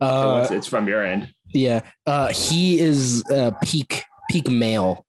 Uh, 0.00 0.40
it's, 0.44 0.52
it's 0.52 0.66
from 0.66 0.86
your 0.86 1.04
end. 1.04 1.34
yeah. 1.52 1.80
Uh, 2.06 2.28
he 2.28 2.78
is 2.78 3.24
uh, 3.30 3.50
peak 3.62 4.04
peak 4.30 4.48
male 4.48 5.04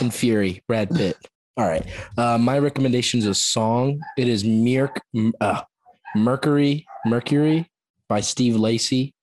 in 0.00 0.10
Fury. 0.10 0.62
Brad 0.66 0.90
Pitt. 0.90 1.16
All 1.56 1.66
right. 1.68 1.84
Uh, 2.16 2.38
my 2.38 2.58
recommendation 2.58 3.18
is 3.18 3.26
a 3.26 3.34
song. 3.34 4.00
It 4.16 4.28
is 4.28 4.44
Merc, 4.44 4.98
uh, 5.42 5.60
Mercury 6.16 6.86
Mercury 7.04 7.68
by 8.08 8.20
Steve 8.20 8.56
Lacy. 8.56 9.14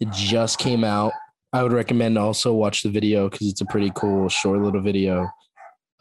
It 0.00 0.10
just 0.10 0.58
came 0.58 0.82
out. 0.84 1.12
I 1.52 1.62
would 1.62 1.72
recommend 1.72 2.16
also 2.16 2.52
watch 2.54 2.82
the 2.82 2.88
video 2.88 3.28
because 3.28 3.48
it's 3.48 3.60
a 3.60 3.66
pretty 3.66 3.92
cool, 3.94 4.28
short 4.28 4.60
little 4.60 4.80
video. 4.80 5.28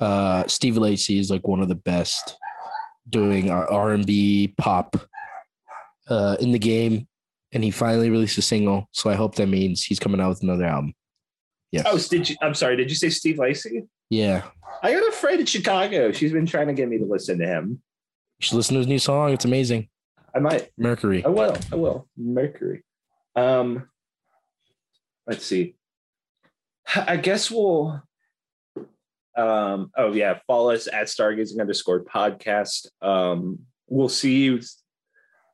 Uh, 0.04 0.46
Steve 0.48 0.76
Lacy 0.76 1.18
is 1.18 1.32
like 1.32 1.48
one 1.48 1.62
of 1.62 1.70
the 1.70 1.76
best 1.76 2.36
doing 3.10 3.50
R 3.50 3.92
and 3.92 4.06
B 4.06 4.54
pop 4.58 4.98
uh, 6.10 6.36
in 6.42 6.52
the 6.52 6.60
game, 6.60 7.08
and 7.54 7.64
he 7.64 7.72
finally 7.72 8.10
released 8.10 8.38
a 8.38 8.42
single. 8.42 8.90
So 8.92 9.10
I 9.10 9.16
hope 9.16 9.36
that 9.36 9.48
means 9.48 9.82
he's 9.82 10.00
coming 10.00 10.20
out 10.20 10.28
with 10.28 10.44
another 10.44 10.66
album. 10.66 10.94
Yes. 11.72 11.86
Oh, 11.88 11.98
did 11.98 12.30
you? 12.30 12.36
I'm 12.42 12.54
sorry. 12.54 12.76
Did 12.76 12.90
you 12.90 12.98
say 12.98 13.10
Steve 13.10 13.40
Lacy? 13.40 13.84
yeah. 14.10 14.44
I 14.82 14.92
got 14.92 15.08
a 15.08 15.12
friend 15.14 15.40
in 15.40 15.46
Chicago. 15.46 16.12
She's 16.12 16.34
been 16.34 16.46
trying 16.46 16.68
to 16.68 16.74
get 16.74 16.90
me 16.90 16.98
to 16.98 17.06
listen 17.06 17.40
to 17.40 17.48
him. 17.48 17.82
You 18.40 18.46
should 18.46 18.58
listen 18.58 18.74
to 18.74 18.80
his 18.80 18.88
new 18.88 19.00
song. 19.00 19.32
It's 19.32 19.46
amazing. 19.46 19.88
I 20.36 20.40
might. 20.40 20.70
Mercury. 20.78 21.24
I 21.24 21.30
will. 21.30 21.56
I 21.72 21.76
will. 21.76 22.10
Mercury. 22.18 22.84
Um, 23.38 23.88
let's 25.26 25.46
see. 25.46 25.76
I 26.94 27.16
guess 27.16 27.50
we'll. 27.50 28.04
Um. 29.38 29.92
Oh 29.98 30.12
yeah. 30.14 30.40
Follow 30.48 30.72
us 30.72 30.88
at 30.88 31.08
Stargazing 31.08 31.60
underscore 31.60 32.04
podcast. 32.04 32.88
Um. 33.02 33.60
We'll 33.88 34.10
see 34.10 34.44
you. 34.44 34.62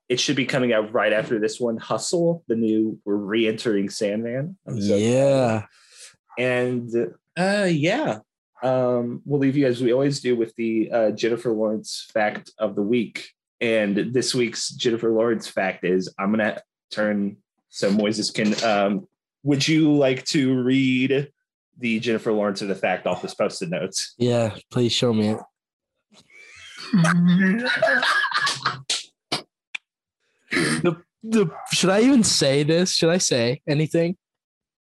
It 0.07 0.19
should 0.19 0.35
be 0.35 0.45
coming 0.45 0.73
out 0.73 0.91
right 0.93 1.13
after 1.13 1.39
this 1.39 1.59
one. 1.59 1.77
Hustle, 1.77 2.43
the 2.47 2.55
new. 2.55 2.99
We're 3.05 3.15
re-entering 3.15 3.89
Sandman. 3.89 4.57
So 4.67 4.95
yeah. 4.95 5.65
and 6.37 6.89
uh 7.37 7.67
yeah 7.69 8.19
um 8.63 9.21
we'll 9.25 9.39
leave 9.39 9.55
you 9.57 9.67
as 9.67 9.81
we 9.81 9.93
always 9.93 10.19
do 10.19 10.35
with 10.35 10.55
the 10.55 10.89
uh 10.91 11.11
jennifer 11.11 11.51
lawrence 11.51 12.09
fact 12.13 12.51
of 12.57 12.75
the 12.75 12.81
week 12.81 13.31
and 13.61 14.13
this 14.13 14.33
week's 14.33 14.69
jennifer 14.69 15.11
lawrence 15.11 15.47
fact 15.47 15.83
is 15.85 16.13
i'm 16.17 16.31
gonna 16.31 16.59
turn 16.91 17.37
so 17.69 17.91
moises 17.91 18.33
can 18.33 18.53
um 18.69 19.07
would 19.43 19.65
you 19.67 19.93
like 19.93 20.25
to 20.25 20.61
read 20.61 21.31
the 21.79 21.99
jennifer 21.99 22.31
lawrence 22.31 22.61
of 22.61 22.67
the 22.67 22.75
fact 22.75 23.07
Office 23.07 23.33
post-it 23.33 23.69
notes 23.69 24.13
Yeah. 24.17 24.55
Please 24.71 24.91
show 24.91 25.13
me 25.13 25.29
it. 25.29 25.39
The, 30.51 31.01
the 31.23 31.51
should 31.71 31.89
I 31.89 32.01
even 32.01 32.23
say 32.23 32.63
this? 32.63 32.93
Should 32.93 33.09
I 33.09 33.17
say 33.17 33.61
anything? 33.67 34.17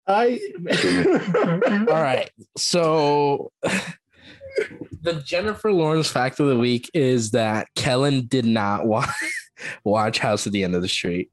i 0.07 0.39
All 1.89 2.01
right. 2.01 2.29
So 2.57 3.51
the 5.01 5.21
Jennifer 5.25 5.71
Lawrence 5.71 6.09
fact 6.09 6.39
of 6.39 6.47
the 6.47 6.57
week 6.57 6.89
is 6.93 7.31
that 7.31 7.67
Kellen 7.75 8.27
did 8.27 8.45
not 8.45 8.85
watch, 8.85 9.09
watch 9.83 10.19
House 10.19 10.47
at 10.47 10.53
the 10.53 10.63
End 10.63 10.75
of 10.75 10.81
the 10.81 10.87
Street. 10.87 11.29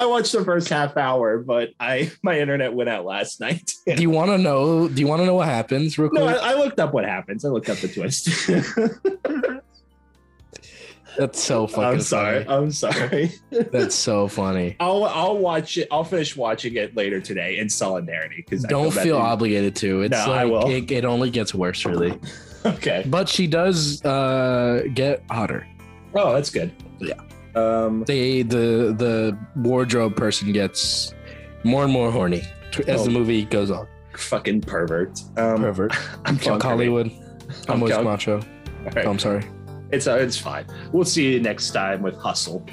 I 0.00 0.06
watched 0.06 0.32
the 0.32 0.44
first 0.44 0.68
half 0.68 0.96
hour 0.96 1.38
but 1.38 1.70
i 1.80 2.10
my 2.22 2.38
internet 2.38 2.72
went 2.72 2.88
out 2.88 3.04
last 3.04 3.40
night 3.40 3.72
Do 3.86 4.00
you 4.02 4.10
want 4.10 4.30
to 4.30 4.38
know? 4.38 4.88
Do 4.88 5.00
you 5.00 5.06
want 5.06 5.20
to 5.22 5.26
know 5.26 5.34
what 5.34 5.48
happens 5.48 5.98
real 5.98 6.08
quick? 6.10 6.20
no 6.20 6.26
I, 6.26 6.52
I 6.52 6.54
looked 6.54 6.78
up 6.80 6.92
what 6.92 7.04
happens 7.04 7.44
i 7.44 7.48
looked 7.48 7.68
up 7.68 7.78
the 7.78 7.88
twist 7.88 8.28
That's 11.16 11.42
so 11.42 11.66
fucking. 11.66 11.84
i'm 11.84 12.00
sorry 12.00 12.44
funny. 12.44 12.56
i'm 12.64 12.70
sorry 12.70 13.32
That's 13.72 13.94
so 13.96 14.28
funny. 14.28 14.76
I'll 14.78 15.02
I'll 15.04 15.36
watch 15.38 15.76
it. 15.76 15.88
I'll 15.90 16.04
finish 16.04 16.36
watching 16.36 16.76
it 16.76 16.94
later 16.96 17.20
today 17.20 17.58
in 17.58 17.68
solidarity 17.68 18.36
because 18.36 18.62
Don't 18.64 18.92
feel 18.92 19.16
obligated 19.16 19.74
to. 19.76 20.02
It's 20.02 20.12
No, 20.12 20.18
I 20.32 20.44
like 20.44 20.52
will. 20.52 20.70
It, 20.70 20.90
it 20.92 21.04
only 21.04 21.30
gets 21.30 21.52
worse, 21.52 21.84
really. 21.84 22.16
Okay. 22.64 23.02
But 23.06 23.28
she 23.28 23.48
does 23.48 24.04
uh, 24.04 24.84
get 24.94 25.24
hotter. 25.28 25.66
Oh, 26.14 26.32
that's 26.34 26.50
good. 26.50 26.70
Yeah. 27.00 27.14
Um. 27.58 28.04
They 28.04 28.42
the 28.42 28.94
the 28.96 29.38
wardrobe 29.56 30.16
person 30.16 30.52
gets 30.52 31.14
more 31.64 31.84
and 31.84 31.92
more 31.92 32.10
horny 32.10 32.42
as 32.86 33.04
the 33.04 33.10
Oh. 33.10 33.12
movie 33.12 33.44
goes 33.44 33.70
on. 33.70 33.86
Fucking 34.16 34.62
pervert. 34.62 35.20
Um. 35.36 35.58
Pervert. 35.62 35.92
I'm 36.24 36.36
Fuck 36.36 36.62
Hollywood. 36.62 37.10
I'm 37.68 37.82
I'm 37.82 38.04
Macho. 38.04 38.40
Right. 38.84 39.04
Oh, 39.06 39.10
I'm 39.10 39.18
sorry. 39.18 39.44
It's 39.90 40.06
uh, 40.06 40.16
it's 40.16 40.36
fine. 40.36 40.66
We'll 40.92 41.04
see 41.04 41.32
you 41.32 41.40
next 41.40 41.70
time 41.70 42.02
with 42.02 42.14
Hustle. 42.16 42.64